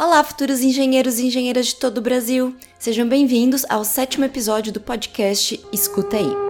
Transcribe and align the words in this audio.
Olá, 0.00 0.22
futuros 0.22 0.60
engenheiros 0.60 1.18
e 1.18 1.26
engenheiras 1.26 1.66
de 1.66 1.74
todo 1.74 1.98
o 1.98 2.00
Brasil. 2.00 2.54
Sejam 2.78 3.08
bem-vindos 3.08 3.64
ao 3.68 3.84
sétimo 3.84 4.24
episódio 4.24 4.72
do 4.72 4.80
podcast 4.80 5.60
Escuta 5.72 6.16
aí. 6.16 6.47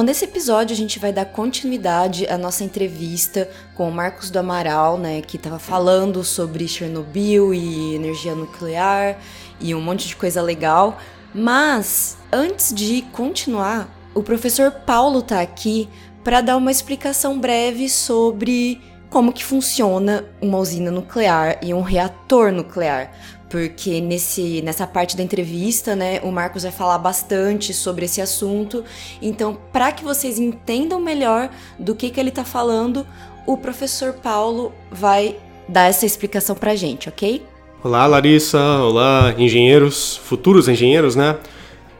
Bom, 0.00 0.04
nesse 0.04 0.24
episódio 0.24 0.72
a 0.72 0.76
gente 0.76 0.98
vai 0.98 1.12
dar 1.12 1.26
continuidade 1.26 2.26
à 2.26 2.38
nossa 2.38 2.64
entrevista 2.64 3.46
com 3.74 3.86
o 3.86 3.92
Marcos 3.92 4.30
do 4.30 4.38
Amaral, 4.38 4.96
né, 4.96 5.20
que 5.20 5.36
estava 5.36 5.58
falando 5.58 6.24
sobre 6.24 6.66
Chernobyl 6.66 7.52
e 7.52 7.96
energia 7.96 8.34
nuclear 8.34 9.18
e 9.60 9.74
um 9.74 9.80
monte 9.82 10.08
de 10.08 10.16
coisa 10.16 10.40
legal. 10.40 10.96
Mas 11.34 12.16
antes 12.32 12.72
de 12.72 13.02
continuar, 13.12 13.94
o 14.14 14.22
professor 14.22 14.70
Paulo 14.70 15.20
tá 15.20 15.42
aqui 15.42 15.86
para 16.24 16.40
dar 16.40 16.56
uma 16.56 16.70
explicação 16.70 17.38
breve 17.38 17.86
sobre 17.86 18.80
como 19.10 19.34
que 19.34 19.44
funciona 19.44 20.24
uma 20.40 20.56
usina 20.56 20.90
nuclear 20.90 21.58
e 21.60 21.74
um 21.74 21.82
reator 21.82 22.50
nuclear, 22.50 23.12
porque 23.50 24.00
nesse, 24.00 24.62
nessa 24.62 24.86
parte 24.86 25.16
da 25.16 25.24
entrevista, 25.24 25.96
né, 25.96 26.20
o 26.22 26.30
Marcos 26.30 26.62
vai 26.62 26.70
falar 26.70 26.98
bastante 26.98 27.74
sobre 27.74 28.04
esse 28.04 28.20
assunto. 28.20 28.84
Então, 29.20 29.58
para 29.72 29.90
que 29.90 30.04
vocês 30.04 30.38
entendam 30.38 31.00
melhor 31.00 31.50
do 31.76 31.94
que, 31.94 32.10
que 32.10 32.20
ele 32.20 32.28
está 32.28 32.44
falando, 32.44 33.04
o 33.44 33.56
professor 33.56 34.12
Paulo 34.12 34.72
vai 34.90 35.36
dar 35.68 35.88
essa 35.88 36.06
explicação 36.06 36.54
para 36.54 36.76
gente, 36.76 37.08
ok? 37.08 37.42
Olá, 37.82 38.06
Larissa. 38.06 38.58
Olá, 38.58 39.34
engenheiros, 39.36 40.16
futuros 40.18 40.68
engenheiros, 40.68 41.16
né? 41.16 41.36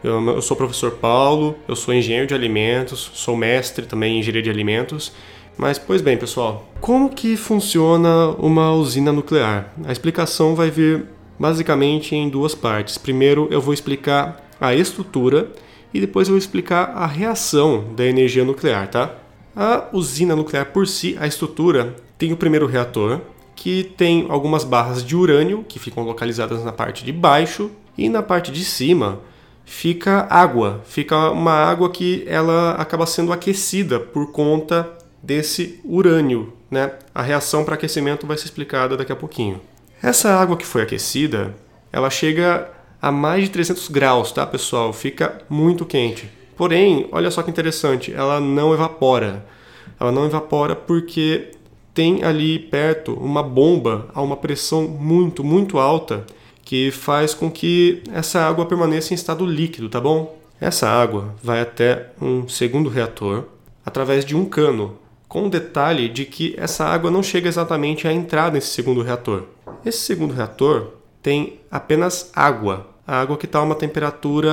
Eu, 0.04 0.24
eu 0.28 0.42
sou 0.42 0.54
o 0.54 0.58
professor 0.58 0.92
Paulo, 0.92 1.56
eu 1.66 1.74
sou 1.74 1.92
engenheiro 1.92 2.28
de 2.28 2.34
alimentos, 2.34 3.10
sou 3.12 3.36
mestre 3.36 3.86
também 3.86 4.14
em 4.14 4.18
engenharia 4.20 4.42
de 4.42 4.50
alimentos. 4.50 5.12
Mas, 5.58 5.78
pois 5.78 6.00
bem, 6.00 6.16
pessoal, 6.16 6.68
como 6.80 7.10
que 7.10 7.36
funciona 7.36 8.28
uma 8.38 8.72
usina 8.72 9.12
nuclear? 9.12 9.74
A 9.84 9.90
explicação 9.90 10.54
vai 10.54 10.70
vir 10.70 11.06
basicamente 11.40 12.14
em 12.14 12.28
duas 12.28 12.54
partes. 12.54 12.98
Primeiro 12.98 13.48
eu 13.50 13.62
vou 13.62 13.72
explicar 13.72 14.46
a 14.60 14.74
estrutura 14.74 15.50
e 15.92 15.98
depois 15.98 16.28
eu 16.28 16.34
vou 16.34 16.38
explicar 16.38 16.92
a 16.94 17.06
reação 17.06 17.94
da 17.96 18.04
energia 18.04 18.44
nuclear, 18.44 18.88
tá? 18.88 19.14
A 19.56 19.88
usina 19.92 20.36
nuclear 20.36 20.66
por 20.66 20.86
si, 20.86 21.16
a 21.18 21.26
estrutura, 21.26 21.96
tem 22.18 22.30
o 22.32 22.36
primeiro 22.36 22.66
reator, 22.66 23.20
que 23.56 23.84
tem 23.96 24.26
algumas 24.28 24.64
barras 24.64 25.02
de 25.02 25.16
urânio 25.16 25.64
que 25.66 25.78
ficam 25.78 26.04
localizadas 26.04 26.62
na 26.62 26.72
parte 26.72 27.04
de 27.04 27.12
baixo 27.12 27.70
e 27.96 28.08
na 28.08 28.22
parte 28.22 28.52
de 28.52 28.64
cima 28.64 29.20
fica 29.64 30.26
água, 30.30 30.82
fica 30.84 31.30
uma 31.30 31.52
água 31.52 31.90
que 31.90 32.24
ela 32.26 32.72
acaba 32.72 33.06
sendo 33.06 33.32
aquecida 33.32 33.98
por 33.98 34.30
conta 34.30 34.90
desse 35.22 35.80
urânio, 35.84 36.52
né? 36.70 36.92
A 37.14 37.22
reação 37.22 37.64
para 37.64 37.74
aquecimento 37.74 38.26
vai 38.26 38.36
ser 38.36 38.44
explicada 38.44 38.96
daqui 38.96 39.12
a 39.12 39.16
pouquinho. 39.16 39.60
Essa 40.02 40.34
água 40.34 40.56
que 40.56 40.66
foi 40.66 40.82
aquecida, 40.82 41.54
ela 41.92 42.08
chega 42.08 42.70
a 43.02 43.12
mais 43.12 43.44
de 43.44 43.50
300 43.50 43.88
graus, 43.88 44.32
tá, 44.32 44.46
pessoal? 44.46 44.92
Fica 44.92 45.42
muito 45.48 45.84
quente. 45.84 46.30
Porém, 46.56 47.08
olha 47.12 47.30
só 47.30 47.42
que 47.42 47.50
interessante, 47.50 48.12
ela 48.12 48.40
não 48.40 48.72
evapora. 48.72 49.44
Ela 49.98 50.10
não 50.10 50.26
evapora 50.26 50.74
porque 50.74 51.52
tem 51.92 52.24
ali 52.24 52.58
perto 52.58 53.12
uma 53.14 53.42
bomba 53.42 54.08
a 54.14 54.22
uma 54.22 54.36
pressão 54.36 54.88
muito, 54.88 55.44
muito 55.44 55.78
alta 55.78 56.24
que 56.62 56.90
faz 56.90 57.34
com 57.34 57.50
que 57.50 58.02
essa 58.12 58.40
água 58.40 58.64
permaneça 58.64 59.12
em 59.12 59.16
estado 59.16 59.44
líquido, 59.44 59.88
tá 59.88 60.00
bom? 60.00 60.38
Essa 60.60 60.88
água 60.88 61.34
vai 61.42 61.60
até 61.60 62.10
um 62.20 62.46
segundo 62.48 62.88
reator 62.88 63.44
através 63.84 64.24
de 64.24 64.36
um 64.36 64.44
cano, 64.44 64.96
com 65.26 65.46
o 65.46 65.50
detalhe 65.50 66.08
de 66.08 66.24
que 66.24 66.54
essa 66.56 66.84
água 66.84 67.10
não 67.10 67.22
chega 67.22 67.48
exatamente 67.48 68.06
a 68.06 68.12
entrar 68.12 68.52
nesse 68.52 68.68
segundo 68.68 69.02
reator. 69.02 69.44
Esse 69.84 69.98
segundo 69.98 70.34
reator 70.34 70.94
tem 71.22 71.60
apenas 71.70 72.30
água, 72.34 72.86
a 73.06 73.20
água 73.20 73.36
que 73.36 73.46
está 73.46 73.58
a 73.58 73.62
uma 73.62 73.74
temperatura, 73.74 74.52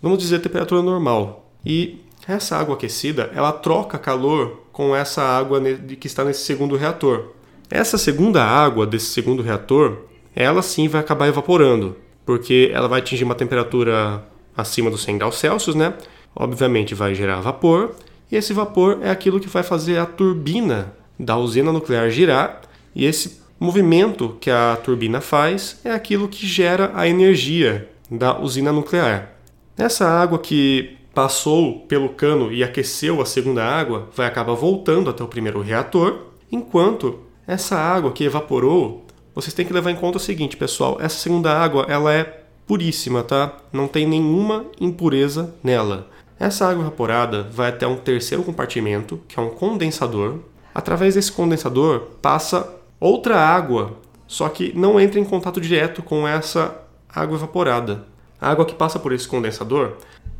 vamos 0.00 0.18
dizer, 0.18 0.40
temperatura 0.40 0.82
normal. 0.82 1.50
E 1.64 2.00
essa 2.26 2.56
água 2.56 2.74
aquecida, 2.74 3.30
ela 3.34 3.52
troca 3.52 3.98
calor 3.98 4.62
com 4.72 4.94
essa 4.94 5.22
água 5.22 5.60
que 6.00 6.06
está 6.06 6.24
nesse 6.24 6.44
segundo 6.44 6.76
reator. 6.76 7.32
Essa 7.70 7.98
segunda 7.98 8.44
água 8.44 8.86
desse 8.86 9.06
segundo 9.06 9.42
reator, 9.42 9.98
ela 10.34 10.62
sim 10.62 10.88
vai 10.88 11.00
acabar 11.00 11.28
evaporando, 11.28 11.96
porque 12.24 12.70
ela 12.72 12.88
vai 12.88 13.00
atingir 13.00 13.24
uma 13.24 13.34
temperatura 13.34 14.24
acima 14.56 14.90
dos 14.90 15.02
100 15.02 15.18
graus 15.18 15.36
Celsius, 15.36 15.74
né? 15.74 15.94
Obviamente 16.34 16.94
vai 16.94 17.14
gerar 17.14 17.40
vapor, 17.40 17.94
e 18.30 18.36
esse 18.36 18.52
vapor 18.52 18.98
é 19.02 19.10
aquilo 19.10 19.40
que 19.40 19.48
vai 19.48 19.62
fazer 19.62 19.98
a 19.98 20.06
turbina 20.06 20.94
da 21.18 21.36
usina 21.36 21.72
nuclear 21.72 22.08
girar, 22.10 22.62
e 22.94 23.04
esse 23.04 23.41
movimento 23.62 24.36
que 24.40 24.50
a 24.50 24.76
turbina 24.82 25.20
faz 25.20 25.80
é 25.84 25.92
aquilo 25.92 26.26
que 26.26 26.44
gera 26.46 26.90
a 26.94 27.06
energia 27.06 27.88
da 28.10 28.36
usina 28.38 28.72
nuclear. 28.72 29.36
Essa 29.78 30.08
água 30.08 30.38
que 30.38 30.96
passou 31.14 31.80
pelo 31.86 32.08
cano 32.08 32.52
e 32.52 32.64
aqueceu 32.64 33.20
a 33.22 33.26
segunda 33.26 33.64
água 33.64 34.08
vai 34.16 34.26
acabar 34.26 34.54
voltando 34.54 35.08
até 35.08 35.22
o 35.22 35.28
primeiro 35.28 35.60
reator, 35.60 36.26
enquanto 36.50 37.20
essa 37.46 37.76
água 37.76 38.10
que 38.10 38.24
evaporou, 38.24 39.06
vocês 39.32 39.54
têm 39.54 39.64
que 39.64 39.72
levar 39.72 39.92
em 39.92 39.96
conta 39.96 40.18
o 40.18 40.20
seguinte, 40.20 40.56
pessoal, 40.56 40.98
essa 41.00 41.18
segunda 41.18 41.56
água 41.56 41.86
ela 41.88 42.12
é 42.12 42.42
puríssima, 42.66 43.22
tá? 43.22 43.56
Não 43.72 43.86
tem 43.86 44.06
nenhuma 44.06 44.66
impureza 44.80 45.54
nela. 45.62 46.08
Essa 46.38 46.68
água 46.68 46.82
evaporada 46.82 47.44
vai 47.52 47.68
até 47.68 47.86
um 47.86 47.96
terceiro 47.96 48.42
compartimento, 48.42 49.20
que 49.28 49.38
é 49.38 49.42
um 49.42 49.50
condensador. 49.50 50.40
Através 50.74 51.14
desse 51.14 51.30
condensador 51.30 52.08
passa 52.20 52.81
outra 53.02 53.36
água, 53.36 53.98
só 54.26 54.48
que 54.48 54.72
não 54.78 55.00
entra 55.00 55.18
em 55.18 55.24
contato 55.24 55.60
direto 55.60 56.02
com 56.02 56.26
essa 56.26 56.82
água 57.08 57.36
evaporada. 57.36 58.06
A 58.40 58.50
água 58.50 58.64
que 58.64 58.74
passa 58.74 58.98
por 58.98 59.12
esse 59.12 59.26
condensador, 59.26 59.94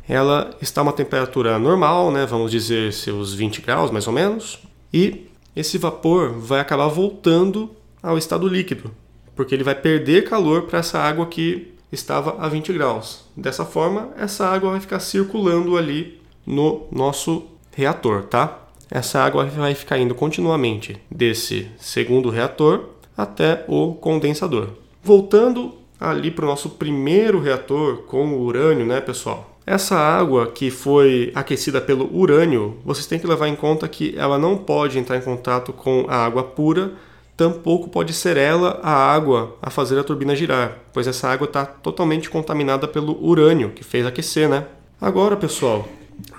ela 0.07 0.51
está 0.61 0.81
a 0.81 0.83
uma 0.83 0.93
temperatura 0.93 1.59
normal, 1.59 2.11
né, 2.11 2.25
vamos 2.25 2.51
dizer 2.51 2.93
seus 2.93 3.33
20 3.33 3.61
graus 3.61 3.91
mais 3.91 4.07
ou 4.07 4.13
menos, 4.13 4.59
e 4.93 5.27
esse 5.55 5.77
vapor 5.77 6.31
vai 6.31 6.59
acabar 6.59 6.87
voltando 6.87 7.69
ao 8.01 8.17
estado 8.17 8.47
líquido, 8.47 8.91
porque 9.35 9.53
ele 9.53 9.63
vai 9.63 9.75
perder 9.75 10.23
calor 10.23 10.63
para 10.63 10.79
essa 10.79 10.99
água 10.99 11.25
que 11.25 11.73
estava 11.91 12.43
a 12.43 12.47
20 12.47 12.73
graus. 12.73 13.25
Dessa 13.35 13.65
forma, 13.65 14.09
essa 14.17 14.47
água 14.47 14.71
vai 14.71 14.79
ficar 14.79 14.99
circulando 14.99 15.77
ali 15.77 16.21
no 16.45 16.87
nosso 16.91 17.45
reator, 17.75 18.23
tá? 18.23 18.62
Essa 18.93 19.19
água 19.23 19.45
vai 19.45 19.73
ficar 19.73 19.97
indo 19.97 20.13
continuamente 20.13 20.95
desse 21.09 21.67
segundo 21.79 22.29
reator 22.29 22.89
até 23.17 23.65
o 23.67 23.95
condensador. 23.95 24.67
Voltando 25.03 25.73
ali 25.99 26.29
para 26.29 26.45
o 26.45 26.47
nosso 26.47 26.69
primeiro 26.69 27.39
reator 27.39 28.03
com 28.03 28.27
o 28.27 28.43
urânio, 28.43 28.85
né, 28.85 29.01
pessoal? 29.01 29.57
Essa 29.65 29.95
água 29.97 30.45
que 30.45 30.69
foi 30.69 31.31
aquecida 31.33 31.81
pelo 31.81 32.07
urânio, 32.15 32.77
vocês 32.85 33.07
têm 33.07 33.17
que 33.17 33.25
levar 33.25 33.47
em 33.47 33.55
conta 33.55 33.87
que 33.87 34.13
ela 34.15 34.37
não 34.37 34.57
pode 34.57 34.99
entrar 34.99 35.17
em 35.17 35.21
contato 35.21 35.73
com 35.73 36.05
a 36.07 36.17
água 36.17 36.43
pura, 36.43 36.91
tampouco 37.35 37.89
pode 37.89 38.13
ser 38.13 38.37
ela 38.37 38.79
a 38.83 38.91
água 38.91 39.57
a 39.59 39.71
fazer 39.71 39.97
a 39.97 40.03
turbina 40.03 40.35
girar, 40.35 40.77
pois 40.93 41.07
essa 41.07 41.27
água 41.29 41.45
está 41.45 41.65
totalmente 41.65 42.29
contaminada 42.29 42.87
pelo 42.87 43.17
urânio 43.25 43.71
que 43.71 43.83
fez 43.83 44.05
aquecer, 44.05 44.47
né? 44.47 44.67
Agora, 45.01 45.35
pessoal, 45.35 45.87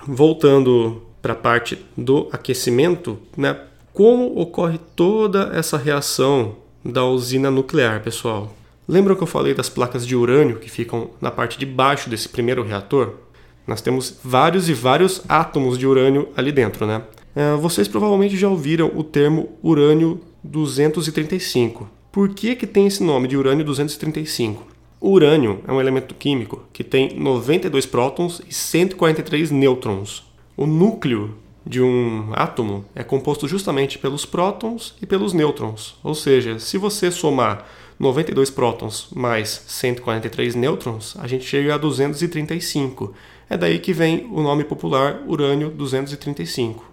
voltando 0.07 1.01
para 1.25 1.33
a 1.33 1.35
parte 1.35 1.83
do 1.97 2.29
aquecimento, 2.31 3.17
né? 3.35 3.59
Como 3.91 4.39
ocorre 4.39 4.79
toda 4.95 5.49
essa 5.55 5.75
reação 5.75 6.57
da 6.85 7.03
usina 7.03 7.49
nuclear, 7.49 8.03
pessoal? 8.03 8.55
Lembram 8.87 9.15
que 9.15 9.23
eu 9.23 9.27
falei 9.27 9.55
das 9.55 9.67
placas 9.67 10.05
de 10.05 10.15
urânio 10.15 10.59
que 10.59 10.69
ficam 10.69 11.09
na 11.19 11.31
parte 11.31 11.57
de 11.57 11.65
baixo 11.65 12.11
desse 12.11 12.29
primeiro 12.29 12.61
reator? 12.61 13.13
Nós 13.65 13.81
temos 13.81 14.19
vários 14.23 14.69
e 14.69 14.73
vários 14.75 15.23
átomos 15.27 15.79
de 15.79 15.87
urânio 15.87 16.29
ali 16.37 16.51
dentro, 16.51 16.85
né? 16.85 17.01
É, 17.35 17.55
vocês 17.55 17.87
provavelmente 17.87 18.37
já 18.37 18.47
ouviram 18.47 18.91
o 18.93 19.03
termo 19.03 19.49
urânio 19.63 20.21
235. 20.43 21.89
Por 22.11 22.29
que, 22.29 22.55
que 22.55 22.67
tem 22.67 22.85
esse 22.85 23.01
nome 23.01 23.27
de 23.27 23.35
urânio 23.35 23.65
235? 23.65 24.63
O 25.01 25.09
urânio 25.09 25.61
é 25.67 25.71
um 25.71 25.81
elemento 25.81 26.13
químico 26.13 26.61
que 26.71 26.83
tem 26.83 27.17
92 27.17 27.87
prótons 27.87 28.43
e 28.47 28.53
143 28.53 29.49
nêutrons. 29.49 30.24
O 30.57 30.65
núcleo 30.65 31.35
de 31.65 31.81
um 31.81 32.31
átomo 32.33 32.85
é 32.93 33.03
composto 33.03 33.47
justamente 33.47 33.97
pelos 33.97 34.25
prótons 34.25 34.95
e 35.01 35.05
pelos 35.05 35.33
nêutrons. 35.33 35.95
Ou 36.03 36.13
seja, 36.13 36.59
se 36.59 36.77
você 36.77 37.11
somar 37.11 37.65
92 37.99 38.49
prótons 38.49 39.07
mais 39.15 39.63
143 39.67 40.55
nêutrons, 40.55 41.15
a 41.19 41.27
gente 41.27 41.45
chega 41.45 41.75
a 41.75 41.77
235. 41.77 43.13
É 43.49 43.57
daí 43.57 43.79
que 43.79 43.93
vem 43.93 44.27
o 44.31 44.41
nome 44.41 44.63
popular 44.63 45.23
urânio 45.27 45.69
235. 45.69 46.85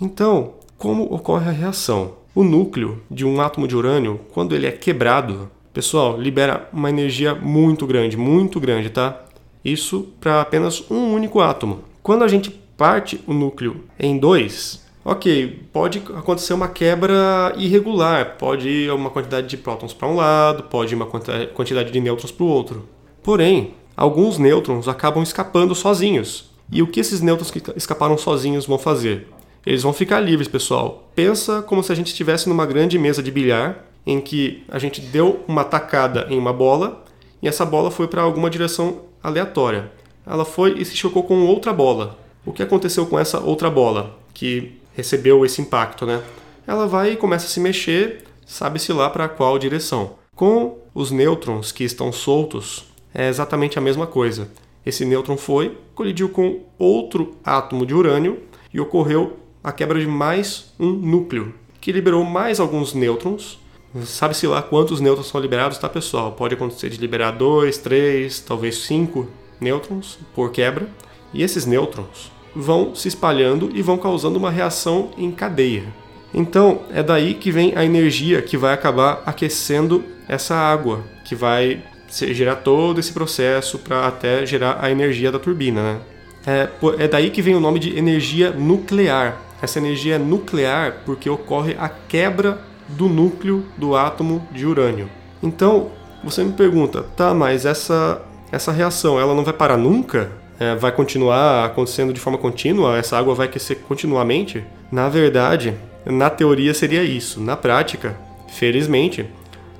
Então, 0.00 0.54
como 0.78 1.04
ocorre 1.04 1.48
a 1.48 1.52
reação? 1.52 2.16
O 2.34 2.42
núcleo 2.42 3.02
de 3.10 3.24
um 3.24 3.40
átomo 3.40 3.68
de 3.68 3.76
urânio, 3.76 4.20
quando 4.32 4.54
ele 4.54 4.66
é 4.66 4.72
quebrado, 4.72 5.50
Pessoal, 5.74 6.16
libera 6.16 6.68
uma 6.72 6.88
energia 6.88 7.34
muito 7.34 7.84
grande, 7.84 8.16
muito 8.16 8.60
grande, 8.60 8.90
tá? 8.90 9.24
Isso 9.64 10.06
para 10.20 10.40
apenas 10.40 10.88
um 10.88 11.12
único 11.12 11.40
átomo. 11.40 11.80
Quando 12.00 12.22
a 12.22 12.28
gente 12.28 12.48
parte 12.76 13.20
o 13.26 13.32
núcleo 13.32 13.84
em 13.98 14.18
dois, 14.18 14.84
ok, 15.04 15.62
pode 15.72 15.98
acontecer 15.98 16.54
uma 16.54 16.68
quebra 16.68 17.52
irregular, 17.56 18.36
pode 18.38 18.68
ir 18.68 18.92
uma 18.92 19.10
quantidade 19.10 19.46
de 19.46 19.56
prótons 19.56 19.92
para 19.92 20.08
um 20.08 20.16
lado, 20.16 20.64
pode 20.64 20.94
ir 20.94 20.96
uma 20.96 21.06
quantidade 21.06 21.90
de 21.90 22.00
nêutrons 22.00 22.32
para 22.32 22.44
o 22.44 22.48
outro. 22.48 22.88
Porém, 23.22 23.74
alguns 23.96 24.38
nêutrons 24.38 24.88
acabam 24.88 25.22
escapando 25.22 25.74
sozinhos. 25.74 26.50
E 26.72 26.82
o 26.82 26.86
que 26.86 27.00
esses 27.00 27.20
nêutrons 27.20 27.50
que 27.50 27.62
escaparam 27.76 28.16
sozinhos 28.16 28.66
vão 28.66 28.78
fazer? 28.78 29.28
Eles 29.66 29.82
vão 29.82 29.92
ficar 29.92 30.20
livres, 30.20 30.48
pessoal. 30.48 31.08
Pensa 31.14 31.62
como 31.62 31.82
se 31.82 31.92
a 31.92 31.94
gente 31.94 32.08
estivesse 32.08 32.48
numa 32.48 32.66
grande 32.66 32.98
mesa 32.98 33.22
de 33.22 33.30
bilhar 33.30 33.84
em 34.06 34.20
que 34.20 34.62
a 34.68 34.78
gente 34.78 35.00
deu 35.00 35.42
uma 35.48 35.64
tacada 35.64 36.26
em 36.28 36.38
uma 36.38 36.52
bola 36.52 37.02
e 37.42 37.48
essa 37.48 37.64
bola 37.64 37.90
foi 37.90 38.06
para 38.08 38.22
alguma 38.22 38.50
direção 38.50 39.02
aleatória. 39.22 39.90
Ela 40.26 40.44
foi 40.44 40.78
e 40.78 40.84
se 40.84 40.96
chocou 40.96 41.22
com 41.22 41.46
outra 41.46 41.72
bola. 41.72 42.18
O 42.44 42.52
que 42.52 42.62
aconteceu 42.62 43.06
com 43.06 43.18
essa 43.18 43.40
outra 43.40 43.70
bola 43.70 44.18
que 44.32 44.78
recebeu 44.94 45.44
esse 45.44 45.60
impacto, 45.60 46.04
né? 46.06 46.22
Ela 46.66 46.86
vai 46.86 47.12
e 47.12 47.16
começa 47.16 47.46
a 47.46 47.48
se 47.48 47.60
mexer, 47.60 48.24
sabe-se 48.46 48.92
lá 48.92 49.10
para 49.10 49.28
qual 49.28 49.58
direção. 49.58 50.16
Com 50.34 50.78
os 50.94 51.10
nêutrons 51.10 51.72
que 51.72 51.84
estão 51.84 52.12
soltos, 52.12 52.86
é 53.14 53.28
exatamente 53.28 53.78
a 53.78 53.82
mesma 53.82 54.06
coisa. 54.06 54.48
Esse 54.84 55.04
nêutron 55.04 55.36
foi, 55.36 55.78
colidiu 55.94 56.28
com 56.28 56.64
outro 56.78 57.36
átomo 57.44 57.86
de 57.86 57.94
urânio 57.94 58.42
e 58.72 58.80
ocorreu 58.80 59.38
a 59.62 59.72
quebra 59.72 59.98
de 59.98 60.06
mais 60.06 60.72
um 60.78 60.90
núcleo, 60.90 61.54
que 61.80 61.92
liberou 61.92 62.24
mais 62.24 62.60
alguns 62.60 62.92
nêutrons 62.92 63.58
Sabe-se 64.02 64.44
lá 64.48 64.60
quantos 64.60 65.00
nêutrons 65.00 65.28
são 65.28 65.40
liberados, 65.40 65.78
tá, 65.78 65.88
pessoal? 65.88 66.32
Pode 66.32 66.54
acontecer 66.54 66.90
de 66.90 66.96
liberar 66.96 67.30
dois, 67.30 67.78
três, 67.78 68.40
talvez 68.40 68.78
cinco 68.78 69.28
nêutrons 69.60 70.18
por 70.34 70.50
quebra. 70.50 70.88
E 71.32 71.44
esses 71.44 71.64
nêutrons 71.64 72.32
vão 72.54 72.94
se 72.94 73.08
espalhando 73.08 73.70
e 73.74 73.82
vão 73.82 73.98
causando 73.98 74.38
uma 74.38 74.50
reação 74.50 75.10
em 75.16 75.30
cadeia. 75.30 75.84
Então, 76.32 76.80
é 76.92 77.02
daí 77.02 77.34
que 77.34 77.50
vem 77.50 77.72
a 77.76 77.84
energia 77.84 78.42
que 78.42 78.56
vai 78.56 78.74
acabar 78.74 79.22
aquecendo 79.24 80.04
essa 80.28 80.54
água, 80.54 81.04
que 81.24 81.34
vai 81.34 81.82
gerar 82.08 82.56
todo 82.56 82.98
esse 82.98 83.12
processo 83.12 83.78
para 83.78 84.06
até 84.06 84.44
gerar 84.44 84.78
a 84.80 84.90
energia 84.90 85.30
da 85.30 85.38
turbina. 85.38 85.82
Né? 85.82 86.00
É, 86.46 86.68
é 86.98 87.08
daí 87.08 87.30
que 87.30 87.40
vem 87.40 87.54
o 87.54 87.60
nome 87.60 87.78
de 87.78 87.96
energia 87.96 88.50
nuclear. 88.50 89.40
Essa 89.62 89.78
energia 89.78 90.16
é 90.16 90.18
nuclear 90.18 91.02
porque 91.04 91.30
ocorre 91.30 91.76
a 91.78 91.88
quebra 91.88 92.60
do 92.88 93.08
núcleo 93.08 93.64
do 93.76 93.96
átomo 93.96 94.46
de 94.52 94.66
urânio. 94.66 95.08
Então, 95.42 95.90
você 96.22 96.42
me 96.42 96.52
pergunta, 96.52 97.02
tá, 97.16 97.32
mas 97.32 97.64
essa, 97.64 98.20
essa 98.50 98.72
reação 98.72 99.18
ela 99.18 99.34
não 99.34 99.44
vai 99.44 99.54
parar 99.54 99.76
nunca? 99.76 100.43
É, 100.58 100.74
vai 100.76 100.92
continuar 100.92 101.64
acontecendo 101.64 102.12
de 102.12 102.20
forma 102.20 102.38
contínua? 102.38 102.96
Essa 102.96 103.18
água 103.18 103.34
vai 103.34 103.46
aquecer 103.46 103.78
continuamente? 103.88 104.64
Na 104.90 105.08
verdade, 105.08 105.74
na 106.06 106.30
teoria 106.30 106.72
seria 106.72 107.02
isso. 107.02 107.40
Na 107.40 107.56
prática, 107.56 108.16
felizmente, 108.48 109.26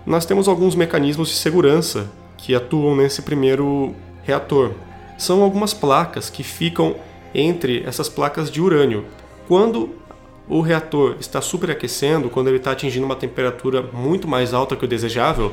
nós 0.05 0.27
temos 0.27 0.49
alguns 0.49 0.75
mecanismos 0.75 1.29
de 1.29 1.35
segurança 1.35 2.11
que 2.37 2.55
atuam 2.55 2.97
nesse 2.97 3.23
primeiro 3.23 3.95
reator. 4.25 4.73
São 5.17 5.43
algumas 5.43 5.73
placas 5.73 6.29
que 6.29 6.43
ficam 6.43 6.97
entre 7.35 7.85
essas 7.87 8.09
placas 8.09 8.51
de 8.51 8.61
urânio. 8.61 9.05
Quando 9.47 9.95
o 10.49 10.61
reator 10.61 11.17
está 11.21 11.41
superaquecendo, 11.41 12.29
quando 12.29 12.49
ele 12.49 12.59
está 12.59 12.73
atingindo 12.73 13.07
uma 13.07 13.17
temperatura 13.17 13.83
muito 13.83 14.29
mais 14.29 14.53
alta 14.53 14.77
que 14.77 14.85
o 14.85 14.89
desejável, 14.89 15.53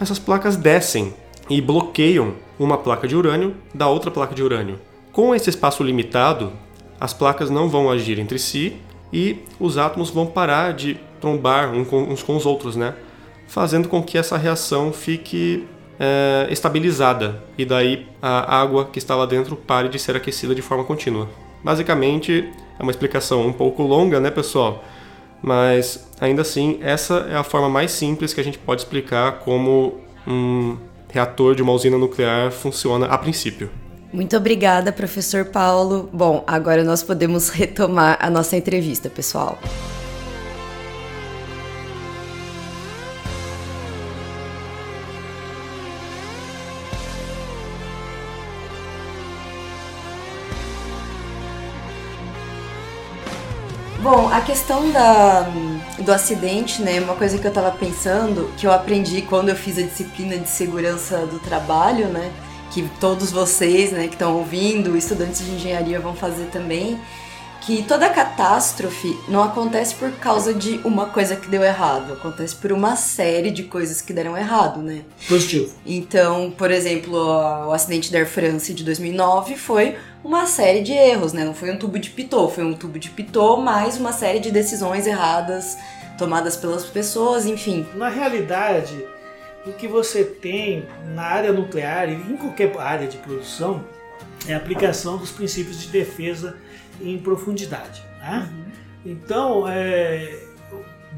essas 0.00 0.18
placas 0.18 0.56
descem 0.56 1.14
e 1.48 1.60
bloqueiam 1.60 2.34
uma 2.58 2.78
placa 2.78 3.06
de 3.06 3.16
urânio 3.16 3.54
da 3.74 3.88
outra 3.88 4.10
placa 4.10 4.34
de 4.34 4.42
urânio. 4.42 4.78
Com 5.12 5.34
esse 5.34 5.50
espaço 5.50 5.82
limitado, 5.82 6.52
as 7.00 7.12
placas 7.12 7.50
não 7.50 7.68
vão 7.68 7.90
agir 7.90 8.18
entre 8.18 8.38
si 8.38 8.76
e 9.12 9.38
os 9.58 9.78
átomos 9.78 10.10
vão 10.10 10.26
parar 10.26 10.72
de 10.72 10.98
trombar 11.20 11.72
uns 11.72 12.22
com 12.22 12.36
os 12.36 12.46
outros, 12.46 12.76
né? 12.76 12.94
fazendo 13.46 13.88
com 13.88 14.02
que 14.02 14.18
essa 14.18 14.36
reação 14.36 14.92
fique 14.92 15.66
é, 15.98 16.46
estabilizada 16.50 17.42
e 17.56 17.64
daí 17.64 18.06
a 18.20 18.60
água 18.60 18.86
que 18.86 18.98
está 18.98 19.14
lá 19.14 19.24
dentro 19.24 19.56
pare 19.56 19.88
de 19.88 19.98
ser 19.98 20.16
aquecida 20.16 20.54
de 20.54 20.62
forma 20.62 20.84
contínua. 20.84 21.28
Basicamente, 21.62 22.50
é 22.78 22.82
uma 22.82 22.90
explicação 22.90 23.46
um 23.46 23.52
pouco 23.52 23.82
longa, 23.82 24.20
né, 24.20 24.30
pessoal? 24.30 24.84
Mas 25.42 26.08
ainda 26.20 26.42
assim, 26.42 26.78
essa 26.82 27.26
é 27.30 27.36
a 27.36 27.42
forma 27.42 27.68
mais 27.68 27.92
simples 27.92 28.34
que 28.34 28.40
a 28.40 28.44
gente 28.44 28.58
pode 28.58 28.82
explicar 28.82 29.40
como 29.40 30.00
um 30.26 30.76
reator 31.08 31.54
de 31.54 31.62
uma 31.62 31.72
usina 31.72 31.96
nuclear 31.96 32.50
funciona 32.50 33.06
a 33.06 33.18
princípio. 33.18 33.70
Muito 34.12 34.36
obrigada, 34.36 34.92
professor 34.92 35.46
Paulo. 35.46 36.08
Bom, 36.12 36.42
agora 36.46 36.82
nós 36.84 37.02
podemos 37.02 37.48
retomar 37.50 38.16
a 38.20 38.30
nossa 38.30 38.56
entrevista, 38.56 39.10
pessoal. 39.10 39.58
Bom, 54.08 54.28
a 54.28 54.40
questão 54.40 54.88
da, 54.92 55.50
do 55.98 56.12
acidente, 56.12 56.80
né, 56.80 57.00
uma 57.00 57.16
coisa 57.16 57.38
que 57.38 57.44
eu 57.44 57.52
tava 57.52 57.72
pensando, 57.72 58.52
que 58.56 58.64
eu 58.64 58.70
aprendi 58.70 59.20
quando 59.20 59.48
eu 59.48 59.56
fiz 59.56 59.76
a 59.78 59.82
disciplina 59.82 60.38
de 60.38 60.48
segurança 60.48 61.26
do 61.26 61.40
trabalho, 61.40 62.06
né, 62.06 62.30
que 62.70 62.88
todos 63.00 63.32
vocês, 63.32 63.90
né, 63.90 64.06
que 64.06 64.14
estão 64.14 64.36
ouvindo, 64.36 64.96
estudantes 64.96 65.44
de 65.44 65.50
engenharia 65.50 65.98
vão 65.98 66.14
fazer 66.14 66.44
também, 66.52 67.00
que 67.66 67.82
toda 67.82 68.08
catástrofe 68.08 69.18
não 69.28 69.42
acontece 69.42 69.92
por 69.96 70.12
causa 70.12 70.54
de 70.54 70.80
uma 70.84 71.06
coisa 71.06 71.34
que 71.34 71.48
deu 71.48 71.64
errado, 71.64 72.12
acontece 72.12 72.54
por 72.54 72.70
uma 72.70 72.94
série 72.94 73.50
de 73.50 73.64
coisas 73.64 74.00
que 74.00 74.12
deram 74.12 74.38
errado, 74.38 74.80
né? 74.80 75.02
Positivo. 75.28 75.74
Então, 75.84 76.52
por 76.56 76.70
exemplo, 76.70 77.16
o 77.16 77.72
acidente 77.72 78.12
da 78.12 78.18
Air 78.18 78.28
France 78.28 78.72
de 78.72 78.84
2009 78.84 79.56
foi 79.56 79.96
uma 80.22 80.46
série 80.46 80.80
de 80.80 80.92
erros, 80.92 81.32
né? 81.32 81.44
Não 81.44 81.54
foi 81.54 81.72
um 81.72 81.76
tubo 81.76 81.98
de 81.98 82.10
pitô, 82.10 82.48
foi 82.48 82.62
um 82.62 82.72
tubo 82.72 83.00
de 83.00 83.10
pitô 83.10 83.56
mais 83.56 83.98
uma 83.98 84.12
série 84.12 84.38
de 84.38 84.52
decisões 84.52 85.04
erradas 85.04 85.76
tomadas 86.16 86.56
pelas 86.56 86.84
pessoas, 86.84 87.46
enfim. 87.46 87.84
Na 87.96 88.08
realidade, 88.08 89.04
o 89.66 89.72
que 89.72 89.88
você 89.88 90.22
tem 90.22 90.86
na 91.16 91.22
área 91.24 91.52
nuclear 91.52 92.08
e 92.08 92.14
em 92.14 92.36
qualquer 92.36 92.78
área 92.78 93.08
de 93.08 93.16
produção 93.16 93.84
é 94.46 94.54
a 94.54 94.56
aplicação 94.56 95.16
dos 95.16 95.32
princípios 95.32 95.82
de 95.82 95.88
defesa 95.88 96.56
em 97.00 97.18
profundidade. 97.18 98.02
Né? 98.20 98.50
Uhum. 98.50 99.12
Então, 99.12 99.68
é, 99.68 100.38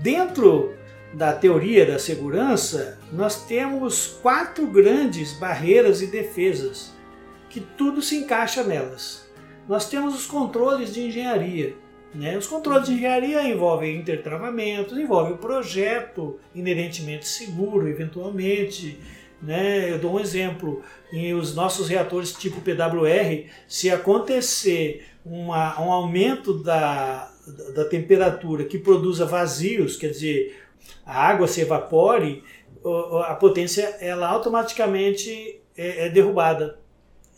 dentro 0.03 0.75
da 1.15 1.33
teoria 1.33 1.87
da 1.87 1.99
segurança, 1.99 2.99
nós 3.13 3.47
temos 3.47 4.19
quatro 4.23 4.67
grandes 4.67 5.33
barreiras 5.35 6.03
e 6.03 6.07
defesas 6.07 6.93
que 7.49 7.61
tudo 7.61 8.03
se 8.03 8.17
encaixa 8.17 8.63
nelas. 8.63 9.29
Nós 9.67 9.89
temos 9.89 10.15
os 10.15 10.27
controles 10.27 10.93
de 10.93 11.03
engenharia. 11.03 11.75
Né? 12.15 12.37
Os 12.37 12.47
controles 12.47 12.89
de 12.89 12.95
engenharia 12.95 13.43
envolvem 13.43 13.97
intertravamentos, 13.97 14.97
envolvem 14.97 15.35
o 15.35 15.39
projeto 15.39 16.39
inerentemente 16.55 17.27
seguro, 17.29 17.89
eventualmente. 17.89 18.99
Né? 19.40 19.90
Eu 19.90 19.99
dou 19.99 20.14
um 20.14 20.21
exemplo: 20.21 20.83
em 21.12 21.35
os 21.35 21.54
nossos 21.54 21.88
reatores 21.88 22.33
tipo 22.33 22.61
PWR, 22.61 23.47
se 23.66 23.90
acontecer 23.90 25.07
uma, 25.25 25.80
um 25.80 25.92
aumento 25.92 26.54
da, 26.54 27.30
da 27.75 27.85
temperatura 27.85 28.64
que 28.64 28.78
produza 28.78 29.25
vazios, 29.26 29.97
quer 29.97 30.11
dizer, 30.11 30.61
a 31.04 31.28
água 31.28 31.47
se 31.47 31.61
evapore, 31.61 32.42
a 33.26 33.35
potência 33.35 33.97
ela 34.00 34.28
automaticamente 34.28 35.61
é, 35.76 36.07
é 36.07 36.09
derrubada. 36.09 36.78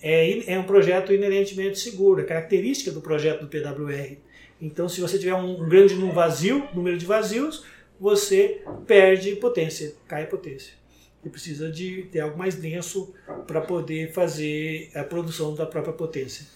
É, 0.03 0.55
é 0.55 0.59
um 0.59 0.63
projeto 0.63 1.13
inerentemente 1.13 1.79
seguro, 1.79 2.23
é 2.23 2.25
característica 2.25 2.91
do 2.91 3.03
projeto 3.03 3.43
do 3.43 3.49
PWR. 3.49 4.17
Então, 4.61 4.89
se 4.89 5.01
você 5.01 5.19
tiver 5.19 5.35
um 5.35 5.69
grande 5.69 5.95
vazio, 5.95 6.67
número 6.75 6.97
de 6.97 7.05
vazios, 7.05 7.65
você 7.99 8.63
perde 8.87 9.37
potência, 9.37 9.95
cai 10.09 10.27
potência. 10.27 10.80
E 11.25 11.29
precisa 11.29 11.71
de 11.71 12.05
ter 12.11 12.21
algo 12.21 12.39
mais 12.39 12.55
denso 12.55 13.15
para 13.47 13.61
poder 13.61 14.13
fazer 14.13 14.91
a 14.95 15.05
produção 15.05 15.55
da 15.55 15.67
própria 15.67 15.93
potência. 15.93 16.47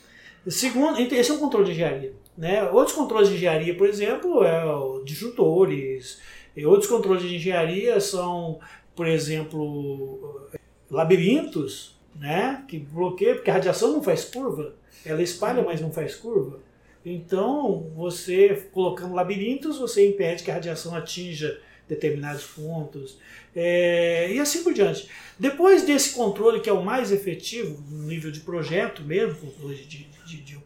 Segundo, 0.47 0.99
esse 1.01 1.31
é 1.31 1.35
um 1.35 1.39
controle 1.39 1.67
de 1.67 1.73
engenharia. 1.73 2.13
Né? 2.37 2.63
Outros 2.71 2.97
controles 2.97 3.29
de 3.29 3.37
engenharia, 3.37 3.77
por 3.77 3.89
exemplo, 3.89 4.45
é 4.45 4.63
disjuntores. 5.05 6.21
Outros 6.65 6.89
controles 6.89 7.23
de 7.23 7.37
engenharia 7.37 8.01
são, 8.01 8.59
por 8.95 9.07
exemplo, 9.07 10.49
labirintos, 10.91 11.97
né? 12.15 12.65
que 12.69 12.79
bloqueiam, 12.79 13.37
porque 13.37 13.51
a 13.51 13.55
radiação 13.55 13.93
não 13.93 14.03
faz 14.03 14.25
curva, 14.25 14.75
ela 15.05 15.23
espalha, 15.23 15.63
mas 15.63 15.81
não 15.81 15.93
faz 15.93 16.15
curva. 16.15 16.59
Então, 17.05 17.91
você 17.95 18.69
colocando 18.73 19.15
labirintos, 19.15 19.79
você 19.79 20.09
impede 20.09 20.43
que 20.43 20.51
a 20.51 20.55
radiação 20.55 20.95
atinja 20.95 21.61
determinados 21.87 22.45
pontos, 22.47 23.19
é, 23.55 24.33
e 24.33 24.41
assim 24.41 24.63
por 24.63 24.73
diante. 24.73 25.09
Depois 25.39 25.83
desse 25.83 26.15
controle, 26.15 26.61
que 26.61 26.71
é 26.71 26.73
o 26.73 26.85
mais 26.85 27.11
efetivo, 27.11 27.83
no 27.89 28.07
nível 28.07 28.31
de 28.31 28.41
projeto 28.41 29.03
mesmo, 29.03 29.53
de, 29.69 29.85
de, 29.85 30.41
de, 30.43 30.59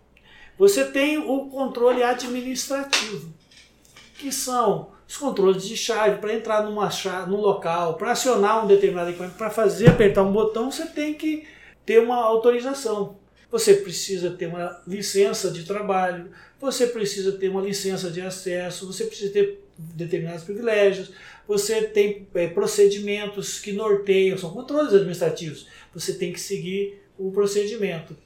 você 0.59 0.85
tem 0.85 1.19
o 1.19 1.47
controle 1.47 2.03
administrativo, 2.03 3.33
que 4.19 4.33
são 4.33 4.91
os 5.07 5.17
controles 5.17 5.63
de 5.63 5.77
chave 5.77 6.19
para 6.19 6.35
entrar 6.35 6.65
numa 6.65 6.91
chave, 6.91 7.31
num 7.31 7.41
local, 7.41 7.95
para 7.95 8.11
acionar 8.11 8.65
um 8.65 8.67
determinado 8.67 9.11
equipamento, 9.11 9.39
para 9.39 9.51
fazer 9.51 9.89
apertar 9.89 10.25
um 10.25 10.33
botão, 10.33 10.71
você 10.71 10.85
tem 10.85 11.15
que 11.15 11.47
ter 11.87 12.01
uma 12.01 12.17
autorização. 12.17 13.17
Você 13.51 13.75
precisa 13.75 14.33
ter 14.33 14.47
uma 14.47 14.83
licença 14.87 15.51
de 15.51 15.65
trabalho, 15.65 16.31
você 16.61 16.87
precisa 16.87 17.33
ter 17.33 17.49
uma 17.49 17.63
licença 17.63 18.11
de 18.11 18.21
acesso, 18.21 18.87
você 18.87 19.05
precisa 19.05 19.33
ter 19.33 19.65
determinados 19.79 20.45
privilégios, 20.45 21.13
você 21.47 21.83
tem 21.83 22.27
é, 22.35 22.49
procedimentos 22.49 23.61
que 23.61 23.73
norteiam, 23.73 24.37
são 24.37 24.51
controles 24.51 24.93
administrativos. 24.93 25.67
Você 25.95 26.15
tem 26.15 26.33
que 26.33 26.41
seguir 26.41 27.01
o 27.17 27.31
procedimento. 27.31 28.17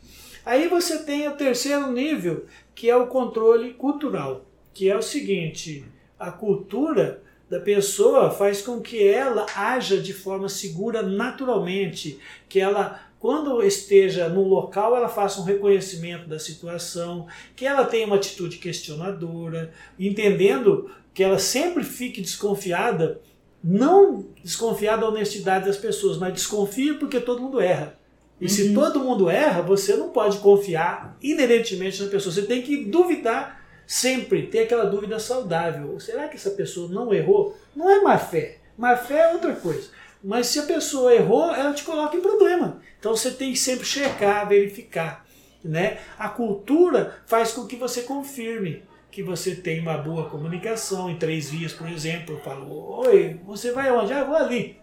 Aí 0.44 0.66
você 0.66 1.04
tem 1.04 1.28
o 1.28 1.36
terceiro 1.36 1.92
nível, 1.92 2.46
que 2.74 2.90
é 2.90 2.96
o 2.96 3.06
controle 3.06 3.74
cultural, 3.74 4.44
que 4.74 4.90
é 4.90 4.96
o 4.96 5.02
seguinte: 5.02 5.84
a 6.18 6.30
cultura 6.30 7.22
da 7.48 7.60
pessoa 7.60 8.30
faz 8.30 8.62
com 8.62 8.80
que 8.80 9.06
ela 9.06 9.46
haja 9.54 10.00
de 10.00 10.12
forma 10.12 10.48
segura 10.48 11.02
naturalmente, 11.02 12.18
que 12.48 12.58
ela 12.58 13.12
quando 13.22 13.62
esteja 13.62 14.28
no 14.28 14.42
local, 14.42 14.96
ela 14.96 15.08
faça 15.08 15.40
um 15.40 15.44
reconhecimento 15.44 16.28
da 16.28 16.40
situação, 16.40 17.28
que 17.54 17.64
ela 17.64 17.84
tenha 17.84 18.04
uma 18.04 18.16
atitude 18.16 18.58
questionadora, 18.58 19.72
entendendo 19.96 20.90
que 21.14 21.22
ela 21.22 21.38
sempre 21.38 21.84
fique 21.84 22.20
desconfiada, 22.20 23.20
não 23.62 24.26
desconfiada 24.42 25.02
da 25.02 25.08
honestidade 25.08 25.66
das 25.66 25.76
pessoas, 25.76 26.18
mas 26.18 26.32
desconfia 26.32 26.94
porque 26.94 27.20
todo 27.20 27.42
mundo 27.42 27.60
erra. 27.60 27.98
E 28.40 28.44
uhum. 28.44 28.50
se 28.50 28.74
todo 28.74 29.00
mundo 29.00 29.30
erra, 29.30 29.62
você 29.62 29.94
não 29.94 30.10
pode 30.10 30.38
confiar 30.38 31.16
inerentemente 31.22 32.02
na 32.02 32.08
pessoa. 32.08 32.34
Você 32.34 32.42
tem 32.42 32.62
que 32.62 32.84
duvidar 32.86 33.62
sempre, 33.86 34.46
ter 34.46 34.60
aquela 34.60 34.84
dúvida 34.84 35.18
saudável. 35.18 36.00
Será 36.00 36.26
que 36.26 36.36
essa 36.36 36.50
pessoa 36.50 36.88
não 36.88 37.12
errou? 37.12 37.56
Não 37.76 37.88
é 37.88 38.00
má 38.00 38.18
fé. 38.18 38.58
Má 38.76 38.96
fé 38.96 39.30
é 39.30 39.32
outra 39.32 39.54
coisa. 39.54 39.90
Mas 40.24 40.46
se 40.46 40.58
a 40.58 40.64
pessoa 40.64 41.14
errou, 41.14 41.54
ela 41.54 41.72
te 41.72 41.84
coloca 41.84 42.16
em 42.16 42.20
problema. 42.20 42.80
Então 42.98 43.14
você 43.14 43.30
tem 43.30 43.52
que 43.52 43.58
sempre 43.58 43.84
checar, 43.84 44.48
verificar. 44.48 45.26
Né? 45.64 45.98
A 46.18 46.28
cultura 46.28 47.18
faz 47.26 47.52
com 47.52 47.66
que 47.66 47.76
você 47.76 48.02
confirme 48.02 48.82
que 49.12 49.22
você 49.22 49.54
tem 49.54 49.78
uma 49.78 49.98
boa 49.98 50.30
comunicação 50.30 51.10
em 51.10 51.16
três 51.16 51.50
vias, 51.50 51.74
por 51.74 51.86
exemplo. 51.86 52.34
Eu 52.34 52.40
falo, 52.40 53.00
oi, 53.00 53.38
você 53.44 53.70
vai 53.70 53.92
onde? 53.92 54.10
Ah, 54.10 54.24
vou 54.24 54.34
ali. 54.34 54.78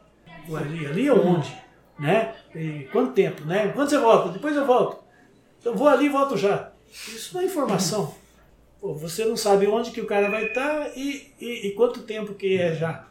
Vou 0.47 0.55
ali, 0.55 0.85
ali 0.85 1.07
é 1.07 1.13
onde? 1.13 1.51
Né? 1.97 2.35
E 2.55 2.87
quanto 2.91 3.13
tempo? 3.13 3.43
Né? 3.43 3.69
Quando 3.69 3.89
você 3.89 3.97
volta? 3.97 4.29
Depois 4.29 4.55
eu 4.55 4.65
volto. 4.67 5.03
Eu 5.65 5.75
vou 5.75 5.87
ali 5.87 6.05
e 6.05 6.09
volto 6.09 6.37
já. 6.37 6.71
Isso 6.91 7.33
não 7.33 7.41
é 7.41 7.45
informação. 7.45 8.13
Pô, 8.79 8.93
você 8.93 9.25
não 9.25 9.35
sabe 9.35 9.65
onde 9.65 9.89
que 9.89 9.99
o 9.99 10.05
cara 10.05 10.29
vai 10.29 10.45
estar 10.45 10.95
e, 10.95 11.33
e, 11.41 11.67
e 11.67 11.71
quanto 11.71 12.03
tempo 12.03 12.35
que 12.35 12.55
é 12.55 12.75
já. 12.75 13.07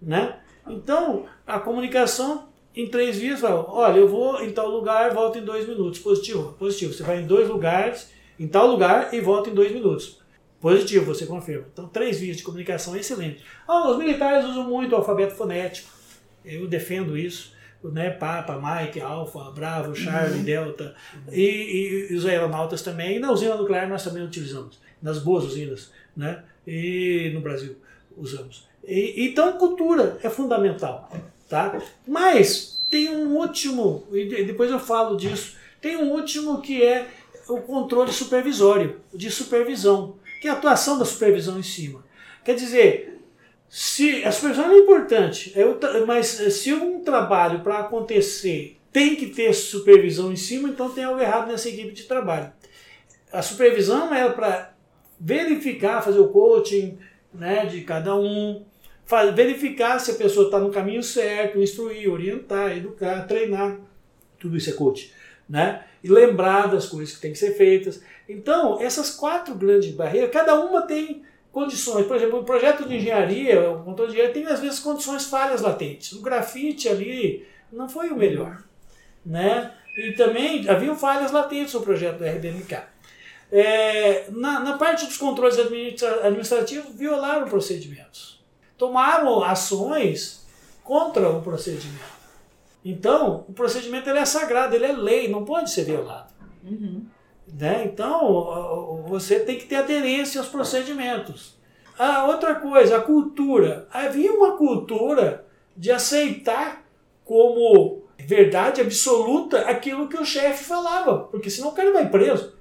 Né? 0.00 0.38
Então, 0.68 1.26
a 1.44 1.58
comunicação 1.58 2.48
em 2.74 2.88
três 2.88 3.18
vias, 3.18 3.40
vai, 3.40 3.52
olha, 3.52 3.98
eu 3.98 4.08
vou 4.08 4.40
em 4.40 4.52
tal 4.52 4.68
lugar, 4.68 5.12
volto 5.12 5.36
em 5.36 5.44
dois 5.44 5.68
minutos. 5.68 5.98
Positivo, 5.98 6.52
positivo. 6.52 6.94
Você 6.94 7.02
vai 7.02 7.20
em 7.20 7.26
dois 7.26 7.48
lugares, 7.48 8.08
em 8.38 8.46
tal 8.46 8.68
lugar 8.68 9.12
e 9.12 9.20
volta 9.20 9.50
em 9.50 9.54
dois 9.54 9.72
minutos. 9.72 10.19
Positivo, 10.60 11.06
você 11.06 11.24
confirma. 11.24 11.66
Então, 11.72 11.88
três 11.88 12.20
vias 12.20 12.36
de 12.36 12.42
comunicação 12.42 12.94
excelente. 12.94 13.42
Ah, 13.66 13.90
os 13.90 13.98
militares 13.98 14.44
usam 14.44 14.64
muito 14.64 14.92
o 14.92 14.96
alfabeto 14.96 15.34
fonético. 15.34 15.88
Eu 16.44 16.66
defendo 16.66 17.16
isso. 17.16 17.58
Né, 17.82 18.10
Papa, 18.10 18.60
Mike, 18.60 19.00
Alpha, 19.00 19.50
Bravo, 19.52 19.94
Charlie, 19.96 20.40
uhum. 20.40 20.44
Delta 20.44 20.94
e, 21.32 21.40
e, 21.40 22.12
e, 22.12 22.14
os 22.14 22.26
aeronautas 22.26 22.82
também. 22.82 23.16
E 23.16 23.18
na 23.18 23.32
usina 23.32 23.54
nuclear 23.54 23.88
nós 23.88 24.04
também 24.04 24.22
utilizamos. 24.22 24.78
Nas 25.00 25.18
boas 25.18 25.44
usinas. 25.44 25.90
Né? 26.14 26.44
E 26.66 27.30
no 27.32 27.40
Brasil 27.40 27.76
usamos. 28.14 28.68
E, 28.86 29.26
então, 29.26 29.56
cultura 29.56 30.18
é 30.22 30.28
fundamental. 30.28 31.10
Tá? 31.48 31.80
Mas 32.06 32.84
tem 32.90 33.08
um 33.08 33.36
último, 33.36 34.04
e 34.12 34.44
depois 34.44 34.70
eu 34.70 34.78
falo 34.78 35.16
disso, 35.16 35.56
tem 35.80 35.96
um 35.96 36.12
último 36.12 36.60
que 36.60 36.82
é 36.82 37.08
o 37.48 37.60
controle 37.62 38.12
supervisório, 38.12 39.00
de 39.14 39.30
supervisão, 39.30 40.16
que 40.40 40.48
é 40.48 40.50
a 40.50 40.54
atuação 40.54 40.98
da 40.98 41.04
supervisão 41.04 41.58
em 41.58 41.62
cima. 41.62 42.04
Quer 42.44 42.54
dizer, 42.54 43.20
se 43.68 44.24
a 44.24 44.32
supervisão 44.32 44.72
é 44.72 44.78
importante, 44.78 45.52
é 45.54 46.04
mas 46.06 46.26
se 46.26 46.72
um 46.72 47.04
trabalho 47.04 47.60
para 47.60 47.80
acontecer 47.80 48.78
tem 48.92 49.14
que 49.14 49.26
ter 49.26 49.52
supervisão 49.52 50.32
em 50.32 50.36
cima, 50.36 50.68
então 50.68 50.90
tem 50.90 51.04
algo 51.04 51.20
errado 51.20 51.48
nessa 51.48 51.68
equipe 51.68 51.92
de 51.92 52.04
trabalho. 52.04 52.52
A 53.32 53.42
supervisão 53.42 54.12
é 54.12 54.28
para 54.30 54.74
verificar, 55.20 56.02
fazer 56.02 56.18
o 56.18 56.28
coaching 56.28 56.98
né, 57.32 57.66
de 57.66 57.82
cada 57.82 58.16
um, 58.16 58.64
verificar 59.34 60.00
se 60.00 60.10
a 60.10 60.14
pessoa 60.14 60.46
está 60.46 60.58
no 60.58 60.70
caminho 60.70 61.02
certo, 61.02 61.60
instruir, 61.60 62.10
orientar, 62.10 62.76
educar, 62.76 63.26
treinar. 63.26 63.78
Tudo 64.38 64.56
isso 64.56 64.70
é 64.70 64.72
coach. 64.72 65.12
Né? 65.50 65.84
E 66.02 66.08
lembrar 66.08 66.68
das 66.68 66.86
coisas 66.86 67.16
que 67.16 67.20
têm 67.20 67.32
que 67.32 67.38
ser 67.38 67.54
feitas. 67.56 68.00
Então, 68.28 68.80
essas 68.80 69.10
quatro 69.10 69.54
grandes 69.56 69.92
barreiras, 69.92 70.30
cada 70.30 70.54
uma 70.54 70.82
tem 70.82 71.24
condições. 71.50 72.06
Por 72.06 72.14
exemplo, 72.14 72.38
o 72.38 72.44
projeto 72.44 72.86
de 72.88 72.96
engenharia, 72.96 73.68
o 73.70 73.82
controle 73.82 74.12
de 74.12 74.16
engenharia 74.16 74.32
tem 74.32 74.46
às 74.46 74.60
vezes 74.60 74.78
condições 74.78 75.26
falhas 75.26 75.60
latentes. 75.60 76.12
O 76.12 76.22
grafite 76.22 76.88
ali 76.88 77.44
não 77.72 77.88
foi 77.88 78.10
o 78.10 78.16
melhor. 78.16 78.62
Né? 79.26 79.74
E 79.98 80.12
também 80.12 80.68
havia 80.68 80.94
falhas 80.94 81.32
latentes 81.32 81.74
no 81.74 81.80
projeto 81.80 82.18
do 82.18 82.24
RBMK. 82.24 82.76
É, 83.52 84.26
na, 84.30 84.60
na 84.60 84.78
parte 84.78 85.06
dos 85.06 85.16
controles 85.16 85.58
administrativos, 85.58 86.94
violaram 86.94 87.48
procedimentos 87.48 88.40
tomaram 88.80 89.44
ações 89.44 90.46
contra 90.82 91.28
o 91.28 91.42
procedimento. 91.42 92.19
Então, 92.84 93.44
o 93.48 93.52
procedimento 93.52 94.08
ele 94.08 94.18
é 94.18 94.24
sagrado, 94.24 94.74
ele 94.74 94.86
é 94.86 94.92
lei, 94.92 95.28
não 95.28 95.44
pode 95.44 95.70
ser 95.70 95.84
violado. 95.84 96.32
Uhum. 96.64 97.04
Né? 97.52 97.84
Então, 97.84 99.04
você 99.06 99.40
tem 99.40 99.58
que 99.58 99.66
ter 99.66 99.76
aderência 99.76 100.40
aos 100.40 100.48
procedimentos. 100.48 101.58
Ah, 101.98 102.26
outra 102.26 102.54
coisa, 102.54 102.96
a 102.96 103.00
cultura. 103.00 103.86
Havia 103.92 104.32
uma 104.32 104.56
cultura 104.56 105.44
de 105.76 105.90
aceitar 105.90 106.82
como 107.24 108.02
verdade 108.18 108.80
absoluta 108.80 109.60
aquilo 109.62 110.08
que 110.08 110.16
o 110.16 110.24
chefe 110.24 110.64
falava, 110.64 111.24
porque 111.24 111.50
senão 111.50 111.68
o 111.68 111.72
cara 111.72 111.92
vai 111.92 112.08
preso. 112.08 112.54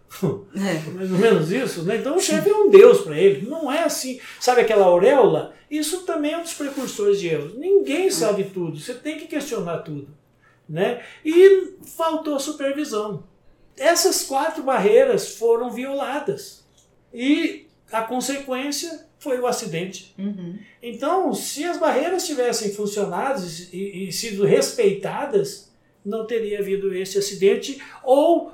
É. 0.55 0.89
Mais 0.91 1.11
ou 1.11 1.17
menos 1.17 1.51
isso, 1.51 1.83
né? 1.83 1.97
Então 1.97 2.17
o 2.17 2.21
chefe 2.21 2.49
é 2.49 2.55
um 2.55 2.69
deus 2.69 3.01
para 3.01 3.17
ele. 3.17 3.47
Não 3.47 3.71
é 3.71 3.83
assim. 3.83 4.19
Sabe 4.39 4.61
aquela 4.61 4.85
auréola? 4.85 5.53
Isso 5.69 6.03
também 6.03 6.33
é 6.33 6.37
um 6.37 6.43
dos 6.43 6.53
precursores 6.53 7.19
de 7.19 7.27
erros. 7.27 7.55
Ninguém 7.55 8.09
sabe 8.09 8.45
tudo. 8.45 8.79
Você 8.79 8.93
tem 8.93 9.17
que 9.17 9.27
questionar 9.27 9.79
tudo. 9.79 10.09
Né? 10.67 11.01
E 11.23 11.75
faltou 11.95 12.39
supervisão. 12.39 13.23
Essas 13.77 14.23
quatro 14.23 14.63
barreiras 14.63 15.35
foram 15.35 15.71
violadas. 15.71 16.65
E 17.13 17.67
a 17.91 18.01
consequência 18.01 19.07
foi 19.19 19.39
o 19.39 19.47
acidente. 19.47 20.13
Uhum. 20.17 20.57
Então, 20.81 21.33
se 21.33 21.63
as 21.63 21.77
barreiras 21.77 22.25
tivessem 22.25 22.73
funcionado 22.73 23.41
e, 23.71 24.07
e 24.07 24.13
sido 24.13 24.45
respeitadas, 24.45 25.71
não 26.05 26.25
teria 26.25 26.59
havido 26.59 26.93
esse 26.93 27.17
acidente 27.17 27.81
ou 28.03 28.51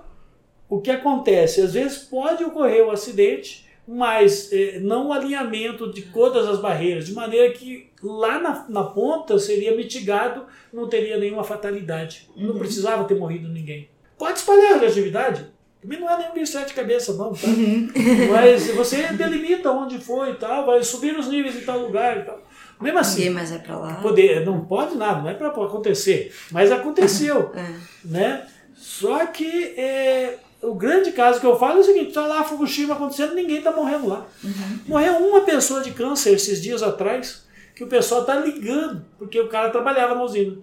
o 0.69 0.81
que 0.81 0.91
acontece? 0.91 1.61
Às 1.61 1.73
vezes 1.73 1.99
pode 1.99 2.43
ocorrer 2.43 2.83
o 2.83 2.87
um 2.87 2.91
acidente, 2.91 3.65
mas 3.87 4.51
eh, 4.51 4.79
não 4.81 5.07
o 5.07 5.13
alinhamento 5.13 5.91
de 5.91 6.03
todas 6.03 6.47
as 6.47 6.59
barreiras, 6.59 7.05
de 7.05 7.13
maneira 7.13 7.53
que 7.53 7.91
lá 8.01 8.39
na, 8.39 8.65
na 8.67 8.83
ponta 8.83 9.37
seria 9.37 9.75
mitigado, 9.75 10.45
não 10.73 10.87
teria 10.87 11.17
nenhuma 11.17 11.43
fatalidade. 11.43 12.29
Uhum. 12.35 12.47
Não 12.47 12.57
precisava 12.57 13.03
ter 13.05 13.15
morrido 13.15 13.47
ninguém. 13.47 13.89
Pode 14.17 14.39
espalhar 14.39 14.71
a 14.71 14.73
radioatividade. 14.75 15.45
Também 15.81 15.99
não 15.99 16.09
é 16.09 16.17
nenhum 16.17 16.33
bicho 16.33 16.65
de 16.65 16.73
cabeça, 16.73 17.13
não, 17.13 17.31
tá? 17.33 17.47
Uhum. 17.47 17.89
Mas 18.31 18.67
você 18.71 19.03
delimita 19.13 19.71
onde 19.71 19.99
foi 19.99 20.31
e 20.31 20.35
tal, 20.35 20.65
vai 20.65 20.83
subir 20.83 21.15
os 21.17 21.27
níveis 21.27 21.55
em 21.55 21.61
tal 21.61 21.79
lugar 21.79 22.17
e 22.17 22.23
tal. 22.23 22.41
Mesmo 22.81 22.99
assim. 22.99 23.19
Ninguém 23.19 23.33
mais 23.33 23.51
é 23.51 23.59
pra 23.59 23.77
lá. 23.77 23.93
Poder, 23.95 24.43
não 24.45 24.65
pode 24.65 24.95
nada, 24.95 25.21
não 25.21 25.29
é 25.29 25.35
para 25.35 25.47
acontecer. 25.47 26.33
Mas 26.51 26.71
aconteceu. 26.71 27.51
é. 27.55 27.73
né? 28.03 28.47
Só 28.73 29.25
que 29.27 29.73
é, 29.77 30.39
o 30.69 30.75
grande 30.75 31.11
caso 31.11 31.39
que 31.39 31.45
eu 31.45 31.57
falo 31.57 31.77
é 31.77 31.81
o 31.81 31.83
seguinte: 31.83 32.09
está 32.09 32.25
lá 32.25 32.43
Fukushima 32.43 32.95
acontecendo, 32.95 33.35
ninguém 33.35 33.57
está 33.57 33.71
morrendo 33.71 34.07
lá. 34.07 34.25
Uhum. 34.43 34.79
Morreu 34.87 35.13
uma 35.17 35.41
pessoa 35.41 35.81
de 35.81 35.91
câncer 35.91 36.33
esses 36.33 36.61
dias 36.61 36.81
atrás, 36.81 37.45
que 37.75 37.83
o 37.83 37.87
pessoal 37.87 38.21
está 38.21 38.35
ligando, 38.35 39.05
porque 39.17 39.39
o 39.39 39.47
cara 39.47 39.69
trabalhava 39.69 40.15
na 40.15 40.23
usina. 40.23 40.57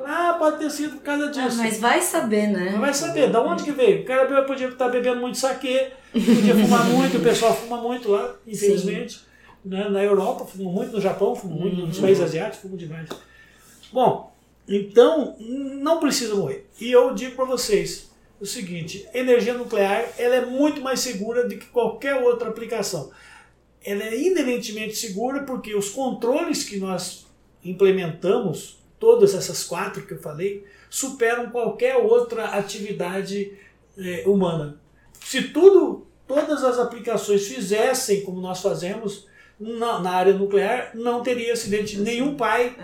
Ah, 0.00 0.34
pode 0.38 0.58
ter 0.58 0.70
sido 0.70 0.96
por 0.96 1.02
causa 1.02 1.28
disso. 1.28 1.60
Ah, 1.60 1.64
mas 1.64 1.78
vai 1.78 2.00
saber, 2.02 2.48
né? 2.48 2.76
vai 2.78 2.92
saber, 2.92 3.30
da 3.30 3.40
onde 3.40 3.64
que 3.64 3.72
veio? 3.72 4.02
O 4.02 4.04
cara 4.04 4.42
podia 4.42 4.68
estar 4.68 4.88
bebendo 4.88 5.20
muito 5.20 5.38
saque, 5.38 5.92
podia 6.12 6.54
fumar 6.54 6.84
muito, 6.90 7.18
o 7.18 7.20
pessoal 7.20 7.54
fuma 7.54 7.76
muito 7.78 8.10
lá, 8.10 8.34
infelizmente. 8.46 9.14
Sim. 9.14 9.24
Né? 9.64 9.88
Na 9.88 10.02
Europa 10.02 10.44
fumam 10.44 10.72
muito, 10.72 10.92
no 10.92 11.00
Japão 11.00 11.34
fumam 11.34 11.58
muito, 11.58 11.76
nos 11.76 11.98
países 11.98 12.22
asiáticos 12.22 12.60
fumam 12.60 12.76
demais. 12.76 13.08
Bom, 13.92 14.34
então 14.68 15.36
não 15.38 16.00
precisa 16.00 16.34
morrer. 16.34 16.66
E 16.80 16.90
eu 16.90 17.14
digo 17.14 17.36
para 17.36 17.44
vocês 17.44 18.10
o 18.40 18.46
seguinte: 18.46 19.06
energia 19.14 19.54
nuclear 19.54 20.06
ela 20.18 20.36
é 20.36 20.44
muito 20.44 20.80
mais 20.80 21.00
segura 21.00 21.48
do 21.48 21.56
que 21.56 21.66
qualquer 21.66 22.16
outra 22.16 22.48
aplicação. 22.48 23.10
Ela 23.82 24.04
é 24.04 24.18
inerentemente 24.18 24.96
segura 24.96 25.42
porque 25.42 25.74
os 25.74 25.90
controles 25.90 26.64
que 26.64 26.78
nós 26.78 27.26
implementamos, 27.62 28.78
todas 28.98 29.34
essas 29.34 29.64
quatro 29.64 30.06
que 30.06 30.12
eu 30.12 30.18
falei, 30.18 30.64
superam 30.88 31.50
qualquer 31.50 31.96
outra 31.96 32.46
atividade 32.46 33.52
é, 33.98 34.24
humana. 34.26 34.80
Se 35.20 35.48
tudo, 35.48 36.06
todas 36.26 36.62
as 36.64 36.78
aplicações 36.78 37.46
fizessem 37.46 38.22
como 38.22 38.40
nós 38.40 38.60
fazemos 38.60 39.26
na, 39.58 40.00
na 40.00 40.10
área 40.10 40.34
nuclear, 40.34 40.92
não 40.94 41.22
teria 41.22 41.52
acidente. 41.52 41.98
Nenhum 41.98 42.36
pai 42.36 42.76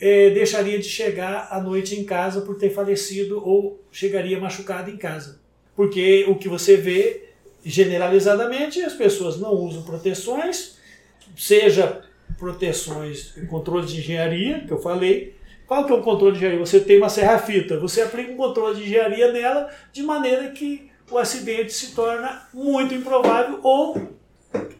é, 0.00 0.30
deixaria 0.30 0.78
de 0.78 0.88
chegar 0.88 1.48
à 1.50 1.60
noite 1.60 1.98
em 1.98 2.04
casa 2.04 2.40
por 2.40 2.56
ter 2.56 2.70
falecido 2.70 3.42
ou 3.46 3.82
chegaria 3.90 4.38
machucado 4.38 4.90
em 4.90 4.96
casa. 4.96 5.40
Porque 5.76 6.24
o 6.28 6.36
que 6.36 6.48
você 6.48 6.76
vê 6.76 7.28
generalizadamente, 7.64 8.82
as 8.82 8.92
pessoas 8.92 9.38
não 9.40 9.52
usam 9.52 9.82
proteções, 9.82 10.76
seja 11.36 12.02
proteções, 12.38 13.34
controle 13.48 13.86
de 13.86 13.98
engenharia, 13.98 14.64
que 14.66 14.72
eu 14.72 14.78
falei. 14.78 15.34
Qual 15.66 15.86
que 15.86 15.92
é 15.92 15.94
o 15.94 16.02
controle 16.02 16.32
de 16.32 16.38
engenharia? 16.38 16.64
Você 16.64 16.80
tem 16.80 16.98
uma 16.98 17.08
serra-fita, 17.08 17.78
você 17.78 18.02
aplica 18.02 18.30
um 18.30 18.36
controle 18.36 18.76
de 18.76 18.82
engenharia 18.82 19.32
nela 19.32 19.70
de 19.92 20.02
maneira 20.02 20.50
que 20.50 20.90
o 21.10 21.18
acidente 21.18 21.72
se 21.72 21.94
torna 21.94 22.46
muito 22.52 22.94
improvável 22.94 23.60
ou 23.62 24.10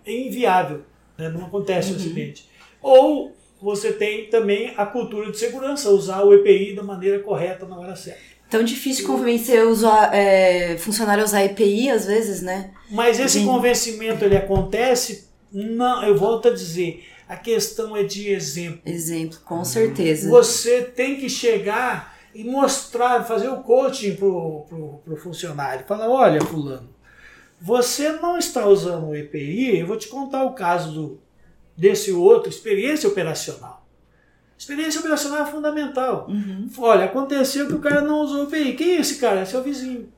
inviável. 0.06 0.83
Né? 1.16 1.28
Não 1.28 1.47
acontece 1.47 1.88
uhum. 1.90 1.94
o 1.94 2.00
acidente. 2.00 2.49
Ou 2.83 3.35
você 3.64 3.94
tem 3.94 4.26
também 4.26 4.75
a 4.76 4.85
cultura 4.85 5.30
de 5.30 5.38
segurança, 5.38 5.88
usar 5.88 6.23
o 6.23 6.35
EPI 6.35 6.75
da 6.75 6.83
maneira 6.83 7.21
correta 7.21 7.64
na 7.64 7.78
hora 7.78 7.97
certa. 7.97 8.21
Tão 8.50 8.62
difícil 8.62 9.06
convencer 9.06 9.64
o 9.66 9.75
é, 10.12 10.76
funcionário 10.76 11.23
a 11.23 11.25
usar 11.25 11.47
EPI 11.47 11.88
às 11.88 12.04
vezes, 12.04 12.42
né? 12.42 12.73
Mas 12.90 13.18
esse 13.18 13.38
Gente... 13.38 13.49
convencimento 13.49 14.23
ele 14.23 14.37
acontece, 14.37 15.30
não, 15.50 16.04
eu 16.04 16.14
volto 16.14 16.49
a 16.49 16.50
dizer, 16.50 17.06
a 17.26 17.37
questão 17.37 17.97
é 17.97 18.02
de 18.02 18.28
exemplo. 18.28 18.83
Exemplo, 18.85 19.38
com 19.47 19.64
certeza. 19.64 20.28
Você 20.28 20.83
tem 20.83 21.16
que 21.16 21.30
chegar 21.30 22.18
e 22.35 22.44
mostrar, 22.44 23.25
fazer 23.25 23.49
o 23.49 23.62
coaching 23.62 24.14
pro, 24.14 24.66
pro, 24.68 25.00
pro 25.06 25.16
funcionário. 25.16 25.87
Falar, 25.87 26.11
olha, 26.11 26.42
fulano, 26.42 26.90
você 27.59 28.12
não 28.12 28.37
está 28.37 28.66
usando 28.66 29.09
o 29.09 29.16
EPI, 29.16 29.78
eu 29.78 29.87
vou 29.87 29.97
te 29.97 30.09
contar 30.09 30.44
o 30.44 30.52
caso 30.52 30.92
do, 30.92 31.24
desse 31.76 32.12
outro, 32.12 32.49
experiência 32.49 33.09
operacional. 33.09 33.85
Experiência 34.57 35.00
operacional 35.00 35.43
é 35.43 35.50
fundamental. 35.50 36.26
Uhum. 36.28 36.69
Olha, 36.78 37.04
aconteceu 37.04 37.66
que 37.66 37.75
o 37.75 37.81
cara 37.81 38.00
não 38.00 38.21
usou 38.21 38.45
o 38.45 38.49
EPI. 38.49 38.75
Quem 38.75 38.97
é 38.97 39.00
esse 39.00 39.16
cara? 39.16 39.40
É 39.40 39.45
seu 39.45 39.62
vizinho. 39.62 40.09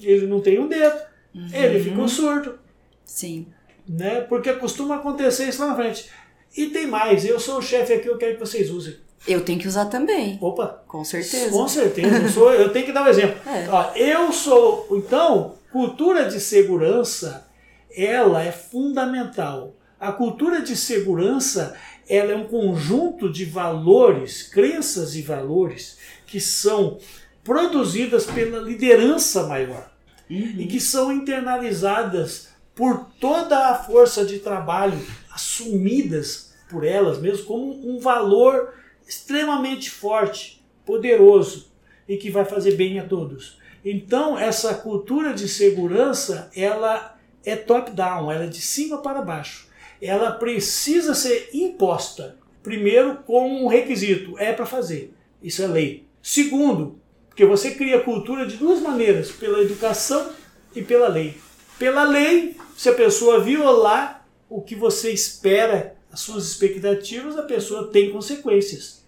Ele 0.00 0.26
não 0.26 0.40
tem 0.40 0.58
um 0.58 0.66
dedo. 0.66 0.98
Uhum. 1.34 1.48
Ele 1.52 1.82
ficou 1.82 2.08
surdo. 2.08 2.58
Sim. 3.04 3.46
Né? 3.88 4.22
Porque 4.22 4.52
costuma 4.54 4.96
acontecer 4.96 5.48
isso 5.48 5.60
lá 5.60 5.68
na 5.68 5.76
frente. 5.76 6.10
E 6.56 6.66
tem 6.66 6.86
mais, 6.86 7.24
eu 7.24 7.40
sou 7.40 7.58
o 7.58 7.62
chefe 7.62 7.94
aqui, 7.94 8.08
eu 8.08 8.18
quero 8.18 8.34
que 8.34 8.40
vocês 8.40 8.70
usem. 8.70 8.96
Eu 9.26 9.42
tenho 9.42 9.58
que 9.58 9.68
usar 9.68 9.86
também. 9.86 10.36
Opa! 10.40 10.82
Com 10.86 11.04
certeza. 11.04 11.50
Com 11.50 11.68
certeza. 11.68 12.18
Eu, 12.18 12.28
sou, 12.28 12.52
eu 12.52 12.72
tenho 12.72 12.86
que 12.86 12.92
dar 12.92 13.04
um 13.04 13.08
exemplo. 13.08 13.40
É. 13.46 13.68
Ó, 13.70 13.92
eu 13.94 14.32
sou. 14.32 14.88
Então, 14.90 15.54
cultura 15.70 16.28
de 16.28 16.40
segurança, 16.40 17.46
ela 17.94 18.42
é 18.42 18.50
fundamental. 18.50 19.74
A 20.02 20.10
cultura 20.10 20.60
de 20.60 20.74
segurança, 20.74 21.78
ela 22.08 22.32
é 22.32 22.36
um 22.36 22.48
conjunto 22.48 23.30
de 23.30 23.44
valores, 23.44 24.42
crenças 24.42 25.14
e 25.14 25.22
valores 25.22 25.96
que 26.26 26.40
são 26.40 26.98
produzidas 27.44 28.26
pela 28.26 28.58
liderança 28.58 29.46
maior 29.46 29.92
uhum. 30.28 30.56
e 30.58 30.66
que 30.66 30.80
são 30.80 31.12
internalizadas 31.12 32.48
por 32.74 33.06
toda 33.20 33.68
a 33.68 33.76
força 33.76 34.24
de 34.24 34.40
trabalho 34.40 34.98
assumidas 35.32 36.52
por 36.68 36.84
elas 36.84 37.20
mesmo 37.20 37.46
como 37.46 37.88
um 37.88 38.00
valor 38.00 38.74
extremamente 39.06 39.88
forte, 39.88 40.64
poderoso 40.84 41.70
e 42.08 42.16
que 42.16 42.28
vai 42.28 42.44
fazer 42.44 42.72
bem 42.72 42.98
a 42.98 43.06
todos. 43.06 43.56
Então, 43.84 44.36
essa 44.36 44.74
cultura 44.74 45.32
de 45.32 45.46
segurança, 45.46 46.50
ela 46.56 47.16
é 47.44 47.54
top-down, 47.54 48.32
ela 48.32 48.46
é 48.46 48.48
de 48.48 48.60
cima 48.60 48.98
para 48.98 49.22
baixo. 49.22 49.70
Ela 50.02 50.32
precisa 50.32 51.14
ser 51.14 51.50
imposta. 51.54 52.36
Primeiro, 52.60 53.18
com 53.18 53.64
um 53.64 53.68
requisito, 53.68 54.36
é 54.36 54.52
para 54.52 54.66
fazer. 54.66 55.14
Isso 55.40 55.62
é 55.62 55.66
lei. 55.68 56.08
Segundo, 56.20 57.00
porque 57.28 57.46
você 57.46 57.70
cria 57.70 58.00
cultura 58.00 58.44
de 58.44 58.56
duas 58.56 58.80
maneiras, 58.80 59.30
pela 59.30 59.62
educação 59.62 60.32
e 60.74 60.82
pela 60.82 61.06
lei. 61.06 61.36
Pela 61.78 62.02
lei, 62.02 62.56
se 62.76 62.88
a 62.88 62.94
pessoa 62.94 63.40
violar 63.40 64.26
o 64.48 64.60
que 64.60 64.74
você 64.74 65.12
espera, 65.12 65.96
as 66.10 66.20
suas 66.20 66.46
expectativas, 66.46 67.38
a 67.38 67.42
pessoa 67.42 67.88
tem 67.88 68.10
consequências 68.10 69.02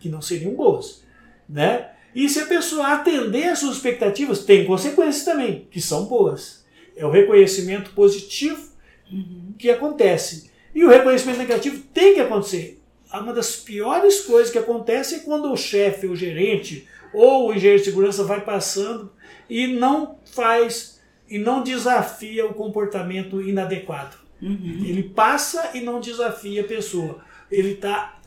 que 0.00 0.08
não 0.08 0.20
seriam 0.20 0.54
boas, 0.54 1.02
né? 1.48 1.90
E 2.14 2.28
se 2.28 2.40
a 2.40 2.46
pessoa 2.46 2.88
atender 2.88 3.44
às 3.44 3.60
suas 3.60 3.76
expectativas, 3.76 4.44
tem 4.44 4.64
consequências 4.64 5.24
também, 5.24 5.68
que 5.70 5.80
são 5.80 6.06
boas. 6.06 6.64
É 6.96 7.04
o 7.06 7.10
reconhecimento 7.10 7.90
positivo 7.90 8.70
uhum. 9.10 9.54
que 9.58 9.70
acontece. 9.70 10.50
E 10.74 10.84
o 10.84 10.88
reconhecimento 10.88 11.38
negativo 11.38 11.82
tem 11.92 12.14
que 12.14 12.20
acontecer. 12.20 12.82
Uma 13.12 13.32
das 13.32 13.56
piores 13.56 14.20
coisas 14.20 14.52
que 14.52 14.58
acontece 14.58 15.16
é 15.16 15.18
quando 15.20 15.50
o 15.50 15.56
chefe, 15.56 16.06
o 16.06 16.16
gerente 16.16 16.86
ou 17.14 17.48
o 17.48 17.54
engenheiro 17.54 17.78
de 17.78 17.88
segurança 17.88 18.24
vai 18.24 18.42
passando 18.42 19.10
e 19.48 19.66
não 19.66 20.18
faz 20.24 21.00
e 21.28 21.38
não 21.38 21.62
desafia 21.62 22.46
o 22.46 22.54
comportamento 22.54 23.40
inadequado. 23.40 24.16
Uhum. 24.40 24.82
Ele 24.84 25.02
passa 25.02 25.70
e 25.74 25.80
não 25.80 26.00
desafia 26.00 26.60
a 26.60 26.64
pessoa. 26.64 27.24
Ele 27.50 27.72
está 27.72 28.20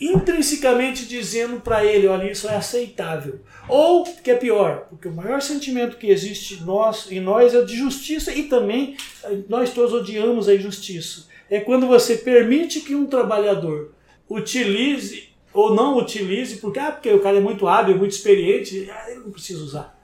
intrinsecamente 0.00 1.06
dizendo 1.06 1.60
para 1.60 1.84
ele, 1.84 2.06
olha, 2.06 2.30
isso 2.30 2.48
é 2.48 2.56
aceitável. 2.56 3.40
Ou, 3.68 4.04
que 4.04 4.30
é 4.30 4.34
pior, 4.34 4.86
porque 4.90 5.08
o 5.08 5.12
maior 5.14 5.40
sentimento 5.40 5.96
que 5.96 6.08
existe 6.08 6.62
nós, 6.62 7.10
em 7.10 7.20
nós 7.20 7.54
é 7.54 7.62
de 7.62 7.76
justiça 7.76 8.32
e 8.32 8.44
também 8.44 8.96
eh, 9.24 9.38
nós 9.48 9.72
todos 9.72 9.92
odiamos 9.92 10.48
a 10.48 10.54
injustiça. 10.54 11.26
É 11.48 11.60
quando 11.60 11.86
você 11.86 12.16
permite 12.16 12.80
que 12.80 12.94
um 12.94 13.06
trabalhador 13.06 13.92
utilize 14.28 15.28
ou 15.52 15.74
não 15.74 15.96
utilize, 15.96 16.56
porque, 16.56 16.80
ah, 16.80 16.90
porque 16.90 17.10
o 17.10 17.20
cara 17.20 17.36
é 17.36 17.40
muito 17.40 17.68
hábil, 17.68 17.96
muito 17.96 18.12
experiente, 18.12 18.90
ah, 18.90 19.10
ele 19.10 19.20
não 19.20 19.30
precisa 19.30 19.62
usar. 19.62 19.98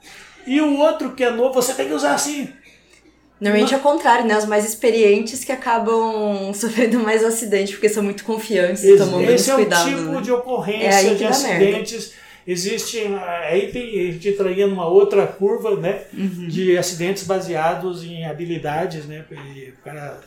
E 0.47 0.59
o 0.61 0.77
outro 0.77 1.13
que 1.13 1.23
é 1.23 1.29
novo, 1.29 1.53
você 1.53 1.73
tem 1.73 1.87
que 1.87 1.93
usar 1.93 2.13
assim. 2.13 2.49
Normalmente 3.41 3.73
é 3.73 3.77
o 3.77 3.79
contrário, 3.79 4.27
né? 4.27 4.37
Os 4.37 4.45
mais 4.45 4.63
experientes 4.63 5.43
que 5.43 5.51
acabam 5.51 6.53
sofrendo 6.53 6.99
mais 6.99 7.23
acidente 7.23 7.73
porque 7.73 7.89
são 7.89 8.03
muito 8.03 8.23
confiantes 8.23 8.83
e 8.83 8.95
tomam 8.95 9.19
menos 9.19 9.49
cuidado. 9.49 9.89
Esse 9.89 9.95
é 9.95 9.95
o 9.95 9.99
tipo 9.99 10.11
né? 10.11 10.21
de 10.21 10.31
ocorrência 10.31 11.11
é 11.11 11.15
de 11.15 11.25
acidentes. 11.25 12.07
Merda. 12.09 12.21
Existe, 12.45 12.99
aí 13.43 13.71
tem, 13.71 14.09
a 14.09 14.11
gente 14.13 14.29
entraria 14.29 14.65
numa 14.65 14.87
outra 14.87 15.27
curva, 15.27 15.75
né? 15.75 16.03
Uhum. 16.11 16.47
De 16.47 16.75
acidentes 16.75 17.23
baseados 17.23 18.03
em 18.03 18.25
habilidades, 18.25 19.05
né? 19.05 19.25
O 19.29 19.83
cara 19.83 20.19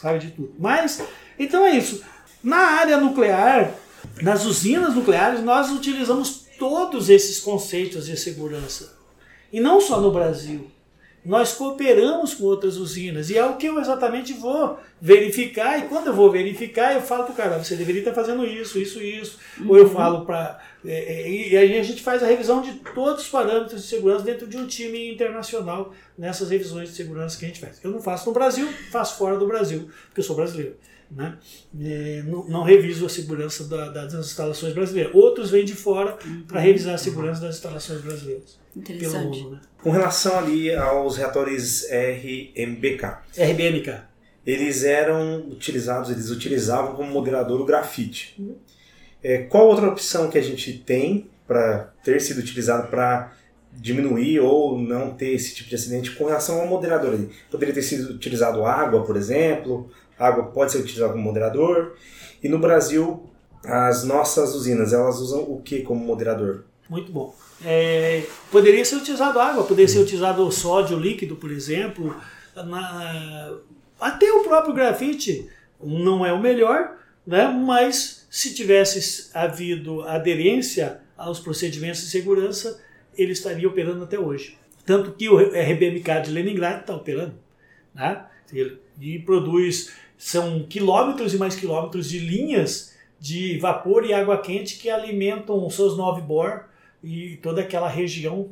sabe 0.00 0.18
de 0.18 0.30
tudo. 0.32 0.52
Mas, 0.58 1.00
então 1.38 1.64
é 1.64 1.70
isso. 1.76 2.02
Na 2.42 2.56
área 2.56 2.96
nuclear, 2.98 3.72
nas 4.20 4.44
usinas 4.44 4.94
nucleares, 4.94 5.40
nós 5.40 5.70
utilizamos 5.70 6.44
todos 6.58 7.08
esses 7.08 7.38
conceitos 7.38 8.06
de 8.06 8.16
segurança. 8.16 8.96
E 9.52 9.60
não 9.60 9.80
só 9.80 10.00
no 10.00 10.12
Brasil 10.12 10.68
nós 11.24 11.54
cooperamos 11.54 12.34
com 12.34 12.44
outras 12.44 12.76
usinas. 12.76 13.30
E 13.30 13.38
é 13.38 13.44
o 13.44 13.56
que 13.56 13.66
eu 13.66 13.80
exatamente 13.80 14.34
vou 14.34 14.78
verificar. 15.00 15.78
E 15.78 15.88
quando 15.88 16.08
eu 16.08 16.12
vou 16.12 16.30
verificar, 16.30 16.94
eu 16.94 17.00
falo 17.00 17.24
para 17.24 17.32
o 17.32 17.36
cara: 17.36 17.58
você 17.62 17.76
deveria 17.76 18.02
estar 18.02 18.12
fazendo 18.12 18.44
isso, 18.44 18.78
isso, 18.78 19.02
isso. 19.02 19.38
Uhum. 19.58 19.70
Ou 19.70 19.78
eu 19.78 19.88
falo 19.88 20.26
para. 20.26 20.60
É, 20.84 21.22
é, 21.22 21.30
e 21.30 21.56
aí 21.56 21.78
a 21.78 21.82
gente 21.82 22.02
faz 22.02 22.22
a 22.22 22.26
revisão 22.26 22.60
de 22.60 22.74
todos 22.94 23.22
os 23.22 23.28
parâmetros 23.28 23.82
de 23.82 23.88
segurança 23.88 24.22
dentro 24.22 24.46
de 24.46 24.58
um 24.58 24.66
time 24.66 25.12
internacional 25.12 25.94
nessas 26.16 26.50
revisões 26.50 26.90
de 26.90 26.94
segurança 26.94 27.38
que 27.38 27.46
a 27.46 27.48
gente 27.48 27.60
faz. 27.60 27.80
Eu 27.82 27.90
não 27.90 28.02
faço 28.02 28.26
no 28.26 28.34
Brasil, 28.34 28.68
faço 28.90 29.16
fora 29.16 29.38
do 29.38 29.46
Brasil, 29.46 29.88
porque 30.06 30.20
eu 30.20 30.24
sou 30.24 30.36
brasileiro. 30.36 30.76
Né? 31.10 31.38
É, 31.80 32.22
não, 32.26 32.48
não, 32.48 32.62
reviso 32.62 33.06
a 33.06 33.08
segurança 33.08 33.64
da, 33.64 33.88
das 33.88 34.12
instalações 34.14 34.74
brasileiras. 34.74 35.14
Outros 35.14 35.50
vêm 35.50 35.64
de 35.64 35.74
fora 35.74 36.18
para 36.46 36.58
uhum. 36.58 36.64
revisar 36.64 36.94
a 36.94 36.98
segurança 36.98 37.40
das 37.40 37.56
instalações 37.56 38.00
brasileiras. 38.00 38.63
Interessante. 38.76 39.42
Mundo, 39.42 39.50
né? 39.52 39.60
Com 39.82 39.90
relação 39.90 40.38
ali 40.38 40.74
aos 40.74 41.16
reatores 41.16 41.86
RMBK. 41.90 43.18
RBMK. 43.36 44.00
Eles 44.46 44.84
eram 44.84 45.38
utilizados, 45.48 46.10
eles 46.10 46.30
utilizavam 46.30 46.94
como 46.94 47.10
moderador 47.10 47.60
o 47.60 47.64
grafite. 47.64 48.34
Uhum. 48.38 48.56
É, 49.22 49.38
qual 49.38 49.66
outra 49.68 49.88
opção 49.88 50.28
que 50.28 50.36
a 50.36 50.42
gente 50.42 50.78
tem 50.78 51.30
para 51.46 51.92
ter 52.02 52.20
sido 52.20 52.38
utilizado 52.38 52.88
para 52.88 53.32
diminuir 53.72 54.40
ou 54.40 54.78
não 54.78 55.14
ter 55.14 55.30
esse 55.30 55.54
tipo 55.54 55.68
de 55.68 55.74
acidente 55.74 56.10
com 56.12 56.26
relação 56.26 56.60
ao 56.60 56.66
moderador 56.66 57.14
ali? 57.14 57.30
Poderia 57.50 57.74
ter 57.74 57.82
sido 57.82 58.14
utilizado 58.14 58.64
água, 58.64 59.02
por 59.04 59.16
exemplo, 59.16 59.90
A 60.18 60.28
água 60.28 60.44
pode 60.44 60.72
ser 60.72 60.78
utilizada 60.78 61.12
como 61.12 61.24
moderador. 61.24 61.96
E 62.42 62.48
no 62.48 62.58
Brasil, 62.58 63.28
as 63.64 64.04
nossas 64.04 64.54
usinas, 64.54 64.92
elas 64.92 65.18
usam 65.18 65.42
o 65.42 65.60
que 65.62 65.82
como 65.82 66.04
moderador? 66.04 66.64
Muito 66.88 67.10
bom. 67.10 67.34
É, 67.62 68.24
poderia 68.50 68.84
ser 68.84 68.96
utilizado 68.96 69.38
água, 69.38 69.64
poderia 69.64 69.88
ser 69.88 70.00
utilizado 70.00 70.50
sódio 70.50 70.98
líquido, 70.98 71.36
por 71.36 71.50
exemplo. 71.50 72.14
Na, 72.54 73.56
até 74.00 74.30
o 74.32 74.44
próprio 74.44 74.74
grafite 74.74 75.48
não 75.82 76.24
é 76.24 76.32
o 76.32 76.40
melhor, 76.40 76.96
né? 77.26 77.46
mas 77.48 78.26
se 78.30 78.54
tivesse 78.54 79.30
havido 79.34 80.02
aderência 80.02 81.00
aos 81.16 81.38
procedimentos 81.38 82.00
de 82.00 82.08
segurança, 82.08 82.82
ele 83.16 83.32
estaria 83.32 83.68
operando 83.68 84.04
até 84.04 84.18
hoje. 84.18 84.58
Tanto 84.84 85.12
que 85.12 85.28
o 85.28 85.38
RBMK 85.38 86.22
de 86.24 86.30
Leningrado 86.30 86.80
está 86.80 86.94
operando. 86.94 87.34
Né? 87.94 88.24
E 89.00 89.18
produz, 89.20 89.92
são 90.18 90.64
quilômetros 90.64 91.32
e 91.32 91.38
mais 91.38 91.54
quilômetros 91.54 92.08
de 92.08 92.18
linhas 92.18 92.94
de 93.18 93.58
vapor 93.58 94.04
e 94.04 94.12
água 94.12 94.38
quente 94.38 94.76
que 94.76 94.90
alimentam 94.90 95.68
seus 95.70 95.96
nove 95.96 96.20
bor 96.20 96.66
e 97.04 97.36
toda 97.42 97.60
aquela 97.60 97.88
região. 97.88 98.50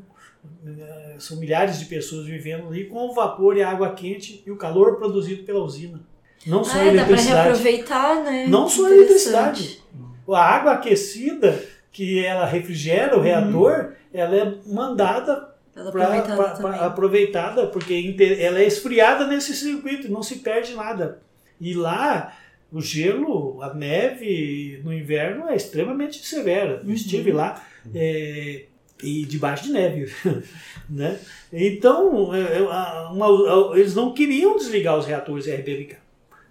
Eh, 0.66 1.16
são 1.18 1.38
milhares 1.38 1.78
de 1.78 1.84
pessoas 1.84 2.26
vivendo 2.26 2.66
ali 2.66 2.86
com 2.86 3.08
o 3.08 3.14
vapor 3.14 3.56
e 3.56 3.62
a 3.62 3.70
água 3.70 3.94
quente 3.94 4.42
e 4.44 4.50
o 4.50 4.56
calor 4.56 4.96
produzido 4.96 5.44
pela 5.44 5.60
usina. 5.60 6.00
Não 6.46 6.64
só 6.64 6.78
ah, 6.78 6.82
a 6.82 6.86
eletricidade. 6.86 7.26
Dá 7.26 7.34
para 7.34 7.44
reaproveitar, 7.44 8.24
né? 8.24 8.46
Não 8.48 8.68
só 8.68 8.86
a 8.86 8.90
eletricidade. 8.90 9.82
A 10.28 10.40
água 10.40 10.72
aquecida 10.72 11.62
que 11.92 12.24
ela 12.24 12.46
refrigera 12.46 13.14
o 13.14 13.18
uhum. 13.18 13.24
reator, 13.24 13.92
ela 14.12 14.34
é 14.34 14.54
mandada 14.66 15.52
ela 15.74 15.88
aproveitada, 15.88 16.36
pra, 16.36 16.54
pra, 16.56 16.86
aproveitada 16.86 17.66
porque 17.66 18.16
ela 18.40 18.60
é 18.60 18.66
esfriada 18.66 19.26
nesse 19.26 19.54
circuito, 19.54 20.10
não 20.10 20.22
se 20.22 20.36
perde 20.36 20.74
nada. 20.74 21.20
E 21.60 21.74
lá 21.74 22.34
o 22.72 22.80
gelo, 22.80 23.62
a 23.62 23.72
neve 23.72 24.80
no 24.82 24.92
inverno 24.92 25.48
é 25.48 25.54
extremamente 25.54 26.26
severa. 26.26 26.80
Eu 26.82 26.88
uhum. 26.88 26.94
estive 26.94 27.30
lá 27.30 27.62
é, 27.94 28.66
e 29.02 29.24
debaixo 29.24 29.64
de 29.64 29.72
neve, 29.72 30.12
né? 30.88 31.18
Então 31.52 32.34
é, 32.34 32.58
é, 32.58 32.62
uma, 32.62 33.76
eles 33.76 33.94
não 33.94 34.12
queriam 34.12 34.56
desligar 34.56 34.96
os 34.96 35.06
reatores 35.06 35.46
RBMK. 35.46 35.96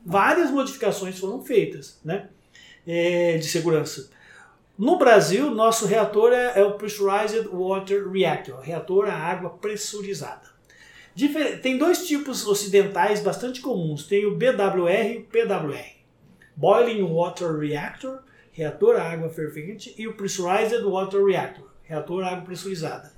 Várias 0.06 0.52
modificações 0.52 1.18
foram 1.18 1.42
feitas, 1.42 2.00
né? 2.04 2.30
É, 2.86 3.38
de 3.38 3.46
segurança. 3.46 4.10
No 4.78 4.98
Brasil, 4.98 5.52
nosso 5.52 5.86
reator 5.86 6.34
é, 6.34 6.60
é 6.60 6.64
o 6.64 6.74
Pressurized 6.74 7.48
Water 7.48 8.10
Reactor, 8.10 8.60
reator 8.62 9.08
a 9.08 9.14
água 9.14 9.52
pressurizada. 9.52 10.50
Tem 11.62 11.78
dois 11.78 12.08
tipos 12.08 12.48
ocidentais 12.48 13.20
bastante 13.20 13.62
comuns, 13.62 14.08
tem 14.08 14.26
o 14.26 14.36
BWR 14.36 15.14
e 15.14 15.18
o 15.18 15.24
PWR. 15.26 16.02
Boiling 16.56 17.04
Water 17.04 17.58
Reactor, 17.58 18.20
reator 18.52 18.96
a 18.96 19.04
água 19.04 19.30
fervente, 19.30 19.94
e 19.98 20.08
o 20.08 20.14
Pressurized 20.14 20.84
Water 20.84 21.24
Reactor, 21.24 21.66
reator 21.84 22.24
a 22.24 22.30
água 22.30 22.46
pressurizada. 22.46 23.12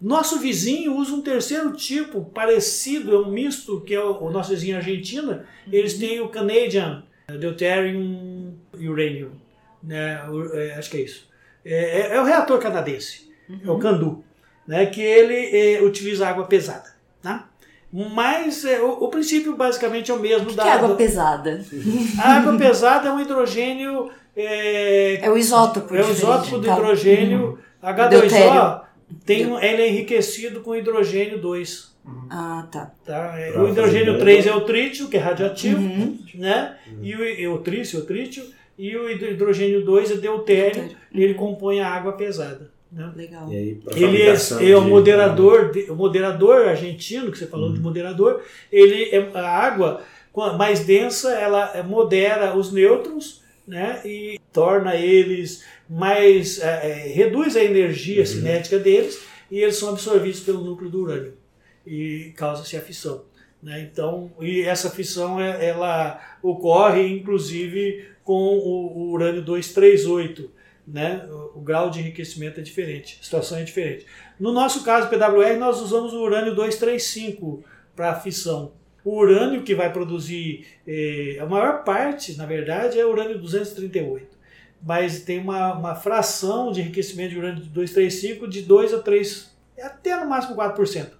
Nosso 0.00 0.38
vizinho 0.38 0.94
usa 0.96 1.14
um 1.14 1.22
terceiro 1.22 1.72
tipo 1.72 2.24
parecido, 2.26 3.14
é 3.14 3.18
um 3.18 3.30
misto, 3.30 3.80
que 3.80 3.94
é 3.94 4.00
o, 4.00 4.30
nosso 4.30 4.50
vizinho 4.50 4.76
Argentina. 4.76 5.46
Eles 5.72 5.94
uhum. 5.94 6.00
têm 6.00 6.20
o 6.20 6.28
Canadian 6.28 7.02
Deuterium 7.40 8.54
Uranium 8.74 9.46
né? 9.86 10.20
É, 10.52 10.74
acho 10.74 10.90
que 10.90 10.96
é 10.98 11.00
isso. 11.00 11.28
É, 11.64 12.00
é, 12.00 12.16
é 12.16 12.20
o 12.20 12.24
reator 12.24 12.58
canadense, 12.58 13.30
uhum. 13.48 13.60
é 13.64 13.68
o 13.68 13.72
uhum. 13.74 13.78
Candu, 13.78 14.24
né? 14.66 14.86
que 14.86 15.00
ele 15.00 15.56
é, 15.56 15.82
utiliza 15.82 16.28
água 16.28 16.44
pesada. 16.46 16.94
Tá? 17.22 17.48
Mas 17.92 18.64
é, 18.64 18.80
o, 18.80 19.04
o, 19.04 19.08
princípio 19.08 19.56
basicamente 19.56 20.10
é 20.10 20.14
o 20.14 20.18
mesmo 20.18 20.48
o 20.48 20.50
que 20.50 20.56
da 20.56 20.64
que 20.64 20.68
é 20.68 20.72
água 20.72 20.96
pesada. 20.96 21.64
A 22.20 22.32
água 22.36 22.58
pesada 22.58 23.08
é 23.08 23.12
um 23.12 23.20
hidrogênio. 23.20 24.10
É, 24.36 25.24
é 25.24 25.30
o 25.30 25.38
isótopo. 25.38 25.94
É 25.94 26.04
o 26.04 26.10
isótopo 26.10 26.58
do 26.58 26.66
tá. 26.66 26.74
hidrogênio. 26.74 27.58
Uhum. 27.82 27.88
H2O 27.88 28.86
tem 29.24 29.46
um, 29.46 29.58
ele 29.58 29.82
é 29.82 29.88
enriquecido 29.88 30.60
com 30.60 30.74
hidrogênio 30.74 31.40
2. 31.40 31.96
Ah, 32.30 32.66
tá. 32.70 32.92
tá? 33.04 33.34
O 33.56 33.68
hidrogênio 33.68 34.18
3 34.18 34.46
é 34.46 34.54
o 34.54 34.60
trítio, 34.62 35.08
que 35.08 35.16
é 35.16 35.20
radioativo, 35.20 35.80
uhum. 35.80 36.18
né? 36.34 36.76
E 37.02 37.14
o, 37.14 37.24
e 37.24 37.48
o 37.48 37.58
trício, 37.58 38.00
o 38.00 38.04
trítio 38.04 38.44
e 38.78 38.96
o 38.96 39.08
hidrogênio 39.10 39.84
2 39.84 40.12
é 40.12 40.16
deutério 40.16 40.90
e 41.12 41.22
ele 41.22 41.34
compõe 41.34 41.80
a 41.80 41.88
água 41.88 42.12
pesada. 42.12 42.70
Né? 42.92 43.10
Legal. 43.16 43.48
Aí, 43.48 43.80
ele 43.94 44.22
é, 44.22 44.36
é 44.70 44.76
o 44.76 44.82
moderador, 44.82 45.72
o 45.88 45.94
moderador 45.94 46.68
argentino, 46.68 47.30
que 47.32 47.38
você 47.38 47.46
falou 47.46 47.70
de 47.70 47.78
uhum. 47.78 47.82
moderador, 47.82 48.42
ele 48.70 49.10
é 49.10 49.30
a 49.34 49.48
água 49.48 50.02
mais 50.56 50.84
densa, 50.84 51.32
ela 51.32 51.82
modera 51.82 52.56
os 52.56 52.70
nêutrons, 52.70 53.42
né, 53.66 54.00
e 54.04 54.40
torna 54.52 54.94
eles 54.94 55.64
mais 55.88 56.60
é, 56.60 56.90
é, 56.90 56.94
reduz 57.08 57.56
a 57.56 57.64
energia 57.64 58.20
uhum. 58.20 58.26
cinética 58.26 58.78
deles 58.78 59.20
e 59.50 59.58
eles 59.58 59.76
são 59.76 59.90
absorvidos 59.90 60.40
pelo 60.40 60.64
núcleo 60.64 60.90
do 60.90 61.00
urânio 61.00 61.34
e 61.86 62.32
causa-se 62.36 62.76
a 62.76 62.80
fissão. 62.80 63.24
Né? 63.62 63.80
Então, 63.80 64.30
e 64.40 64.62
essa 64.62 64.90
fissão 64.90 65.40
é, 65.40 65.66
ela 65.66 66.20
ocorre 66.42 67.06
inclusive 67.06 68.08
com 68.24 68.58
o, 68.58 69.10
urânio 69.10 69.42
238. 69.42 70.50
Né? 70.86 71.26
O, 71.28 71.58
o, 71.58 71.60
grau 71.60 71.90
de 71.90 72.00
enriquecimento 72.00 72.60
é 72.60 72.62
diferente, 72.62 73.18
a 73.20 73.24
situação 73.24 73.58
é 73.58 73.64
diferente. 73.64 74.06
No 74.38 74.52
nosso 74.52 74.84
caso, 74.84 75.08
PWR, 75.08 75.58
nós 75.58 75.80
usamos 75.80 76.12
o 76.12 76.22
urânio 76.22 76.54
235 76.54 77.64
para 77.94 78.10
a 78.10 78.20
fissão. 78.20 78.72
O 79.06 79.18
urânio 79.20 79.62
que 79.62 79.72
vai 79.72 79.92
produzir, 79.92 80.66
eh, 80.84 81.38
a 81.40 81.46
maior 81.46 81.84
parte, 81.84 82.36
na 82.36 82.44
verdade, 82.44 82.98
é 82.98 83.06
urânio 83.06 83.38
238. 83.38 84.36
Mas 84.82 85.20
tem 85.20 85.38
uma, 85.38 85.74
uma 85.74 85.94
fração 85.94 86.72
de 86.72 86.80
enriquecimento 86.80 87.30
de 87.30 87.38
urânio 87.38 87.62
235 87.66 88.48
de 88.48 88.62
2 88.62 88.94
a 88.94 88.98
3, 88.98 89.56
até 89.80 90.18
no 90.18 90.28
máximo 90.28 90.56
4% 90.56 91.10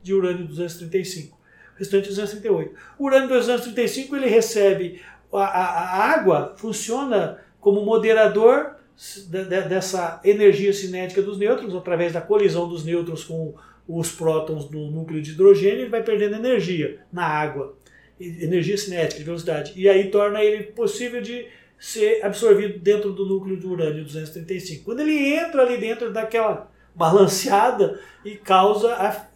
de 0.00 0.14
urânio 0.14 0.46
235. 0.46 1.36
O 1.74 1.78
restante 1.80 2.10
238. 2.10 2.76
O 2.96 3.06
urânio 3.06 3.26
235 3.26 4.14
ele 4.14 4.28
recebe 4.28 5.02
a, 5.32 5.42
a, 5.42 6.12
água 6.12 6.54
funciona 6.56 7.38
como 7.60 7.84
moderador 7.84 8.76
de, 8.96 9.44
de, 9.44 9.62
dessa 9.62 10.20
energia 10.22 10.72
cinética 10.72 11.20
dos 11.20 11.38
nêutrons, 11.38 11.74
através 11.74 12.12
da 12.12 12.20
colisão 12.20 12.68
dos 12.68 12.84
nêutrons 12.84 13.24
com 13.24 13.52
os 13.98 14.10
prótons 14.12 14.66
do 14.66 14.78
núcleo 14.90 15.20
de 15.20 15.32
hidrogênio, 15.32 15.80
ele 15.80 15.90
vai 15.90 16.02
perdendo 16.02 16.36
energia 16.36 17.00
na 17.12 17.26
água, 17.26 17.76
energia 18.18 18.76
cinética 18.78 19.18
de 19.18 19.24
velocidade, 19.24 19.72
e 19.76 19.88
aí 19.88 20.10
torna 20.10 20.42
ele 20.42 20.64
possível 20.64 21.20
de 21.20 21.46
ser 21.78 22.24
absorvido 22.24 22.78
dentro 22.78 23.12
do 23.12 23.26
núcleo 23.26 23.56
do 23.56 23.70
urânio 23.70 24.04
235. 24.04 24.84
Quando 24.84 25.00
ele 25.00 25.34
entra 25.34 25.62
ali 25.62 25.76
dentro 25.78 26.12
daquela 26.12 26.70
balanceada 26.94 28.00
e 28.24 28.36
causa 28.36 28.94
a 28.94 29.26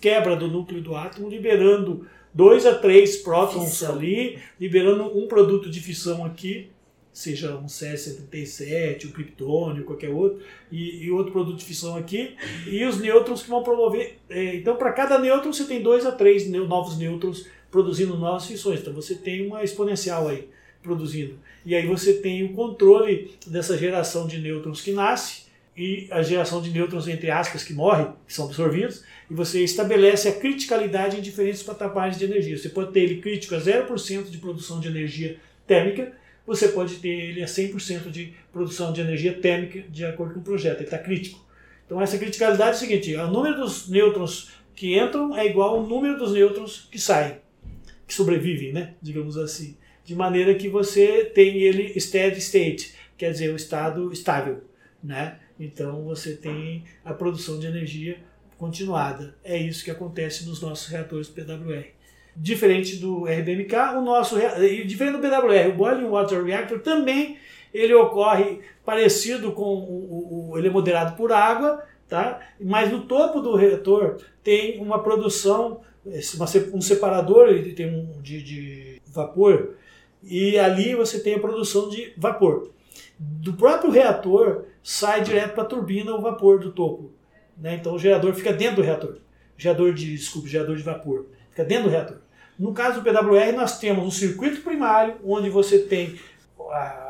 quebra 0.00 0.36
do 0.36 0.48
núcleo 0.48 0.82
do 0.82 0.94
átomo, 0.94 1.28
liberando 1.28 2.06
dois 2.34 2.66
a 2.66 2.74
três 2.74 3.16
prótons 3.16 3.70
fissão. 3.70 3.94
ali, 3.94 4.38
liberando 4.60 5.16
um 5.16 5.26
produto 5.26 5.70
de 5.70 5.80
fissão 5.80 6.24
aqui, 6.24 6.70
seja 7.12 7.56
um 7.56 7.66
C77, 7.66 9.06
um 9.06 9.10
criptônio, 9.10 9.84
qualquer 9.84 10.08
outro, 10.08 10.40
e, 10.70 11.04
e, 11.04 11.10
outro 11.10 11.32
produto 11.32 11.58
de 11.58 11.64
fissão 11.64 11.96
aqui, 11.96 12.36
e 12.66 12.84
os 12.84 12.98
nêutrons 12.98 13.42
que 13.42 13.50
vão 13.50 13.62
promover. 13.62 14.18
É, 14.30 14.56
então, 14.56 14.76
para 14.76 14.92
cada 14.92 15.18
nêutron, 15.18 15.52
você 15.52 15.64
tem 15.64 15.82
dois 15.82 16.06
a 16.06 16.12
três 16.12 16.48
novos 16.48 16.96
nêutrons 16.96 17.46
produzindo 17.70 18.16
novas 18.16 18.46
fissões. 18.46 18.80
Então, 18.80 18.92
você 18.92 19.14
tem 19.14 19.46
uma 19.46 19.62
exponencial 19.62 20.28
aí 20.28 20.48
produzindo. 20.82 21.38
E 21.64 21.74
aí 21.74 21.86
você 21.86 22.14
tem 22.14 22.44
o 22.44 22.52
controle 22.54 23.32
dessa 23.46 23.78
geração 23.78 24.26
de 24.26 24.38
nêutrons 24.38 24.80
que 24.80 24.90
nasce 24.90 25.42
e 25.76 26.06
a 26.10 26.22
geração 26.22 26.60
de 26.60 26.70
nêutrons, 26.70 27.08
entre 27.08 27.30
aspas, 27.30 27.64
que 27.64 27.72
morrem, 27.72 28.12
que 28.26 28.34
são 28.34 28.46
absorvidos, 28.46 29.04
e 29.30 29.34
você 29.34 29.64
estabelece 29.64 30.28
a 30.28 30.32
criticalidade 30.32 31.16
em 31.16 31.22
diferentes 31.22 31.62
patamares 31.62 32.18
de 32.18 32.24
energia. 32.24 32.58
Você 32.58 32.68
pode 32.68 32.92
ter 32.92 33.00
ele 33.00 33.20
crítico 33.20 33.54
a 33.54 33.58
0% 33.58 34.28
de 34.28 34.38
produção 34.38 34.80
de 34.80 34.88
energia 34.88 35.38
térmica, 35.66 36.12
você 36.46 36.68
pode 36.68 36.96
ter 36.96 37.08
ele 37.08 37.42
a 37.42 37.46
100% 37.46 38.10
de 38.10 38.34
produção 38.52 38.92
de 38.92 39.00
energia 39.00 39.32
térmica 39.34 39.82
de 39.88 40.04
acordo 40.04 40.34
com 40.34 40.40
o 40.40 40.44
projeto, 40.44 40.78
ele 40.78 40.84
está 40.84 40.98
crítico. 40.98 41.44
Então 41.86 42.00
essa 42.00 42.18
criticalidade 42.18 42.72
é 42.72 42.74
o 42.74 42.78
seguinte, 42.78 43.16
o 43.16 43.28
número 43.28 43.56
dos 43.56 43.88
nêutrons 43.88 44.50
que 44.74 44.98
entram 44.98 45.36
é 45.36 45.46
igual 45.46 45.76
ao 45.76 45.86
número 45.86 46.18
dos 46.18 46.32
nêutrons 46.32 46.88
que 46.90 46.98
saem, 46.98 47.36
que 48.06 48.14
sobrevivem, 48.14 48.72
né? 48.72 48.94
digamos 49.00 49.36
assim. 49.36 49.76
De 50.04 50.14
maneira 50.16 50.54
que 50.54 50.68
você 50.68 51.24
tem 51.24 51.58
ele 51.58 51.98
steady 52.00 52.38
state, 52.38 52.94
quer 53.16 53.30
dizer, 53.30 53.52
o 53.52 53.56
estado 53.56 54.12
estável. 54.12 54.64
Né? 55.02 55.38
Então 55.58 56.02
você 56.04 56.34
tem 56.34 56.84
a 57.04 57.14
produção 57.14 57.58
de 57.58 57.66
energia 57.66 58.18
continuada. 58.58 59.36
É 59.44 59.56
isso 59.56 59.84
que 59.84 59.90
acontece 59.90 60.44
nos 60.46 60.60
nossos 60.60 60.88
reatores 60.88 61.28
PWR. 61.28 61.86
Diferente 62.34 62.96
do 62.96 63.24
RBMK, 63.24 63.96
o 63.96 64.00
nosso 64.00 64.36
diferente 64.86 65.18
do 65.18 65.20
PWR, 65.20 65.68
o 65.68 65.76
Boiling 65.76 66.08
Water 66.08 66.42
Reactor 66.44 66.80
também 66.80 67.36
ele 67.72 67.94
ocorre 67.94 68.60
parecido 68.84 69.52
com 69.52 69.64
o, 69.64 70.50
o, 70.50 70.58
ele 70.58 70.68
é 70.68 70.70
moderado 70.70 71.16
por 71.16 71.32
água, 71.32 71.82
tá? 72.08 72.40
Mas 72.60 72.90
no 72.90 73.02
topo 73.02 73.40
do 73.40 73.56
reator 73.56 74.18
tem 74.42 74.80
uma 74.80 75.02
produção, 75.02 75.80
um 76.72 76.80
separador, 76.80 77.48
ele 77.48 77.72
tem 77.72 77.86
um 77.86 78.20
de, 78.20 78.42
de 78.42 79.02
vapor, 79.06 79.74
e 80.22 80.58
ali 80.58 80.94
você 80.94 81.20
tem 81.20 81.34
a 81.34 81.40
produção 81.40 81.88
de 81.88 82.12
vapor. 82.16 82.70
Do 83.18 83.54
próprio 83.54 83.90
reator 83.90 84.64
sai 84.82 85.22
direto 85.22 85.54
para 85.54 85.62
a 85.62 85.66
turbina 85.66 86.14
o 86.14 86.20
vapor 86.20 86.58
do 86.58 86.72
topo. 86.72 87.12
Né? 87.56 87.76
Então 87.76 87.94
o 87.94 87.98
gerador 87.98 88.34
fica 88.34 88.52
dentro 88.52 88.76
do 88.76 88.82
reator. 88.82 89.16
Gerador 89.56 89.92
de, 89.94 90.16
desculpa, 90.16 90.48
gerador 90.48 90.76
de 90.76 90.82
vapor. 90.82 91.26
Fica 91.52 91.64
dentro 91.64 91.84
do 91.84 91.90
reator. 91.90 92.16
No 92.58 92.72
caso 92.72 93.00
do 93.00 93.04
PWR, 93.04 93.52
nós 93.54 93.78
temos 93.78 94.04
um 94.04 94.10
circuito 94.10 94.62
primário, 94.62 95.16
onde 95.24 95.48
você 95.48 95.78
tem. 95.78 96.18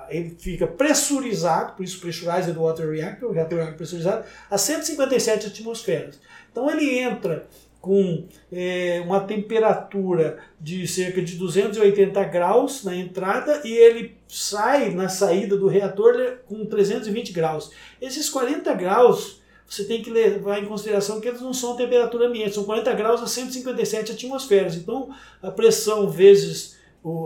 ele 0.09 0.37
fica 0.39 0.67
pressurizado, 0.67 1.75
por 1.75 1.85
isso 1.85 2.01
Pressurized 2.01 2.55
Water 2.55 2.91
Reactor, 2.91 3.31
o 3.31 3.33
reator 3.33 3.73
pressurizado, 3.75 4.25
a 4.51 4.59
157 4.59 5.47
atmosferas. 5.47 6.21
Então 6.51 6.71
ele 6.71 6.99
entra 6.99 7.47
com 7.81 8.27
é, 8.53 9.03
uma 9.05 9.21
temperatura 9.21 10.39
de 10.61 10.87
cerca 10.87 11.21
de 11.21 11.35
280 11.37 12.23
graus 12.25 12.85
na 12.85 12.95
entrada 12.95 13.61
e 13.65 13.73
ele 13.73 14.17
sai 14.29 14.91
na 14.91 15.09
saída 15.09 15.57
do 15.57 15.67
reator 15.67 16.39
com 16.47 16.65
320 16.65 17.33
graus. 17.33 17.73
Esses 18.01 18.31
40 18.31 18.73
graus 18.75 19.42
você 19.69 19.85
tem 19.85 20.03
que 20.03 20.11
levar 20.11 20.59
em 20.59 20.67
consideração 20.67 21.21
que 21.21 21.29
eles 21.29 21.41
não 21.41 21.55
são 21.55 21.75
a 21.75 21.77
temperatura 21.77 22.27
ambiente, 22.27 22.55
são 22.55 22.65
40 22.65 22.93
graus 22.95 23.23
a 23.23 23.27
157 23.27 24.13
atmosferas. 24.13 24.77
Então 24.77 25.11
a 25.43 25.51
pressão 25.51 26.09
vezes 26.09 26.79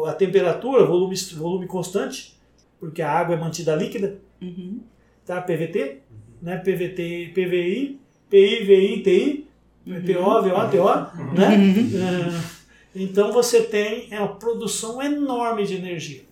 a 0.07 0.13
temperatura, 0.13 0.85
volume, 0.85 1.17
volume 1.35 1.67
constante, 1.67 2.37
porque 2.79 3.03
a 3.03 3.11
água 3.11 3.35
é 3.35 3.39
mantida 3.39 3.75
líquida, 3.75 4.19
uhum. 4.41 4.81
tá? 5.25 5.41
PVT, 5.43 5.99
né? 6.41 6.57
PVT, 6.59 7.33
PVI, 7.35 8.01
PI, 8.31 8.65
VI, 8.65 9.03
TI, 9.03 9.47
Uhum. 9.87 10.03
PO, 10.03 10.43
VO, 10.43 10.71
TO, 10.71 11.33
né? 11.33 11.57
Uhum. 11.57 12.43
Então 12.93 13.33
você 13.33 13.63
tem 13.63 14.09
é 14.11 14.19
uma 14.19 14.35
produção 14.35 15.01
enorme 15.01 15.65
de 15.65 15.77
energia. 15.77 16.23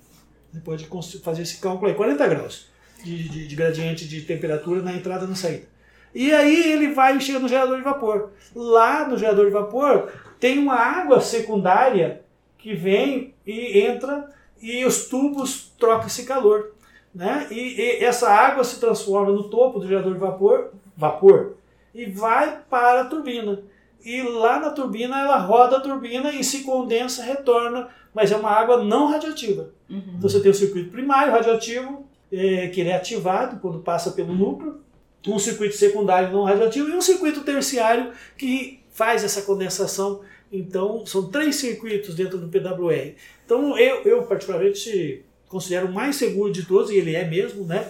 Você 0.53 0.61
pode 0.61 0.89
fazer 1.23 1.43
esse 1.43 1.59
cálculo 1.59 1.89
aí, 1.89 1.95
40 1.95 2.27
graus 2.27 2.67
de, 3.05 3.29
de, 3.29 3.47
de 3.47 3.57
gradiente 3.57 4.09
de 4.09 4.23
temperatura 4.23 4.83
na 4.83 4.93
entrada 4.93 5.25
e 5.25 5.29
na 5.29 5.37
saída. 5.37 5.67
E 6.15 6.33
aí 6.33 6.73
ele 6.73 6.89
vai 6.89 7.17
e 7.17 7.21
chega 7.21 7.39
no 7.39 7.49
gerador 7.49 7.77
de 7.77 7.83
vapor. 7.83 8.31
Lá 8.55 9.09
no 9.09 9.19
gerador 9.19 9.47
de 9.47 9.53
vapor 9.53 10.13
tem 10.39 10.59
uma 10.59 10.77
água 10.77 11.21
secundária 11.21 12.23
que 12.59 12.75
vem 12.75 13.35
e 13.47 13.81
entra 13.81 14.29
e 14.63 14.85
os 14.85 15.09
tubos 15.09 15.73
trocam 15.79 16.07
esse 16.07 16.25
calor. 16.25 16.73
Né? 17.15 17.47
E, 17.51 17.81
e 17.81 18.05
essa 18.05 18.31
água 18.31 18.65
se 18.65 18.81
transforma 18.81 19.33
no 19.33 19.49
topo 19.49 19.79
do 19.79 19.87
gerador 19.87 20.15
de 20.15 20.19
vapor, 20.19 20.73
vapor 20.97 21.57
e 21.95 22.07
vai 22.07 22.61
para 22.69 23.03
a 23.03 23.05
turbina. 23.05 23.61
E 24.05 24.23
lá 24.23 24.61
na 24.61 24.71
turbina 24.71 25.19
ela 25.19 25.39
roda 25.39 25.79
a 25.79 25.81
turbina 25.81 26.31
e 26.33 26.45
se 26.45 26.63
condensa, 26.63 27.23
retorna, 27.23 27.89
mas 28.13 28.31
é 28.31 28.37
uma 28.37 28.51
água 28.51 28.85
não 28.85 29.09
radioativa. 29.09 29.71
Uhum. 29.89 30.03
Então 30.19 30.29
você 30.29 30.41
tem 30.41 30.51
o 30.51 30.55
circuito 30.55 30.91
primário 30.91 31.33
radioativo, 31.33 32.05
é, 32.31 32.69
que 32.69 32.81
ele 32.81 32.91
é 32.91 32.97
ativado 32.97 33.61
quando 33.61 33.79
passa 33.79 34.11
pelo 34.11 34.35
núcleo, 34.35 34.81
um 35.27 35.39
circuito 35.39 35.77
secundário 35.77 36.33
não 36.33 36.45
radioativo 36.45 36.89
e 36.89 36.93
um 36.93 37.01
circuito 37.01 37.43
terciário 37.43 38.13
que 38.37 38.81
faz 38.91 39.25
essa 39.25 39.43
condensação. 39.43 40.21
Então 40.53 41.05
são 41.07 41.31
três 41.31 41.57
circuitos 41.57 42.15
dentro 42.15 42.39
do 42.39 42.49
PWR. 42.49 43.15
Então 43.45 43.79
eu, 43.79 44.03
eu 44.03 44.23
particularmente 44.25 45.25
considero 45.49 45.87
o 45.87 45.93
mais 45.93 46.17
seguro 46.17 46.53
de 46.53 46.65
todos, 46.65 46.91
e 46.91 46.97
ele 46.97 47.15
é 47.15 47.25
mesmo, 47.25 47.65
né? 47.65 47.89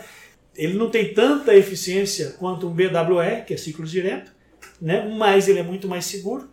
Ele 0.54 0.74
não 0.74 0.90
tem 0.90 1.12
tanta 1.12 1.54
eficiência 1.54 2.36
quanto 2.38 2.68
um 2.68 2.70
BWR, 2.70 3.44
que 3.46 3.54
é 3.54 3.56
ciclo 3.56 3.84
direto, 3.84 4.32
né? 4.80 5.12
mas 5.18 5.48
ele 5.48 5.58
é 5.58 5.62
muito 5.62 5.88
mais 5.88 6.04
seguro 6.04 6.48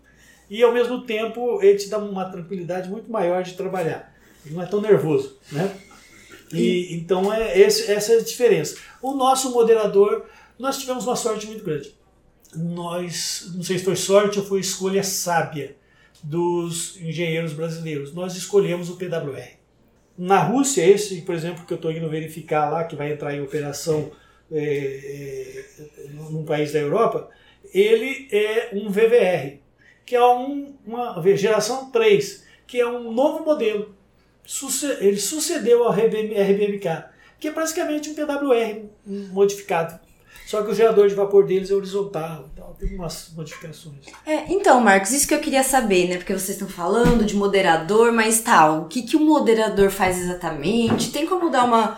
e 0.50 0.64
ao 0.64 0.74
mesmo 0.74 1.06
tempo 1.06 1.62
ele 1.62 1.78
te 1.78 1.90
dá 1.90 1.98
uma 1.98 2.26
tranquilidade 2.26 2.90
muito 2.90 3.12
maior 3.12 3.44
de 3.44 3.54
trabalhar. 3.54 4.14
Ele 4.46 4.56
não 4.56 4.64
é 4.64 4.66
tão 4.66 4.82
nervoso, 4.82 5.38
né? 5.52 5.72
E, 6.54 6.96
então 6.96 7.32
é 7.32 7.58
esse, 7.58 7.90
essa 7.90 8.14
é 8.14 8.18
a 8.18 8.22
diferença. 8.22 8.76
O 9.02 9.14
nosso 9.14 9.52
moderador, 9.52 10.26
nós 10.62 10.78
tivemos 10.78 11.06
uma 11.06 11.16
sorte 11.16 11.48
muito 11.48 11.64
grande. 11.64 11.94
Nós, 12.56 13.52
não 13.56 13.64
sei 13.64 13.80
se 13.80 13.84
foi 13.84 13.96
sorte 13.96 14.40
ou 14.40 14.46
foi 14.46 14.60
escolha 14.60 15.04
sábia 15.04 15.76
dos 16.22 16.98
engenheiros 17.02 17.54
brasileiros. 17.54 18.14
Nós 18.14 18.36
escolhemos 18.36 18.90
o 18.90 18.96
PWR. 18.96 19.58
Na 20.16 20.44
Rússia, 20.44 20.86
esse, 20.86 21.22
por 21.22 21.34
exemplo, 21.34 21.66
que 21.66 21.74
eu 21.74 21.78
estou 21.78 21.92
indo 21.92 22.08
verificar 22.08 22.70
lá, 22.70 22.84
que 22.84 22.96
vai 22.96 23.12
entrar 23.12 23.34
em 23.34 23.42
operação 23.42 24.12
é, 24.52 24.60
é, 24.60 25.66
num 26.12 26.46
país 26.46 26.74
da 26.74 26.80
Europa, 26.80 27.30
ele 27.74 28.28
é 28.32 28.70
um 28.74 28.92
VVR, 28.92 29.58
que 30.06 30.16
é 30.16 30.24
um, 30.24 30.76
uma 30.86 31.20
geração 31.36 31.90
3, 31.90 32.46
que 32.68 32.80
é 32.80 32.88
um 32.88 33.12
novo 33.12 33.44
modelo. 33.44 33.96
Ele 35.00 35.18
sucedeu 35.18 35.86
ao 35.86 35.92
RBMK, 35.92 37.06
que 37.40 37.48
é 37.48 37.52
praticamente 37.52 38.10
um 38.10 38.14
PWR 38.14 38.86
modificado. 39.32 40.11
Só 40.46 40.62
que 40.64 40.72
o 40.72 40.76
gerador 40.76 41.08
de 41.08 41.16
vapor 41.16 41.46
deles 41.46 41.72
é 41.72 41.74
horizontal 41.74 42.50
tal, 42.56 42.76
tem 42.78 42.94
umas 42.94 43.32
modificações. 43.36 44.06
É, 44.26 44.52
então, 44.52 44.82
Marcos, 44.82 45.12
isso 45.12 45.28
que 45.28 45.34
eu 45.34 45.40
queria 45.40 45.64
saber, 45.64 46.10
né? 46.10 46.18
Porque 46.18 46.34
vocês 46.34 46.50
estão 46.50 46.68
falando 46.68 47.24
de 47.24 47.36
moderador, 47.36 48.12
mas 48.12 48.42
tal, 48.42 48.82
o 48.82 48.86
que, 48.86 49.04
que 49.04 49.16
o 49.16 49.20
moderador 49.22 49.90
faz 49.90 50.20
exatamente? 50.20 51.12
Tem 51.12 51.26
como 51.26 51.50
dar 51.50 51.64
uma, 51.64 51.98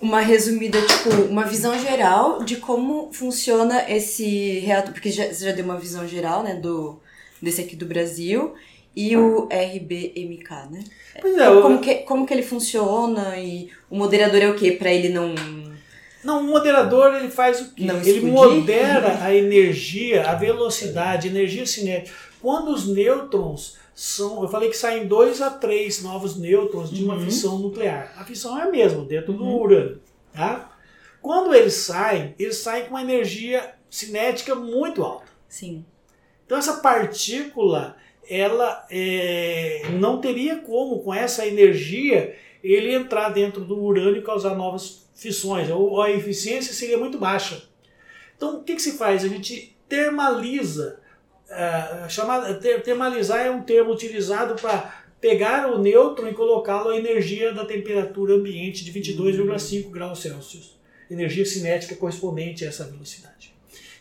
uma 0.00 0.20
resumida, 0.20 0.78
tipo, 0.82 1.10
uma 1.30 1.44
visão 1.44 1.78
geral 1.78 2.44
de 2.44 2.56
como 2.56 3.10
funciona 3.12 3.90
esse 3.90 4.58
reator? 4.58 4.92
Porque 4.92 5.10
já, 5.10 5.26
você 5.26 5.46
já 5.46 5.52
deu 5.52 5.64
uma 5.64 5.78
visão 5.78 6.06
geral, 6.06 6.42
né, 6.42 6.56
do, 6.56 7.00
desse 7.40 7.62
aqui 7.62 7.74
do 7.74 7.86
Brasil 7.86 8.54
e 8.94 9.16
o 9.16 9.48
RBMK, 9.50 10.50
né? 10.70 10.84
Pois 11.20 11.38
é, 11.38 11.46
como, 11.46 11.76
eu... 11.76 11.80
que, 11.80 11.94
como 11.96 12.26
que 12.26 12.34
ele 12.34 12.42
funciona 12.42 13.38
e 13.38 13.70
o 13.88 13.96
moderador 13.96 14.42
é 14.42 14.50
o 14.50 14.56
quê? 14.56 14.72
Para 14.72 14.92
ele 14.92 15.08
não 15.08 15.34
não, 16.24 16.40
o 16.40 16.44
moderador 16.44 17.14
ele 17.14 17.30
faz 17.30 17.60
o 17.60 17.74
quê? 17.74 17.84
Não 17.84 18.00
ele 18.02 18.22
modera 18.22 19.22
a 19.22 19.34
energia, 19.34 20.28
a 20.28 20.34
velocidade, 20.34 21.28
a 21.28 21.30
energia 21.30 21.64
cinética. 21.64 22.16
Quando 22.40 22.72
os 22.72 22.86
nêutrons 22.86 23.76
são. 23.98 24.42
Eu 24.42 24.48
falei 24.48 24.70
que 24.70 24.76
saem 24.76 25.08
dois 25.08 25.42
a 25.42 25.50
três 25.50 26.02
novos 26.04 26.36
nêutrons 26.36 26.88
de 26.88 27.02
uma 27.02 27.14
uhum. 27.14 27.24
fissão 27.24 27.58
nuclear. 27.58 28.14
A 28.16 28.24
fissão 28.24 28.56
é 28.56 28.62
a 28.62 28.70
mesma, 28.70 29.04
dentro 29.04 29.32
uhum. 29.32 29.38
do 29.38 29.44
urânio. 29.44 30.00
Tá? 30.32 30.70
Quando 31.20 31.52
eles 31.52 31.74
saem, 31.74 32.32
eles 32.38 32.58
saem 32.58 32.84
com 32.84 32.90
uma 32.90 33.02
energia 33.02 33.74
cinética 33.90 34.54
muito 34.54 35.02
alta. 35.02 35.26
Sim. 35.48 35.84
Então 36.46 36.56
essa 36.56 36.74
partícula, 36.74 37.96
ela 38.30 38.86
é, 38.88 39.82
não 39.98 40.20
teria 40.20 40.58
como, 40.58 41.00
com 41.00 41.12
essa 41.12 41.44
energia, 41.44 42.36
ele 42.62 42.94
entrar 42.94 43.30
dentro 43.30 43.64
do 43.64 43.82
urânio 43.82 44.18
e 44.18 44.22
causar 44.22 44.54
novas 44.54 45.07
fissões, 45.18 45.68
ou 45.68 46.00
a 46.00 46.10
eficiência 46.10 46.72
seria 46.72 46.96
muito 46.96 47.18
baixa. 47.18 47.60
Então, 48.36 48.60
o 48.60 48.62
que, 48.62 48.76
que 48.76 48.82
se 48.82 48.92
faz? 48.92 49.24
A 49.24 49.28
gente 49.28 49.76
termaliza. 49.88 51.00
Uh, 51.48 52.08
chamada, 52.08 52.54
ter, 52.54 52.82
termalizar 52.82 53.40
é 53.40 53.50
um 53.50 53.62
termo 53.62 53.90
utilizado 53.90 54.54
para 54.54 55.02
pegar 55.20 55.72
o 55.72 55.78
nêutron 55.78 56.28
e 56.28 56.34
colocá-lo 56.34 56.90
à 56.90 56.96
energia 56.96 57.52
da 57.52 57.64
temperatura 57.64 58.34
ambiente 58.34 58.84
de 58.84 58.92
22,5 58.92 59.84
uhum. 59.84 59.90
graus 59.90 60.20
Celsius. 60.20 60.78
Energia 61.10 61.44
cinética 61.44 61.96
correspondente 61.96 62.64
a 62.64 62.68
essa 62.68 62.84
velocidade. 62.84 63.54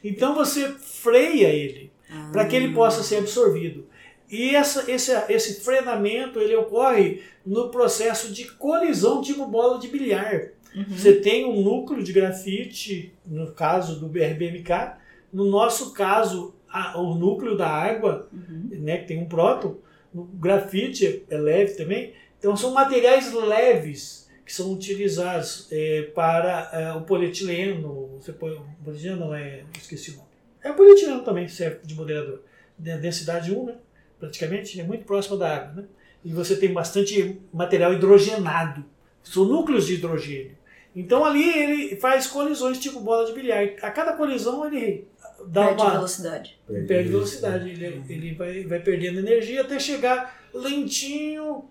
Então 0.03 0.35
você 0.35 0.69
freia 0.73 1.47
ele 1.47 1.89
ah. 2.11 2.29
para 2.31 2.45
que 2.45 2.55
ele 2.55 2.73
possa 2.73 3.01
ser 3.01 3.17
absorvido. 3.17 3.87
E 4.29 4.53
essa, 4.53 4.91
esse, 4.91 5.11
esse 5.29 5.61
frenamento 5.61 6.39
ele 6.39 6.55
ocorre 6.55 7.23
no 7.45 7.69
processo 7.69 8.31
de 8.33 8.43
colisão 8.51 9.21
tipo 9.21 9.45
bola 9.45 9.79
de 9.79 9.87
bilhar. 9.87 10.51
Uhum. 10.75 10.85
Você 10.89 11.13
tem 11.13 11.45
um 11.45 11.61
núcleo 11.61 12.03
de 12.03 12.13
grafite, 12.13 13.13
no 13.25 13.51
caso 13.51 13.99
do 13.99 14.07
RBMK. 14.07 14.97
No 15.31 15.45
nosso 15.45 15.93
caso, 15.93 16.55
a, 16.69 16.99
o 16.99 17.15
núcleo 17.15 17.57
da 17.57 17.67
água, 17.67 18.27
uhum. 18.31 18.69
né, 18.79 18.97
que 18.97 19.07
tem 19.07 19.19
um 19.19 19.27
próton. 19.27 19.77
O 20.13 20.23
grafite 20.23 21.23
é 21.29 21.37
leve 21.37 21.73
também. 21.73 22.13
Então, 22.39 22.55
são 22.55 22.73
materiais 22.73 23.33
leves 23.33 24.27
que 24.45 24.53
são 24.53 24.71
utilizados 24.71 25.67
é, 25.71 26.03
para 26.15 26.69
é, 26.71 26.93
o 26.93 27.01
polietileno. 27.01 28.17
Você 28.19 28.31
põe, 28.31 28.59
polietileno 28.83 29.19
não 29.19 29.35
é, 29.35 29.63
esqueci 29.77 30.11
o 30.11 30.17
nome. 30.17 30.27
É 30.63 30.71
o 30.71 30.75
polietileno 30.75 31.21
também 31.21 31.47
serve 31.47 31.79
de 31.85 31.93
moderador. 31.93 32.41
Densidade 32.77 33.53
1, 33.53 33.65
né? 33.65 33.75
praticamente, 34.19 34.79
é 34.79 34.83
muito 34.83 35.05
próxima 35.05 35.37
da 35.37 35.55
água. 35.55 35.81
Né? 35.81 35.87
E 36.23 36.31
você 36.31 36.55
tem 36.55 36.71
bastante 36.71 37.41
material 37.53 37.93
hidrogenado. 37.93 38.85
São 39.31 39.45
núcleos 39.45 39.87
de 39.87 39.95
hidrogênio. 39.95 40.57
Então 40.95 41.23
ali 41.23 41.47
ele 41.49 41.95
faz 41.97 42.27
colisões 42.27 42.79
tipo 42.79 42.99
bola 42.99 43.25
de 43.25 43.33
bilhar. 43.33 43.73
A 43.81 43.91
cada 43.91 44.13
colisão 44.13 44.65
ele 44.65 45.07
dá 45.47 45.67
perde 45.67 45.81
uma. 45.81 45.91
velocidade. 45.91 46.59
Perde 46.87 47.09
velocidade. 47.09 47.69
Ele, 47.69 48.03
ele 48.09 48.33
vai, 48.33 48.63
vai 48.63 48.79
perdendo 48.79 49.19
energia 49.19 49.61
até 49.61 49.79
chegar 49.79 50.49
lentinho 50.53 51.65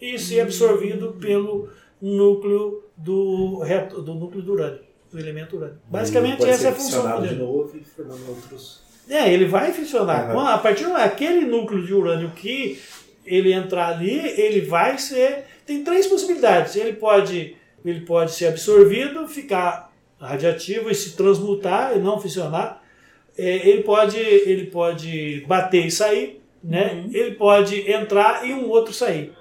e 0.00 0.18
ser 0.18 0.40
absorvido 0.40 1.12
pelo 1.20 1.68
núcleo 2.00 2.84
do, 2.96 3.62
do 4.04 4.14
núcleo 4.14 4.42
do 4.42 4.52
urânio, 4.52 4.80
do 5.12 5.18
elemento 5.18 5.56
urânio. 5.56 5.78
Basicamente 5.86 6.44
essa 6.44 6.68
é 6.68 6.70
a 6.70 6.74
função 6.74 7.20
dele. 7.20 7.34
de 7.34 7.40
novo 7.40 7.76
e 7.76 7.84
formando 7.84 8.28
outros. 8.28 8.80
É, 9.08 9.32
ele 9.32 9.44
vai 9.44 9.72
funcionar. 9.72 10.34
Uhum. 10.34 10.40
A 10.40 10.58
partir 10.58 10.86
daquele 10.86 11.44
núcleo 11.44 11.84
de 11.84 11.92
urânio 11.92 12.30
que 12.30 12.80
ele 13.26 13.52
entrar 13.52 13.88
ali, 13.88 14.18
ele 14.40 14.60
vai 14.62 14.96
ser. 14.98 15.44
Tem 15.70 15.84
três 15.84 16.08
possibilidades. 16.08 16.74
Ele 16.74 16.94
pode, 16.94 17.56
ele 17.84 18.00
pode 18.00 18.32
ser 18.32 18.48
absorvido, 18.48 19.28
ficar 19.28 19.92
radiativo 20.18 20.90
e 20.90 20.94
se 20.96 21.12
transmutar 21.12 21.96
e 21.96 22.00
não 22.00 22.20
fissionar. 22.20 22.82
É, 23.38 23.68
ele, 23.68 23.84
pode, 23.84 24.18
ele 24.18 24.66
pode 24.66 25.44
bater 25.46 25.86
e 25.86 25.90
sair, 25.92 26.42
né? 26.62 26.94
Uhum. 26.94 27.10
ele 27.14 27.36
pode 27.36 27.88
entrar 27.88 28.44
e 28.44 28.52
um 28.52 28.68
outro 28.68 28.92
sair. 28.92 29.32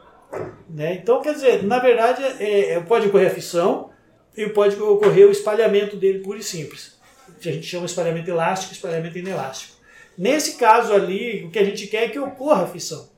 Né? 0.69 0.99
Então, 1.01 1.19
quer 1.19 1.33
dizer, 1.33 1.63
na 1.63 1.79
verdade, 1.79 2.21
é, 2.39 2.73
é, 2.73 2.79
pode 2.79 3.07
ocorrer 3.07 3.31
a 3.31 3.33
fissão 3.33 3.89
e 4.37 4.47
pode 4.49 4.79
ocorrer 4.79 5.27
o 5.27 5.31
espalhamento 5.31 5.97
dele 5.97 6.19
puro 6.19 6.37
e 6.37 6.43
simples. 6.43 6.99
Que 7.41 7.49
a 7.49 7.53
gente 7.53 7.65
chama 7.65 7.87
espalhamento 7.87 8.29
elástico, 8.29 8.71
espalhamento 8.71 9.17
inelástico. 9.17 9.73
Nesse 10.15 10.57
caso 10.57 10.93
ali, 10.93 11.43
o 11.45 11.49
que 11.49 11.57
a 11.57 11.65
gente 11.65 11.87
quer 11.87 12.03
é 12.03 12.09
que 12.09 12.19
ocorra 12.19 12.65
a 12.65 12.67
fissão, 12.67 13.09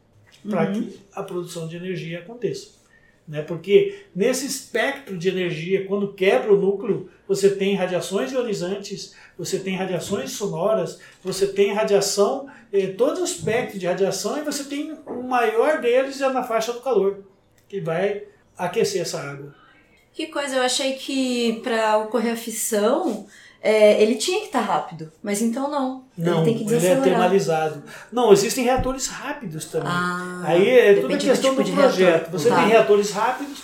para 0.49 0.69
Uhum. 0.69 0.73
que 0.73 0.99
a 1.11 1.21
produção 1.21 1.67
de 1.67 1.75
energia 1.75 2.19
aconteça. 2.19 2.79
Né? 3.27 3.41
Porque 3.41 4.05
nesse 4.15 4.45
espectro 4.45 5.17
de 5.17 5.29
energia, 5.29 5.85
quando 5.85 6.13
quebra 6.13 6.53
o 6.53 6.59
núcleo, 6.59 7.09
você 7.27 7.49
tem 7.49 7.75
radiações 7.75 8.31
ionizantes, 8.31 9.15
você 9.37 9.59
tem 9.59 9.75
radiações 9.75 10.31
sonoras, 10.31 10.99
você 11.23 11.47
tem 11.47 11.73
radiação, 11.73 12.47
eh, 12.73 12.87
todo 12.87 13.21
o 13.21 13.23
espectro 13.23 13.79
de 13.79 13.85
radiação, 13.87 14.37
e 14.37 14.41
você 14.41 14.63
tem 14.65 14.97
o 15.05 15.23
maior 15.23 15.79
deles 15.79 16.19
é 16.19 16.29
na 16.29 16.43
faixa 16.43 16.73
do 16.73 16.81
calor, 16.81 17.23
que 17.69 17.79
vai 17.79 18.23
aquecer 18.57 19.01
essa 19.01 19.19
água. 19.21 19.55
Que 20.13 20.27
coisa, 20.27 20.57
eu 20.57 20.61
achei 20.61 20.93
que 20.93 21.61
pra 21.63 21.97
ocorrer 21.99 22.33
a 22.33 22.37
fissão, 22.37 23.27
é, 23.63 24.01
ele 24.01 24.15
tinha 24.15 24.39
que 24.39 24.45
estar 24.47 24.61
rápido, 24.61 25.11
mas 25.21 25.41
então 25.41 25.69
não. 25.69 26.05
Não, 26.17 26.43
ele 26.43 26.45
tem 26.55 26.65
que 26.67 26.73
ele 26.73 26.87
é 26.87 26.95
termalizado. 26.95 27.83
Não, 28.11 28.33
existem 28.33 28.63
reatores 28.63 29.07
rápidos 29.07 29.65
também. 29.65 29.87
Ah, 29.91 30.41
Aí 30.45 30.67
é 30.69 30.93
depende 30.95 31.25
questão 31.27 31.51
tipo 31.51 31.63
do, 31.63 31.69
de 31.69 31.71
projeto. 31.75 31.99
reator. 31.99 32.31
Você 32.31 32.49
Tá. 32.49 32.55
tem 32.57 32.67
reatores 32.67 33.11
rápidos, 33.11 33.59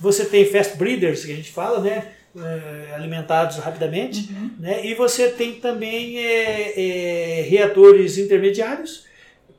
você 0.00 0.24
tem 0.24 0.46
fast 0.46 0.76
breeders, 0.78 1.24
que 1.24 1.32
a 1.32 1.36
gente 1.36 1.52
fala, 1.52 1.80
né? 1.80 2.12
é, 2.36 2.94
alimentados 2.94 3.56
rapidamente, 3.56 4.32
Uhum. 4.32 4.50
né? 4.60 4.86
E 4.86 4.94
você 4.94 5.30
tem 5.30 5.54
também 5.54 6.16
é, 6.18 7.40
é, 7.40 7.42
reatores 7.42 8.18
intermediários, 8.18 9.04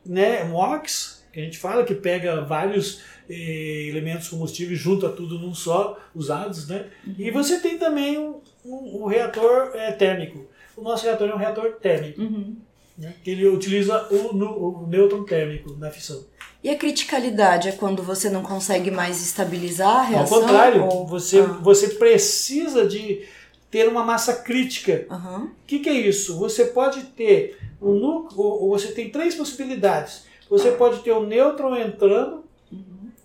né? 0.05 0.45
MOX, 0.45 1.21
que 1.33 1.39
a 1.41 1.43
gente 1.43 1.57
fala 1.57 1.83
que 1.83 1.93
pega 1.93 2.41
vários 2.45 3.01
eh, 3.29 3.87
elementos 3.89 4.27
combustíveis 4.29 4.79
junto 4.79 5.05
a 5.05 5.09
tudo 5.09 5.37
num 5.37 5.53
só, 5.53 5.97
usados, 6.15 6.67
né? 6.67 6.85
E 7.17 7.29
você 7.29 7.59
tem 7.59 7.77
também 7.77 8.35
um, 8.65 9.03
um 9.03 9.05
reator 9.05 9.71
eh, 9.73 9.91
térmico. 9.93 10.45
O 10.77 10.81
nosso 10.81 11.03
reator 11.05 11.29
é 11.29 11.33
um 11.33 11.37
reator 11.37 11.73
térmico, 11.81 12.21
Uhum. 12.21 12.55
né? 12.97 13.13
que 13.23 13.31
ele 13.31 13.47
utiliza 13.47 14.07
o, 14.11 14.35
o 14.35 14.87
nêutron 14.87 15.23
térmico 15.23 15.75
na 15.77 15.89
fissão. 15.89 16.23
E 16.63 16.69
a 16.69 16.75
criticalidade 16.77 17.69
é 17.69 17.71
quando 17.71 18.03
você 18.03 18.29
não 18.29 18.43
consegue 18.43 18.91
mais 18.91 19.21
estabilizar 19.21 19.89
a 19.89 19.99
Ao 20.01 20.05
reação? 20.05 20.41
contrário, 20.41 20.85
ou- 20.85 21.07
você, 21.07 21.39
Ah. 21.39 21.43
você 21.61 21.87
precisa 21.89 22.85
de 22.85 23.23
ter 23.71 23.87
uma 23.87 24.03
massa 24.03 24.33
crítica. 24.33 25.05
O 25.09 25.47
que, 25.65 25.79
que 25.79 25.89
é 25.89 25.93
isso? 25.93 26.37
Você 26.37 26.65
pode 26.65 27.01
ter 27.03 27.57
um 27.81 27.93
núcleo, 27.93 28.67
você 28.69 28.89
tem 28.91 29.09
três 29.09 29.33
possibilidades. 29.33 30.25
Você 30.49 30.71
pode 30.71 30.99
ter 30.99 31.11
o 31.13 31.25
nêutron 31.25 31.75
entrando 31.77 32.43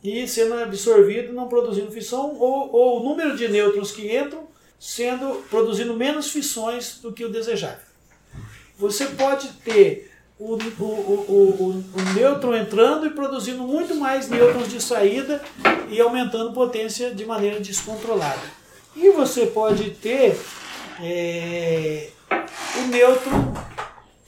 e 0.03 0.27
sendo 0.29 0.55
absorvido, 0.55 1.33
não 1.33 1.49
produzindo 1.49 1.90
fissão, 1.90 2.37
ou, 2.38 2.72
ou 2.72 3.01
o 3.01 3.03
número 3.03 3.37
de 3.37 3.49
nêutrons 3.49 3.90
que 3.90 4.16
entram 4.16 4.44
sendo 4.78 5.44
produzindo 5.48 5.94
menos 5.94 6.30
fissões 6.30 6.98
do 7.00 7.12
que 7.12 7.24
o 7.24 7.30
desejável. 7.30 7.86
Você 8.78 9.06
pode 9.06 9.48
ter 9.64 10.12
o, 10.38 10.54
o, 10.54 10.84
o, 10.84 10.84
o, 10.84 11.84
o 11.94 12.14
nêutron 12.14 12.54
entrando 12.54 13.06
e 13.06 13.10
produzindo 13.10 13.62
muito 13.62 13.94
mais 13.94 14.28
nêutrons 14.28 14.68
de 14.68 14.82
saída 14.82 15.42
e 15.88 16.00
aumentando 16.00 16.52
potência 16.52 17.14
de 17.14 17.24
maneira 17.24 17.58
descontrolada. 17.58 18.42
E 18.94 19.10
você 19.10 19.46
pode 19.46 19.90
ter 19.90 20.38
é, 21.00 22.10
o 22.78 22.88
nêutron 22.88 23.54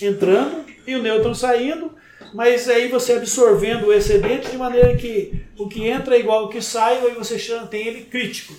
entrando 0.01 0.65
e 0.87 0.95
o 0.95 1.03
nêutron 1.03 1.35
saindo, 1.35 1.93
mas 2.33 2.69
aí 2.69 2.89
você 2.89 3.15
absorvendo 3.15 3.87
o 3.87 3.93
excedente 3.93 4.51
de 4.51 4.57
maneira 4.57 4.97
que 4.97 5.45
o 5.59 5.69
que 5.69 5.87
entra 5.87 6.17
é 6.17 6.21
igual 6.21 6.45
ao 6.45 6.49
que 6.49 6.63
sai, 6.63 6.99
aí 6.99 7.15
você 7.15 7.37
tem 7.71 7.87
ele 7.87 8.05
crítico. 8.05 8.55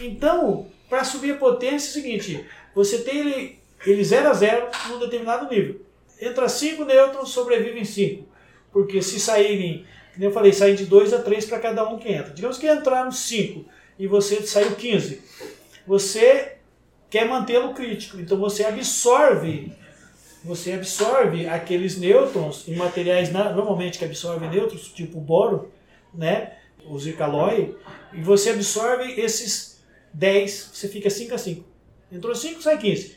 Então, 0.00 0.66
para 0.88 1.04
subir 1.04 1.32
a 1.32 1.36
potência 1.36 1.88
é 1.88 1.90
o 1.90 1.92
seguinte, 1.92 2.46
você 2.74 2.98
tem 2.98 3.18
ele, 3.18 3.58
ele 3.84 4.04
0 4.04 4.28
a 4.28 4.32
0 4.32 4.68
num 4.88 4.98
determinado 4.98 5.48
nível. 5.52 5.80
Entra 6.20 6.48
5 6.48 6.84
nêutrons, 6.84 7.30
sobrevivem 7.30 7.84
5. 7.84 8.26
Porque 8.72 9.02
se 9.02 9.18
saírem, 9.18 9.86
como 10.14 10.24
eu 10.24 10.32
falei, 10.32 10.52
saem 10.52 10.74
de 10.74 10.86
2 10.86 11.12
a 11.12 11.22
3 11.22 11.44
para 11.46 11.58
cada 11.58 11.88
um 11.88 11.98
que 11.98 12.10
entra. 12.10 12.32
Digamos 12.32 12.58
que 12.58 12.70
entraram 12.70 13.10
5 13.10 13.64
e 13.98 14.06
você 14.06 14.46
saiu 14.46 14.74
15. 14.74 15.22
Você 15.86 16.56
quer 17.08 17.26
mantê-lo 17.26 17.72
crítico, 17.74 18.18
então 18.18 18.38
você 18.38 18.64
absorve 18.64 19.72
você 20.46 20.74
absorve 20.74 21.48
aqueles 21.48 21.98
nêutrons 21.98 22.68
em 22.68 22.76
materiais 22.76 23.32
normalmente 23.32 23.98
que 23.98 24.04
absorvem 24.04 24.48
nêutrons, 24.48 24.92
tipo 24.92 25.20
boro, 25.20 25.72
né, 26.14 26.52
o 26.88 26.96
zircaloy, 26.96 27.76
e 28.12 28.20
você 28.22 28.50
absorve 28.50 29.20
esses 29.20 29.75
10, 30.16 30.70
você 30.72 30.88
fica 30.88 31.10
5 31.10 31.34
a 31.34 31.38
5. 31.38 31.64
Entrou 32.10 32.34
5, 32.34 32.62
sai 32.62 32.78
15. 32.78 33.16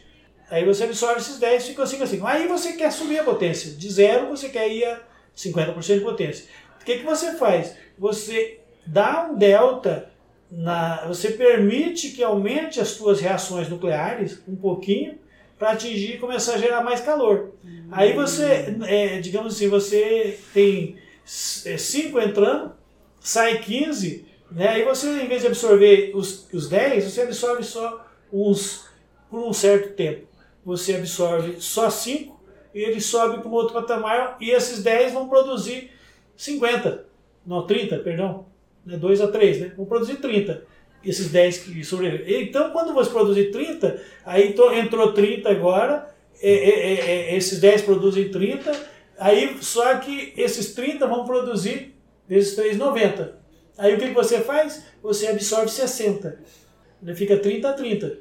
Aí 0.50 0.66
você 0.66 0.84
absorve 0.84 1.22
esses 1.22 1.40
10, 1.40 1.68
fica 1.68 1.86
5 1.86 2.04
a 2.04 2.08
5. 2.08 2.28
Aí 2.28 2.48
você 2.48 2.74
quer 2.74 2.92
subir 2.92 3.20
a 3.20 3.24
potência. 3.24 3.72
De 3.72 3.90
zero 3.90 4.28
você 4.28 4.50
quer 4.50 4.68
ir 4.70 4.84
a 4.84 5.02
50% 5.36 5.94
de 5.96 6.02
potência. 6.02 6.46
O 6.82 6.84
que, 6.84 6.98
que 6.98 7.06
você 7.06 7.36
faz? 7.36 7.76
Você 7.98 8.60
dá 8.86 9.30
um 9.30 9.38
delta, 9.38 10.12
na, 10.52 11.06
você 11.08 11.32
permite 11.32 12.10
que 12.10 12.24
aumente 12.24 12.82
as 12.82 12.90
suas 12.90 13.22
reações 13.22 13.70
nucleares 13.70 14.42
um 14.48 14.56
pouquinho 14.56 15.20
para 15.58 15.72
atingir 15.72 16.16
e 16.16 16.18
começar 16.18 16.56
a 16.56 16.58
gerar 16.58 16.82
mais 16.82 17.02
calor. 17.02 17.54
Aí 17.92 18.14
você, 18.14 18.76
é, 18.88 19.20
digamos 19.20 19.56
assim, 19.56 19.68
você 19.68 20.40
tem 20.54 20.98
5 21.26 22.20
entrando, 22.20 22.74
sai 23.20 23.60
15, 23.60 24.26
né? 24.52 24.68
aí 24.70 24.84
você, 24.84 25.08
em 25.22 25.28
vez 25.28 25.42
de 25.42 25.48
absorver 25.48 26.12
os, 26.16 26.48
os 26.54 26.70
10, 26.70 27.04
você 27.06 27.22
absorve 27.22 27.64
só 27.64 28.06
uns 28.32 28.86
por 29.30 29.42
um 29.42 29.54
certo 29.54 29.94
tempo. 29.96 30.28
Você 30.66 30.96
absorve 30.96 31.60
só 31.60 31.90
5 31.90 32.40
e 32.74 32.80
ele 32.80 33.00
sobe 33.02 33.40
para 33.40 33.48
um 33.48 33.54
outro 33.54 33.74
patamar 33.74 34.38
e 34.40 34.52
esses 34.52 34.84
10 34.84 35.14
vão 35.14 35.30
produzir 35.30 35.92
50, 36.36 37.06
não, 37.46 37.66
30, 37.66 38.00
perdão, 38.00 38.46
né? 38.86 38.98
2 38.98 39.22
a 39.22 39.28
3, 39.28 39.60
né? 39.60 39.74
vão 39.76 39.86
produzir 39.86 40.18
30 40.18 40.64
esses 41.04 41.32
10 41.32 41.58
que 41.60 41.84
sobreviveram. 41.84 42.42
Então, 42.42 42.72
quando 42.72 42.94
você 42.94 43.10
produzir 43.10 43.52
30, 43.52 44.02
aí 44.26 44.56
entrou 44.74 45.14
30 45.14 45.50
agora, 45.50 46.14
é, 46.42 46.52
é, 46.52 46.94
é, 46.94 47.32
é, 47.32 47.36
esses 47.36 47.60
10 47.60 47.84
produzem 47.84 48.30
30, 48.30 48.72
aí 49.18 49.58
só 49.62 49.98
que 49.98 50.34
esses 50.38 50.74
30 50.74 51.08
vão 51.08 51.26
produzir, 51.26 51.96
vezes 52.28 52.56
3, 52.56 52.78
90. 52.78 53.39
Aí 53.80 53.96
o 53.96 53.98
que 53.98 54.10
que 54.10 54.14
você 54.14 54.42
faz? 54.42 54.84
Você 55.02 55.28
absorve 55.28 55.70
60. 55.70 56.38
Ele 57.02 57.16
fica 57.16 57.38
30 57.38 57.70
a 57.70 57.74
30. 57.74 58.20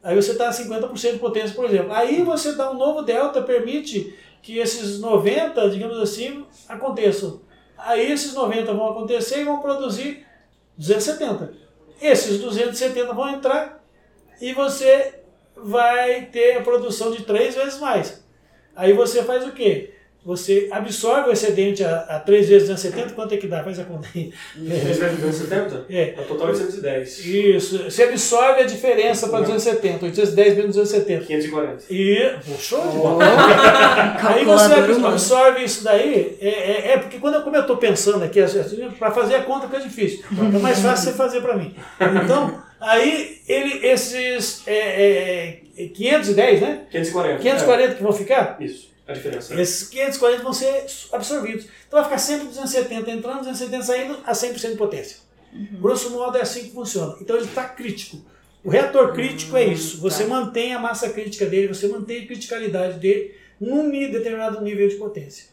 Aí 0.00 0.14
você 0.14 0.30
está 0.30 0.48
a 0.48 0.52
50% 0.52 1.14
de 1.14 1.18
potência, 1.18 1.56
por 1.56 1.64
exemplo. 1.64 1.92
Aí 1.92 2.22
você 2.22 2.52
dá 2.52 2.70
um 2.70 2.78
novo 2.78 3.02
delta, 3.02 3.42
permite 3.42 4.16
que 4.40 4.58
esses 4.58 5.00
90, 5.00 5.68
digamos 5.70 5.98
assim, 5.98 6.46
aconteçam. 6.68 7.40
Aí 7.76 8.12
esses 8.12 8.32
90 8.32 8.72
vão 8.72 8.90
acontecer 8.90 9.40
e 9.40 9.44
vão 9.44 9.60
produzir 9.60 10.24
270. 10.78 11.52
Esses 12.00 12.38
270 12.40 13.12
vão 13.12 13.28
entrar 13.28 13.84
e 14.40 14.52
você 14.52 15.20
vai 15.56 16.26
ter 16.26 16.58
a 16.58 16.62
produção 16.62 17.10
de 17.10 17.24
três 17.24 17.56
vezes 17.56 17.80
mais. 17.80 18.24
Aí 18.76 18.92
você 18.92 19.24
faz 19.24 19.44
o 19.44 19.50
quê? 19.50 19.95
Você 20.26 20.68
absorve 20.72 21.30
o 21.30 21.32
excedente 21.32 21.84
a, 21.84 21.98
a 22.00 22.18
3 22.18 22.48
vezes 22.48 22.68
270, 22.68 23.14
quanto 23.14 23.32
é 23.32 23.36
que 23.36 23.46
dá? 23.46 23.62
Faz 23.62 23.78
a 23.78 23.84
conta 23.84 24.08
aí. 24.12 24.32
3 24.56 24.98
vezes 24.98 25.20
270? 25.20 25.86
É. 25.88 26.14
A 26.18 26.22
total 26.22 26.48
é 26.48 26.50
810. 26.50 27.24
Isso. 27.24 27.84
Você 27.84 28.02
absorve 28.02 28.62
a 28.62 28.66
diferença 28.66 29.28
para 29.28 29.42
270. 29.42 30.04
810 30.04 30.56
menos 30.56 30.74
270. 30.74 31.26
540. 31.26 31.84
E. 31.88 32.14
De 32.44 32.98
bola. 32.98 33.24
Aí 34.28 34.44
você 34.44 34.72
absorve 35.06 35.62
isso 35.62 35.84
daí. 35.84 36.36
É, 36.40 36.48
é, 36.48 36.92
é 36.94 36.98
porque 36.98 37.18
quando 37.18 37.34
eu, 37.36 37.42
como 37.42 37.54
eu 37.54 37.60
estou 37.60 37.76
pensando 37.76 38.24
aqui, 38.24 38.40
para 38.98 39.12
fazer 39.12 39.36
a 39.36 39.42
conta 39.42 39.68
que 39.68 39.76
é 39.76 39.80
difícil. 39.80 40.24
É 40.32 40.58
mais 40.58 40.80
fácil 40.80 41.12
você 41.12 41.16
fazer 41.16 41.40
para 41.40 41.56
mim. 41.56 41.72
Então, 42.24 42.60
aí 42.80 43.38
ele, 43.46 43.86
esses 43.86 44.66
é, 44.66 45.60
é, 45.76 45.86
510, 45.86 46.60
né? 46.60 46.80
540. 46.90 47.38
540 47.42 47.94
que 47.94 48.02
vão 48.02 48.12
ficar, 48.12 48.56
É. 48.60 48.64
Isso, 48.64 48.95
a 49.06 49.12
diferença. 49.12 49.54
esses 49.60 49.88
540 49.88 50.42
vão 50.42 50.52
ser 50.52 50.86
absorvidos. 51.12 51.66
Então 51.86 52.00
vai 52.00 52.04
ficar 52.04 52.18
sempre 52.18 52.48
270 52.48 53.10
entrando, 53.10 53.38
270 53.38 53.82
saindo 53.84 54.18
a 54.24 54.32
100% 54.32 54.70
de 54.70 54.76
potência. 54.76 55.18
Grosso 55.80 56.10
modo 56.10 56.36
é 56.36 56.42
assim 56.42 56.64
que 56.64 56.70
funciona. 56.70 57.16
Então 57.20 57.36
ele 57.36 57.46
está 57.46 57.64
crítico. 57.64 58.18
O 58.62 58.68
reator 58.68 59.12
crítico 59.12 59.56
é 59.56 59.64
isso. 59.64 60.00
Você 60.00 60.24
mantém 60.24 60.74
a 60.74 60.78
massa 60.78 61.08
crítica 61.08 61.46
dele, 61.46 61.68
você 61.68 61.86
mantém 61.88 62.24
a 62.24 62.26
criticalidade 62.26 62.98
dele 62.98 63.34
num 63.60 63.88
determinado 63.90 64.60
nível 64.60 64.88
de 64.88 64.96
potência. 64.96 65.46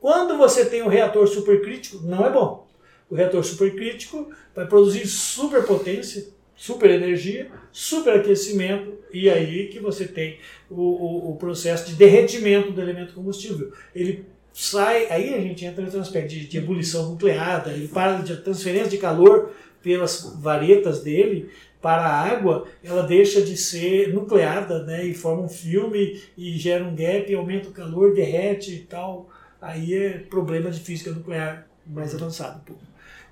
Quando 0.00 0.36
você 0.36 0.64
tem 0.64 0.82
o 0.82 0.88
reator 0.88 1.26
supercrítico, 1.26 1.98
não 2.02 2.24
é 2.26 2.30
bom. 2.30 2.68
O 3.10 3.14
reator 3.14 3.42
supercrítico 3.42 4.30
vai 4.54 4.66
produzir 4.66 5.06
superpotência, 5.06 6.28
super 6.58 6.90
energia, 6.90 7.48
superaquecimento, 7.70 8.98
e 9.12 9.30
aí 9.30 9.68
que 9.68 9.78
você 9.78 10.06
tem 10.06 10.38
o, 10.68 10.82
o, 10.82 11.30
o 11.30 11.36
processo 11.36 11.86
de 11.86 11.94
derretimento 11.94 12.72
do 12.72 12.80
elemento 12.82 13.14
combustível. 13.14 13.72
Ele 13.94 14.26
sai, 14.52 15.06
aí 15.08 15.32
a 15.32 15.40
gente 15.40 15.64
entra 15.64 15.86
no 15.86 16.00
aspecto 16.00 16.30
de, 16.30 16.48
de 16.48 16.58
ebulição 16.58 17.10
nucleada, 17.10 17.70
ele 17.70 17.86
para 17.86 18.20
de 18.22 18.36
transferência 18.38 18.88
de 18.88 18.98
calor 18.98 19.52
pelas 19.80 20.34
varetas 20.40 21.00
dele 21.00 21.48
para 21.80 22.02
a 22.02 22.22
água, 22.28 22.66
ela 22.82 23.04
deixa 23.04 23.40
de 23.40 23.56
ser 23.56 24.12
nucleada, 24.12 24.82
né, 24.82 25.06
e 25.06 25.14
forma 25.14 25.44
um 25.44 25.48
filme 25.48 26.20
e 26.36 26.58
gera 26.58 26.82
um 26.82 26.96
gap, 26.96 27.32
aumenta 27.32 27.68
o 27.68 27.72
calor, 27.72 28.12
derrete 28.12 28.74
e 28.74 28.80
tal. 28.80 29.30
Aí 29.62 29.94
é 29.94 30.10
problema 30.18 30.72
de 30.72 30.80
física 30.80 31.12
nuclear 31.12 31.68
mais 31.86 32.12
avançado. 32.12 32.60
Pô. 32.66 32.74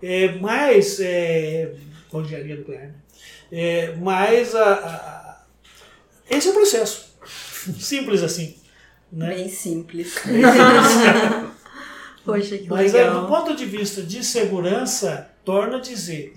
É, 0.00 0.38
mas, 0.38 1.00
é, 1.00 1.74
com 2.08 2.22
engenharia 2.22 2.54
nuclear, 2.54 2.82
né? 2.82 2.94
É, 3.50 3.94
mas 3.96 4.54
a, 4.54 4.72
a, 4.74 5.44
esse 6.28 6.48
é 6.48 6.50
o 6.50 6.54
processo. 6.54 7.16
Simples 7.78 8.22
assim. 8.22 8.56
Né? 9.12 9.34
Bem 9.34 9.48
simples. 9.48 10.14
Bem 10.24 10.42
simples. 10.42 11.56
Poxa, 12.24 12.58
que 12.58 12.68
Mas 12.68 12.92
é, 12.94 13.04
legal. 13.04 13.20
do 13.22 13.28
ponto 13.28 13.54
de 13.54 13.64
vista 13.64 14.02
de 14.02 14.24
segurança, 14.24 15.30
torna 15.44 15.76
a 15.76 15.80
dizer, 15.80 16.36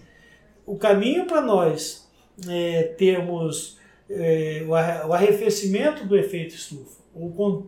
o 0.66 0.78
caminho 0.78 1.26
para 1.26 1.42
nós 1.42 2.08
é, 2.48 2.84
termos 2.98 3.80
é, 4.08 4.64
o 4.68 4.76
arre- 4.76 5.04
o 5.08 5.14
arrefecimento 5.14 6.06
do 6.06 6.16
efeito 6.16 6.54
estufa, 6.54 7.00
o 7.16 7.32
con- 7.32 7.66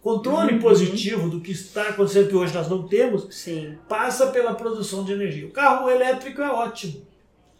controle 0.00 0.54
Uhum. 0.54 0.58
positivo 0.58 1.28
do 1.30 1.40
que 1.40 1.52
está 1.52 1.90
acontecendo 1.90 2.28
que 2.28 2.34
hoje 2.34 2.52
nós 2.52 2.68
não 2.68 2.88
temos, 2.88 3.32
Sim. 3.32 3.78
passa 3.88 4.26
pela 4.26 4.54
produção 4.54 5.04
de 5.04 5.12
energia. 5.12 5.46
O 5.46 5.50
carro 5.52 5.88
elétrico 5.88 6.42
é 6.42 6.50
ótimo. 6.50 7.06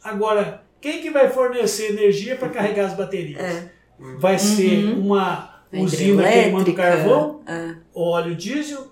Agora, 0.03 0.62
quem 0.83 1.01
que 1.01 1.11
vai 1.11 1.31
fornecer 1.31 1.91
energia 1.93 2.37
para 2.37 2.49
carregar 2.51 2.87
as 2.87 2.95
baterias? 2.95 3.41
É. 3.41 3.71
Vai 4.19 4.39
ser 4.39 4.85
Uhum. 4.85 5.01
uma 5.07 5.63
usina 5.73 6.25
queimando 6.29 6.75
carvão, 6.75 7.41
é. 7.47 7.77
ou 7.95 8.09
óleo 8.09 8.35
diesel, 8.35 8.89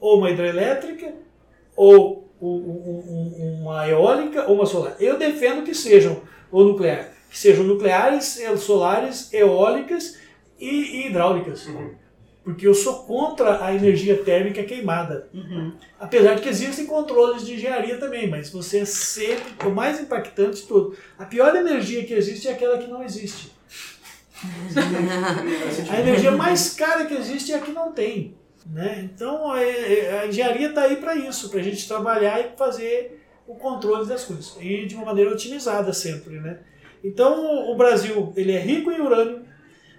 ou 0.00 0.18
uma 0.18 0.30
hidrelétrica, 0.30 1.14
ou 1.76 2.28
um- 2.40 2.46
um- 2.48 3.04
um- 3.38 3.60
uma 3.62 3.88
eólica, 3.88 4.46
ou 4.48 4.56
uma 4.56 4.66
solar. 4.66 4.96
Eu 5.00 5.16
defendo 5.16 5.64
que 5.64 5.74
sejam, 5.74 6.20
ou 6.50 6.64
nuclear, 6.64 7.08
que 7.30 7.38
sejam 7.38 7.64
nucleares, 7.64 8.38
eh, 8.40 8.56
solares, 8.56 9.32
eólicas 9.32 10.18
e, 10.58 10.68
e 10.68 11.06
hidráulicas. 11.06 11.66
Porque 12.48 12.66
eu 12.66 12.72
sou 12.72 13.02
contra 13.02 13.62
a 13.62 13.74
energia 13.74 14.16
térmica 14.24 14.64
queimada. 14.64 15.28
Uhum. 15.34 15.70
Apesar 16.00 16.34
de 16.34 16.40
que 16.40 16.48
existem 16.48 16.86
controles 16.86 17.44
de 17.44 17.52
engenharia 17.52 17.98
também, 17.98 18.26
mas 18.26 18.48
você 18.48 18.78
é 18.78 18.84
sempre 18.86 19.68
o 19.68 19.70
mais 19.70 20.00
impactante 20.00 20.62
de 20.62 20.66
tudo. 20.66 20.96
A 21.18 21.26
pior 21.26 21.54
energia 21.54 22.06
que 22.06 22.14
existe 22.14 22.48
é 22.48 22.52
aquela 22.52 22.78
que 22.78 22.90
não 22.90 23.02
existe. 23.02 23.52
A 25.92 26.00
energia 26.00 26.30
mais 26.30 26.72
cara 26.72 27.04
que 27.04 27.12
existe 27.12 27.52
é 27.52 27.56
a 27.56 27.60
que 27.60 27.70
não 27.70 27.92
tem. 27.92 28.34
Né? 28.64 29.10
Então 29.12 29.50
a, 29.52 29.58
a 29.58 30.26
engenharia 30.26 30.70
está 30.70 30.84
aí 30.84 30.96
para 30.96 31.16
isso, 31.16 31.50
para 31.50 31.60
a 31.60 31.62
gente 31.62 31.86
trabalhar 31.86 32.40
e 32.40 32.56
fazer 32.56 33.26
o 33.46 33.56
controle 33.56 34.06
das 34.06 34.24
coisas. 34.24 34.56
E 34.58 34.86
de 34.86 34.94
uma 34.94 35.04
maneira 35.04 35.30
otimizada 35.30 35.92
sempre. 35.92 36.40
Né? 36.40 36.60
Então 37.04 37.70
o 37.70 37.76
Brasil 37.76 38.32
ele 38.34 38.52
é 38.52 38.58
rico 38.58 38.90
em 38.90 39.02
urânio, 39.02 39.42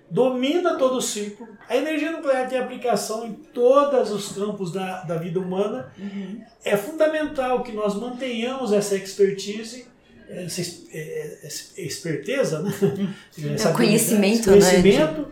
domina 0.10 0.76
todo 0.76 0.98
o 0.98 1.02
ciclo. 1.02 1.48
A 1.68 1.76
energia 1.78 2.12
nuclear 2.12 2.48
tem 2.50 2.58
aplicação 2.58 3.26
em 3.28 3.34
todos 3.34 4.12
os 4.12 4.32
campos 4.32 4.72
da, 4.72 5.02
da 5.04 5.16
vida 5.16 5.40
humana. 5.40 5.92
É 6.64 6.76
fundamental 6.76 7.62
que 7.64 7.72
nós 7.72 7.96
mantenhamos 7.96 8.74
essa 8.74 8.96
expertise, 8.96 9.86
essa 10.30 10.62
es- 10.62 10.88
é, 10.94 11.40
essa 11.44 11.80
esperteza, 11.82 12.60
né? 12.62 12.74
Essa 13.54 13.70
É 13.70 13.74
conhecimento, 13.74 14.50
habilidade, 14.50 14.76
né, 14.78 14.82
conhecimento. 14.82 15.28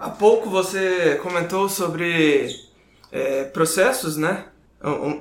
Há 0.00 0.08
pouco 0.10 0.48
você 0.48 1.18
comentou 1.22 1.68
sobre 1.68 2.48
é, 3.12 3.44
processos, 3.44 4.16
né? 4.16 4.44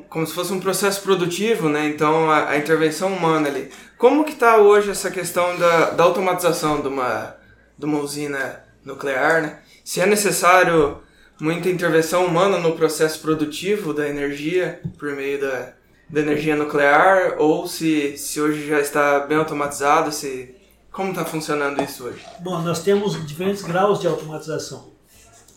Como 0.10 0.26
se 0.26 0.34
fosse 0.34 0.54
um 0.54 0.60
processo 0.60 1.02
produtivo, 1.02 1.68
né? 1.68 1.88
Então 1.90 2.30
a, 2.32 2.50
a 2.52 2.58
intervenção 2.58 3.12
humana 3.12 3.50
ali. 3.50 3.70
Como 3.98 4.24
que 4.24 4.32
está 4.32 4.58
hoje 4.58 4.90
essa 4.90 5.12
questão 5.12 5.58
da, 5.58 5.90
da 5.92 6.04
automatização 6.06 6.82
de 6.82 6.88
uma, 6.88 7.36
de 7.80 7.86
uma 7.86 8.00
usina 8.00 8.64
nuclear, 8.84 9.42
né? 9.42 9.60
Se 9.86 10.02
é 10.02 10.06
necessário 10.06 11.02
muita 11.40 11.70
intervenção 11.70 12.26
humana 12.26 12.60
no 12.60 12.76
processo 12.76 13.22
produtivo 13.22 13.94
da 13.94 14.08
energia 14.08 14.82
por 15.00 15.16
meio 15.16 15.40
da, 15.40 15.74
da 16.10 16.20
energia 16.20 16.58
nuclear 16.58 17.36
ou 17.40 17.66
se, 17.66 18.18
se 18.18 18.42
hoje 18.42 18.68
já 18.68 18.82
está 18.82 19.22
bem 19.22 19.38
automatizado, 19.38 20.12
se 20.12 20.54
como 20.92 21.12
está 21.12 21.24
funcionando 21.24 21.82
isso 21.82 22.04
hoje? 22.04 22.26
Bom, 22.42 22.62
nós 22.62 22.84
temos 22.84 23.26
diferentes 23.26 23.64
graus 23.64 24.02
de 24.02 24.08
automatização. 24.08 24.92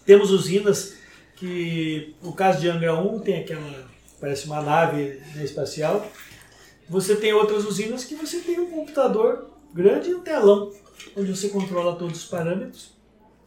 Temos 0.07 0.31
usinas 0.31 0.95
que, 1.35 2.14
no 2.23 2.33
caso 2.33 2.61
de 2.61 2.68
Angra 2.68 2.95
1, 2.95 3.18
tem 3.20 3.41
aquela, 3.41 3.85
parece 4.20 4.47
uma 4.47 4.62
nave 4.62 5.20
né, 5.35 5.43
espacial. 5.43 6.07
Você 6.89 7.16
tem 7.16 7.33
outras 7.33 7.64
usinas 7.64 8.05
que 8.05 8.14
você 8.14 8.39
tem 8.39 8.61
um 8.61 8.70
computador 8.70 9.51
grande 9.75 10.11
e 10.11 10.14
um 10.14 10.20
telão, 10.20 10.70
onde 11.16 11.34
você 11.34 11.48
controla 11.48 11.96
todos 11.96 12.24
os 12.24 12.28
parâmetros. 12.28 12.92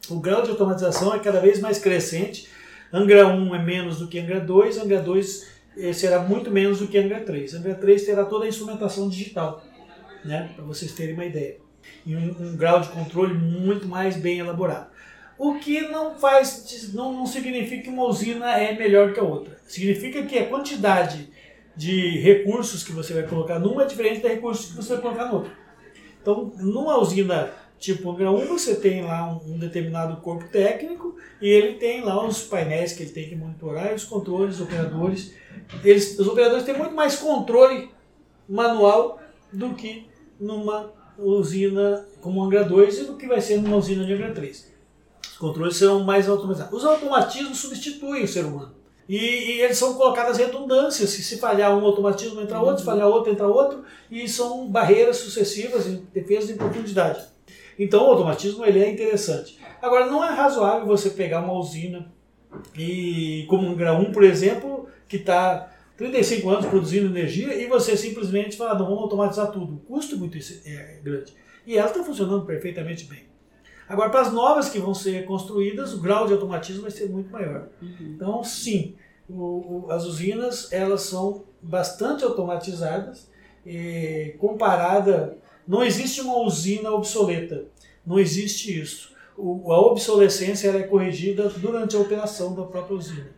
O 0.08 0.20
grau 0.20 0.42
de 0.42 0.50
automatização 0.50 1.14
é 1.14 1.18
cada 1.18 1.40
vez 1.40 1.60
mais 1.60 1.78
crescente. 1.78 2.48
Angra 2.92 3.26
1 3.26 3.54
é 3.54 3.62
menos 3.62 3.98
do 3.98 4.08
que 4.08 4.18
Angra 4.18 4.40
2, 4.40 4.78
Angra 4.78 5.02
2 5.02 5.46
eh, 5.78 5.92
será 5.92 6.20
muito 6.20 6.50
menos 6.50 6.78
do 6.78 6.86
que 6.86 6.96
Angra 6.96 7.20
3. 7.20 7.54
Angra 7.54 7.74
3 7.74 8.04
terá 8.04 8.24
toda 8.24 8.44
a 8.44 8.48
instrumentação 8.48 9.08
digital, 9.08 9.64
né, 10.24 10.50
para 10.54 10.64
vocês 10.64 10.92
terem 10.92 11.14
uma 11.14 11.24
ideia 11.24 11.66
e 12.04 12.16
um, 12.16 12.34
um 12.40 12.56
grau 12.56 12.80
de 12.80 12.88
controle 12.88 13.34
muito 13.34 13.86
mais 13.86 14.16
bem 14.16 14.38
elaborado. 14.38 14.88
O 15.38 15.56
que 15.56 15.82
não 15.82 16.16
faz, 16.16 16.92
não, 16.94 17.12
não 17.12 17.26
significa 17.26 17.82
que 17.82 17.90
uma 17.90 18.04
usina 18.04 18.58
é 18.58 18.74
melhor 18.74 19.12
que 19.12 19.20
a 19.20 19.22
outra. 19.22 19.58
Significa 19.66 20.22
que 20.22 20.38
a 20.38 20.48
quantidade 20.48 21.28
de 21.76 22.18
recursos 22.20 22.82
que 22.82 22.92
você 22.92 23.12
vai 23.12 23.24
colocar 23.24 23.58
numa 23.58 23.82
é 23.82 23.86
diferente 23.86 24.22
da 24.22 24.30
recursos 24.30 24.70
que 24.70 24.76
você 24.76 24.94
vai 24.94 25.02
colocar 25.02 25.26
no 25.26 25.34
outro. 25.34 25.52
Então, 26.26 26.52
numa 26.56 26.98
usina 26.98 27.52
tipo 27.78 28.10
Angra 28.10 28.32
1, 28.32 28.48
você 28.48 28.74
tem 28.74 29.04
lá 29.04 29.32
um, 29.46 29.56
determinado 29.56 30.20
corpo 30.20 30.48
técnico 30.48 31.14
e 31.40 31.48
ele 31.48 31.74
tem 31.74 32.02
lá 32.02 32.26
os 32.26 32.42
painéis 32.42 32.94
que 32.94 33.04
ele 33.04 33.12
tem 33.12 33.28
que 33.28 33.36
monitorar 33.36 33.94
os 33.94 34.02
controles, 34.02 34.56
os 34.56 34.62
operadores. 34.62 35.32
Eles, 35.84 36.18
os 36.18 36.26
operadores 36.26 36.64
têm 36.64 36.76
muito 36.76 36.96
mais 36.96 37.14
controle 37.14 37.92
manual 38.48 39.20
do 39.52 39.74
que 39.74 40.08
numa 40.40 40.92
usina 41.16 42.04
como 42.20 42.42
Angra 42.42 42.64
2 42.64 42.98
e 42.98 43.04
do 43.04 43.16
que 43.16 43.28
vai 43.28 43.40
ser 43.40 43.62
numa 43.62 43.76
usina 43.76 44.04
de 44.04 44.12
Angra 44.12 44.34
3. 44.34 44.74
Os 45.30 45.38
controles 45.38 45.76
serão 45.76 46.02
mais 46.02 46.28
automatizados. 46.28 46.76
Os 46.76 46.84
automatismos 46.84 47.58
substituem 47.58 48.24
o 48.24 48.28
ser 48.28 48.44
humano. 48.46 48.74
E, 49.08 49.16
e 49.16 49.60
eles 49.60 49.78
são 49.78 49.94
colocadas 49.94 50.36
redundâncias, 50.36 51.14
que 51.14 51.22
se 51.22 51.38
falhar 51.38 51.76
um 51.76 51.84
automatismo 51.84 52.40
entra 52.40 52.60
outro, 52.60 52.78
se 52.78 52.84
falhar 52.84 53.06
outro 53.06 53.32
entra 53.32 53.46
outro, 53.46 53.84
e 54.10 54.28
são 54.28 54.68
barreiras 54.68 55.18
sucessivas 55.18 55.86
em 55.86 56.06
defesa 56.12 56.52
em 56.52 56.56
profundidade. 56.56 57.24
Então 57.78 58.04
o 58.04 58.10
automatismo 58.10 58.64
ele 58.64 58.82
é 58.82 58.90
interessante. 58.90 59.58
Agora 59.80 60.06
não 60.06 60.24
é 60.24 60.30
razoável 60.30 60.86
você 60.86 61.10
pegar 61.10 61.40
uma 61.40 61.52
usina 61.52 62.10
e 62.76 63.44
como 63.48 63.66
um 63.66 63.72
Angra 63.72 63.92
1, 63.92 64.12
por 64.12 64.24
exemplo, 64.24 64.88
que 65.06 65.16
está 65.16 65.72
35 65.96 66.48
anos 66.48 66.66
produzindo 66.66 67.06
energia 67.06 67.54
e 67.54 67.66
você 67.66 67.96
simplesmente 67.96 68.56
fala, 68.56 68.78
não, 68.78 68.86
vamos 68.86 69.02
automatizar 69.02 69.50
tudo. 69.50 69.74
O 69.74 69.78
custo 69.78 70.14
é 70.14 70.18
muito 70.18 70.38
é, 70.64 71.00
grande. 71.02 71.32
E 71.66 71.76
ela 71.76 71.88
está 71.88 72.02
funcionando 72.02 72.44
perfeitamente 72.44 73.04
bem. 73.04 73.24
Agora, 73.88 74.10
para 74.10 74.22
as 74.22 74.32
novas 74.32 74.68
que 74.68 74.78
vão 74.78 74.94
ser 74.94 75.24
construídas, 75.26 75.94
o 75.94 76.00
grau 76.00 76.26
de 76.26 76.32
automatismo 76.32 76.82
vai 76.82 76.90
ser 76.90 77.08
muito 77.08 77.30
maior. 77.30 77.68
Então, 78.00 78.42
sim, 78.42 78.96
o, 79.28 79.86
o, 79.86 79.86
as 79.90 80.04
usinas 80.04 80.72
elas 80.72 81.02
são 81.02 81.44
bastante 81.62 82.24
automatizadas, 82.24 83.28
e, 83.66 84.34
comparada. 84.38 85.36
Não 85.66 85.82
existe 85.82 86.20
uma 86.20 86.38
usina 86.38 86.90
obsoleta. 86.90 87.64
Não 88.06 88.18
existe 88.18 88.80
isso. 88.80 89.14
O, 89.36 89.72
a 89.72 89.80
obsolescência 89.80 90.68
ela 90.68 90.78
é 90.78 90.84
corrigida 90.84 91.48
durante 91.48 91.96
a 91.96 91.98
operação 91.98 92.54
da 92.54 92.62
própria 92.62 92.96
usina. 92.96 93.30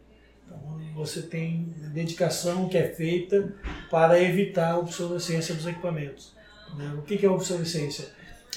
Então, 0.47 0.79
você 0.95 1.23
tem 1.23 1.75
dedicação 1.93 2.69
que 2.69 2.77
é 2.77 2.89
feita 2.89 3.55
para 3.91 4.23
evitar 4.23 4.73
a 4.73 4.79
obsolescência 4.79 5.55
dos 5.55 5.67
equipamentos. 5.67 6.37
Né? 6.77 6.95
O 6.99 7.03
que, 7.03 7.17
que 7.17 7.25
é 7.25 7.31
obsolescência? 7.31 8.09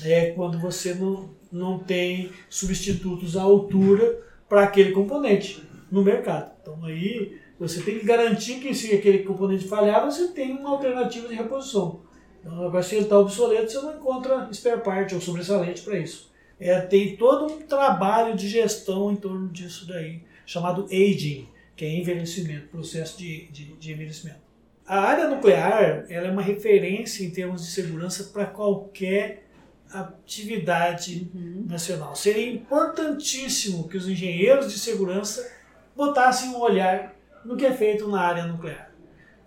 É 0.04 0.32
quando 0.32 0.60
você 0.60 0.94
não, 0.94 1.30
não 1.52 1.80
tem 1.80 2.32
substitutos 2.50 3.36
à 3.36 3.42
altura 3.42 4.22
para 4.48 4.64
aquele 4.64 4.92
componente 4.92 5.62
no 5.92 6.04
mercado. 6.04 6.52
Então 6.62 6.84
aí 6.86 7.38
você 7.60 7.82
tem 7.82 8.00
que 8.00 8.06
garantir 8.06 8.60
que 8.60 8.74
se 8.74 8.92
aquele 8.94 9.20
componente 9.20 9.68
falhar, 9.68 10.04
você 10.04 10.30
tem 10.30 10.58
uma 10.58 10.72
alternativa 10.72 11.28
de 11.28 11.36
reposição. 11.36 12.02
Então, 12.40 12.66
agora, 12.66 12.82
se 12.82 12.96
ele 12.96 13.04
está 13.04 13.20
obsoleto, 13.20 13.72
você 13.72 13.80
não 13.80 13.96
encontra 13.96 14.50
spare 14.52 14.82
part 14.82 15.14
ou 15.14 15.22
sobressalente 15.22 15.84
para 15.84 16.00
isso. 16.00 16.32
É, 16.60 16.80
tem 16.82 17.16
todo 17.16 17.54
um 17.54 17.62
trabalho 17.62 18.36
de 18.36 18.48
gestão 18.48 19.12
em 19.12 19.16
torno 19.16 19.48
disso 19.50 19.88
daí, 19.88 20.24
chamado 20.44 20.86
aging, 20.86 21.48
que 21.76 21.86
é 21.86 22.00
envelhecimento, 22.00 22.68
processo 22.70 23.18
de, 23.20 23.48
de, 23.52 23.66
de 23.74 23.92
envelhecimento. 23.92 24.40
A 24.86 25.00
área 25.00 25.28
nuclear 25.28 26.06
ela 26.10 26.28
é 26.28 26.32
uma 26.32 26.42
referência 26.42 27.24
em 27.24 27.30
termos 27.30 27.64
de 27.64 27.72
segurança 27.72 28.26
para 28.34 28.46
qualquer 28.46 29.48
atividade 29.94 31.30
Uhum. 31.34 31.66
nacional. 31.68 32.16
Seria 32.16 32.52
importantíssimo 32.52 33.88
que 33.88 33.98
os 33.98 34.08
engenheiros 34.08 34.72
de 34.72 34.80
segurança 34.80 35.50
botassem 35.96 36.50
um 36.50 36.60
olhar 36.60 37.16
no 37.46 37.56
que 37.58 37.66
é 37.66 37.74
feito 37.74 38.08
na 38.08 38.22
área 38.22 38.46
nuclear. 38.46 38.92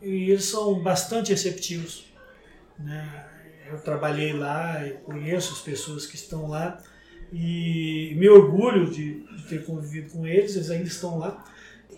E 0.03 0.31
eles 0.31 0.45
são 0.45 0.83
bastante 0.83 1.31
receptivos. 1.31 2.07
Né? 2.79 3.27
Eu 3.71 3.79
trabalhei 3.81 4.33
lá, 4.33 4.87
eu 4.87 4.97
conheço 4.99 5.53
as 5.55 5.61
pessoas 5.61 6.07
que 6.07 6.17
estão 6.17 6.49
lá 6.49 6.83
e 7.33 8.15
me 8.17 8.29
orgulho 8.29 8.91
de, 8.91 9.21
de 9.37 9.43
ter 9.49 9.65
convivido 9.65 10.11
com 10.13 10.27
eles, 10.27 10.55
eles 10.55 10.71
ainda 10.71 10.87
estão 10.87 11.19
lá. 11.19 11.45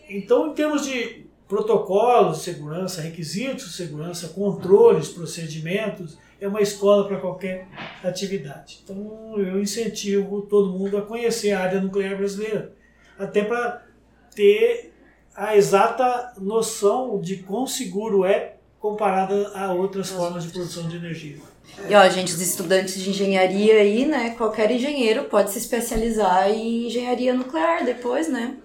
Então, 0.08 0.48
em 0.48 0.54
termos 0.54 0.86
de 0.86 1.26
protocolos 1.48 2.38
de 2.38 2.44
segurança, 2.44 3.00
requisitos 3.02 3.70
de 3.70 3.72
segurança, 3.74 4.28
controles, 4.28 5.08
procedimentos, 5.08 6.16
é 6.40 6.46
uma 6.46 6.60
escola 6.60 7.06
para 7.06 7.18
qualquer 7.18 7.66
atividade. 8.02 8.80
Então, 8.84 9.34
eu 9.38 9.60
incentivo 9.60 10.42
todo 10.42 10.70
mundo 10.70 10.98
a 10.98 11.02
conhecer 11.02 11.52
a 11.52 11.60
área 11.60 11.80
nuclear 11.80 12.16
brasileira, 12.16 12.72
até 13.18 13.42
para 13.42 13.82
ter 14.34 14.92
a 15.34 15.56
exata 15.56 16.34
noção 16.38 17.20
de 17.20 17.38
quão 17.38 17.66
seguro 17.66 18.24
é 18.24 18.56
comparada 18.78 19.48
a 19.54 19.72
outras 19.72 20.10
formas 20.10 20.44
de 20.44 20.50
produção 20.50 20.88
de 20.88 20.96
energia. 20.96 21.36
E 21.88 21.94
ó, 21.94 22.08
gente, 22.08 22.32
os 22.32 22.40
estudantes 22.40 22.94
de 22.94 23.10
engenharia 23.10 23.74
aí, 23.74 24.06
né? 24.06 24.30
Qualquer 24.30 24.70
engenheiro 24.70 25.24
pode 25.24 25.50
se 25.50 25.58
especializar 25.58 26.48
em 26.50 26.86
engenharia 26.86 27.34
nuclear 27.34 27.84
depois, 27.84 28.28
né? 28.28 28.56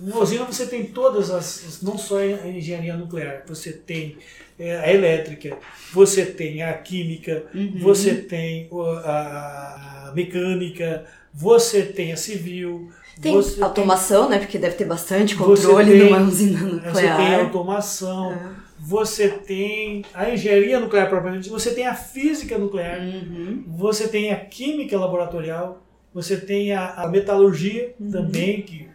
Na 0.00 0.18
usina 0.18 0.44
você 0.44 0.66
tem 0.66 0.86
todas 0.86 1.30
as, 1.30 1.80
não 1.80 1.96
só 1.96 2.18
a 2.18 2.48
engenharia 2.48 2.96
nuclear, 2.96 3.44
você 3.46 3.72
tem 3.72 4.18
a 4.58 4.92
elétrica, 4.92 5.56
você 5.92 6.24
tem 6.26 6.62
a 6.62 6.72
química, 6.74 7.44
você 7.80 8.14
tem 8.14 8.68
a, 9.04 10.12
mecânica, 10.14 11.04
você 11.32 11.82
tem 11.82 12.12
a 12.12 12.16
civil, 12.16 12.90
Tem 13.20 13.34
automação, 13.60 14.28
né? 14.28 14.38
Porque 14.38 14.58
deve 14.58 14.74
ter 14.76 14.84
bastante 14.84 15.34
controle 15.36 15.90
tem- 15.92 16.04
numa 16.04 16.20
usina 16.22 16.58
tem, 16.58 16.68
você 16.70 16.86
nuclear. 16.86 17.16
tem 17.16 17.34
automação, 17.36 18.38
você 18.78 19.28
tem 19.28 20.04
a 20.14 20.30
engenharia 20.30 20.80
nuclear 20.80 21.08
propriamente, 21.08 21.48
você 21.48 21.72
tem 21.74 21.86
a 21.86 21.94
física 21.94 22.58
nuclear, 22.58 23.00
Uhum. 23.00 23.64
você 23.68 24.08
tem 24.08 24.32
a 24.32 24.36
química 24.36 24.98
laboratorial, 24.98 25.82
você 26.12 26.36
tem 26.36 26.72
a, 26.72 26.94
a 26.94 27.08
metalurgia 27.08 27.94
Uhum. 28.00 28.10
também, 28.10 28.62
que 28.62 28.88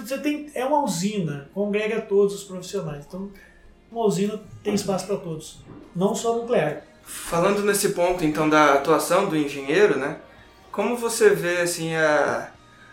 você 0.00 0.18
tem, 0.18 0.46
é 0.54 0.64
uma 0.64 0.82
usina, 0.82 1.48
congrega 1.54 2.00
todos 2.00 2.34
os 2.34 2.44
profissionais. 2.44 3.04
Então, 3.06 3.30
uma 3.94 4.06
usina 4.06 4.40
tem 4.62 4.74
espaço 4.74 5.06
para 5.06 5.16
todos, 5.16 5.58
não 5.94 6.14
só 6.14 6.36
nuclear. 6.36 6.82
Falando 7.04 7.62
nesse 7.62 7.90
ponto 7.90 8.24
então 8.24 8.48
da 8.48 8.74
atuação 8.74 9.28
do 9.28 9.36
engenheiro, 9.36 9.98
né? 9.98 10.16
Como 10.72 10.96
você 10.96 11.30
vê 11.30 11.58
assim 11.60 11.94
a, 11.94 12.50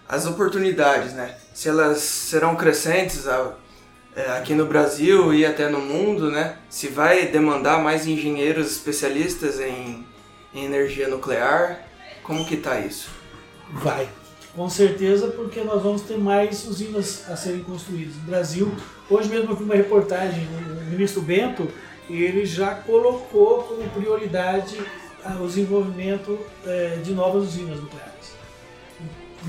as 0.08 0.26
oportunidades, 0.26 1.14
né? 1.14 1.36
Se 1.54 1.70
elas 1.70 2.00
serão 2.00 2.56
crescentes 2.56 3.28
a- 3.28 3.54
é, 4.16 4.32
aqui 4.38 4.54
no 4.54 4.66
Brasil 4.66 5.34
e 5.34 5.46
até 5.46 5.70
no 5.70 5.80
mundo, 5.80 6.30
né? 6.30 6.58
Se 6.70 6.88
vai 6.90 7.28
demandar 7.28 7.82
mais 7.82 8.06
engenheiros 8.06 8.70
especialistas 8.72 9.60
em, 9.60 10.06
em 10.54 10.66
energia 10.66 11.08
nuclear? 11.08 11.80
Como 12.22 12.46
que 12.46 12.58
tá 12.58 12.80
isso? 12.80 13.10
Vai. 13.72 14.08
Com 14.54 14.70
certeza, 14.70 15.28
porque 15.30 15.62
nós 15.62 15.82
vamos 15.82 16.02
ter 16.02 16.18
mais 16.18 16.68
usinas 16.68 17.30
a 17.30 17.38
serem 17.38 17.64
construídas. 17.64 18.16
No 18.18 18.24
Brasil, 18.24 18.76
hoje 19.12 19.30
mesmo 19.30 19.52
eu 19.52 19.56
vi 19.56 19.64
uma 19.64 19.76
reportagem, 19.76 20.48
o 20.48 20.90
ministro 20.92 21.22
Bento, 21.22 21.68
ele 22.10 22.46
já 22.46 22.74
colocou 22.76 23.64
como 23.64 23.88
prioridade 23.90 24.80
ah, 25.24 25.38
o 25.40 25.48
desenvolvimento 25.48 26.40
eh, 26.66 27.00
de 27.04 27.14
novas 27.14 27.44
usinas 27.44 27.80
nucleares. 27.80 28.12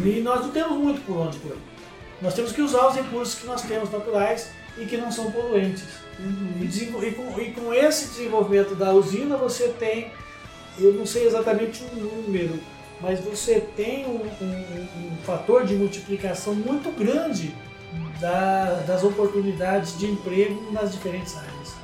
E 0.05 0.21
nós 0.21 0.41
não 0.43 0.51
temos 0.51 0.77
muito 0.79 1.01
por 1.05 1.17
onde 1.17 1.39
correr. 1.39 1.57
Nós 2.21 2.35
temos 2.35 2.53
que 2.53 2.63
usar 2.63 2.87
os 2.89 2.95
recursos 2.95 3.35
que 3.41 3.47
nós 3.47 3.63
temos 3.63 3.91
naturais 3.91 4.51
e 4.79 4.85
que 4.87 4.97
não 4.97 5.11
são 5.11 5.31
poluentes. 5.33 5.85
E, 6.61 6.65
desenvol- 6.67 7.03
e 7.05 7.13
com, 7.13 7.41
e 7.41 7.51
com 7.53 7.75
esse 7.75 8.09
desenvolvimento 8.09 8.75
da 8.75 8.93
usina, 8.93 9.37
você 9.37 9.69
tem, 9.69 10.11
eu 10.79 10.93
não 10.93 11.05
sei 11.05 11.27
exatamente 11.27 11.83
o 11.83 11.97
número, 11.97 12.59
mas 13.01 13.19
você 13.21 13.61
tem 13.77 14.07
um, 14.07 14.21
um- 14.41 15.09
um 15.13 15.17
fator 15.25 15.65
de 15.67 15.75
multiplicação 15.75 16.55
muito 16.55 16.91
grande 16.97 17.53
da- 18.21 18.83
das 18.87 19.03
oportunidades 19.03 19.99
de 19.99 20.07
emprego 20.07 20.71
nas 20.73 20.93
diferentes 20.93 21.37
áreas. 21.37 21.75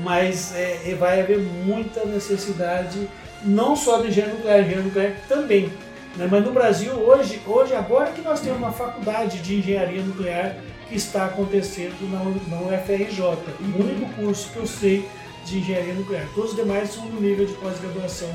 Mas 0.00 0.54
é, 0.54 0.90
é- 0.90 0.94
vai 0.94 1.20
haver 1.20 1.38
muita 1.38 2.04
necessidade, 2.04 3.08
não 3.44 3.74
só 3.74 3.98
do 3.98 4.06
engenheiro 4.08 4.36
nuclear, 4.36 4.60
engenheiro 4.60 4.84
nuclear 4.84 5.12
também. 5.28 5.72
né? 6.16 6.26
Mas 6.30 6.44
no 6.44 6.52
Brasil, 6.52 6.92
hoje, 6.94 7.40
hoje, 7.46 7.74
agora 7.74 8.10
que 8.10 8.20
nós 8.22 8.40
temos 8.40 8.58
uma 8.58 8.72
faculdade 8.72 9.38
de 9.38 9.56
engenharia 9.58 10.02
nuclear 10.02 10.56
que 10.88 10.96
está 10.96 11.26
acontecendo 11.26 11.94
na, 12.10 12.24
na 12.56 12.62
UFRJ, 12.62 13.20
o 13.20 13.80
único 13.82 14.10
curso 14.14 14.50
que 14.50 14.56
eu 14.58 14.66
sei 14.66 15.08
de 15.44 15.58
engenharia 15.58 15.94
nuclear. 15.94 16.26
Todos 16.34 16.50
os 16.50 16.56
demais 16.56 16.90
são 16.90 17.04
no 17.06 17.20
nível 17.20 17.46
de 17.46 17.52
pós-graduação 17.54 18.28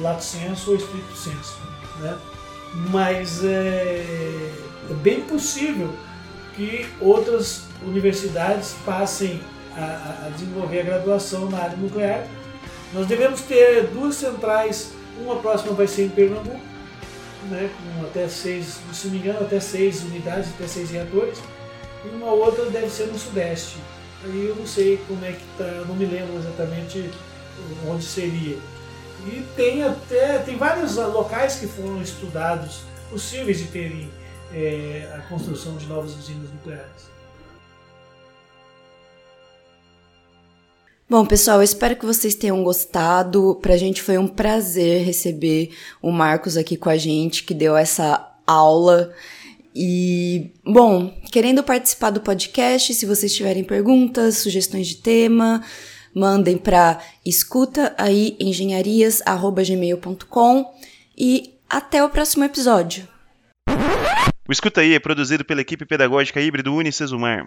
lato 0.00 0.22
sensu 0.24 0.70
ou 0.72 0.76
estricto 0.76 1.16
sensu. 1.16 1.56
Né? 2.00 2.16
Mas 2.90 3.42
é, 3.44 4.04
é 4.90 4.94
bem 5.02 5.20
possível 5.22 5.92
que 6.60 6.86
outras 7.00 7.62
universidades 7.82 8.74
passem 8.84 9.40
a, 9.74 10.26
a- 10.26 10.28
desenvolver 10.30 10.80
a 10.80 10.82
graduação 10.82 11.48
na 11.48 11.56
área 11.58 11.76
nuclear. 11.76 12.26
Nós 12.92 13.06
devemos 13.06 13.40
ter 13.40 13.84
duas 13.86 14.16
centrais, 14.16 14.92
uma 15.18 15.36
próxima 15.36 15.72
vai 15.72 15.86
ser 15.86 16.04
em 16.04 16.08
Pernambuco, 16.10 16.60
né, 17.48 17.70
com 17.98 18.04
até 18.04 18.28
seis, 18.28 18.78
se 18.92 19.06
não 19.06 19.14
me 19.14 19.20
engano, 19.20 19.40
até 19.40 19.58
seis 19.58 20.02
unidades, 20.02 20.50
até 20.50 20.66
seis 20.66 20.90
reatores, 20.90 21.38
e 22.04 22.08
uma 22.08 22.30
outra 22.30 22.66
deve 22.66 22.90
ser 22.90 23.06
no 23.06 23.18
Sudeste. 23.18 23.76
Aí 24.22 24.46
eu 24.48 24.54
não 24.56 24.66
sei 24.66 24.98
como 25.08 25.24
é 25.24 25.32
que 25.32 25.42
está, 25.52 25.64
não 25.86 25.96
me 25.96 26.04
lembro 26.04 26.36
exatamente 26.36 27.10
onde 27.88 28.04
seria. 28.04 28.58
E 29.26 29.46
tem 29.56 29.82
até 29.82 30.38
tem 30.40 30.58
vários 30.58 30.96
locais 30.96 31.54
que 31.56 31.66
foram 31.66 32.02
estudados 32.02 32.80
possíveis 33.10 33.58
de 33.58 33.64
terem 33.64 34.10
eh, 34.52 35.08
a 35.16 35.20
construção 35.28 35.76
de 35.76 35.86
novas 35.86 36.16
usinas 36.16 36.50
nucleares. 36.50 37.10
Bom, 41.10 41.26
pessoal, 41.26 41.58
eu 41.58 41.64
espero 41.64 41.96
que 41.96 42.06
vocês 42.06 42.34
tenham 42.36 42.62
gostado. 42.62 43.58
Pra 43.60 43.76
gente 43.76 44.00
foi 44.00 44.16
um 44.16 44.28
prazer 44.28 45.04
receber 45.04 45.74
o 46.00 46.12
Marcos 46.12 46.56
aqui 46.56 46.76
com 46.76 46.88
a 46.88 46.96
gente, 46.96 47.42
que 47.42 47.52
deu 47.52 47.76
essa 47.76 48.32
aula. 48.46 49.12
E, 49.74 50.52
bom, 50.64 51.12
querendo 51.32 51.64
participar 51.64 52.10
do 52.10 52.20
podcast, 52.20 52.94
se 52.94 53.06
vocês 53.06 53.34
tiverem 53.34 53.64
perguntas, 53.64 54.38
sugestões 54.38 54.86
de 54.86 54.98
tema, 54.98 55.64
mandem 56.14 56.56
para 56.56 57.00
escuta 57.26 57.92
aí 57.98 58.36
engenharias@gmail.com 58.38 60.72
e 61.18 61.54
até 61.68 62.04
o 62.04 62.10
próximo 62.10 62.44
episódio. 62.44 63.08
O 64.50 64.52
Escuta 64.52 64.80
Aí 64.80 64.94
é 64.94 64.98
produzido 64.98 65.44
pela 65.44 65.60
equipe 65.60 65.86
pedagógica 65.86 66.40
híbrido 66.40 66.74
Unicesumar. 66.74 67.46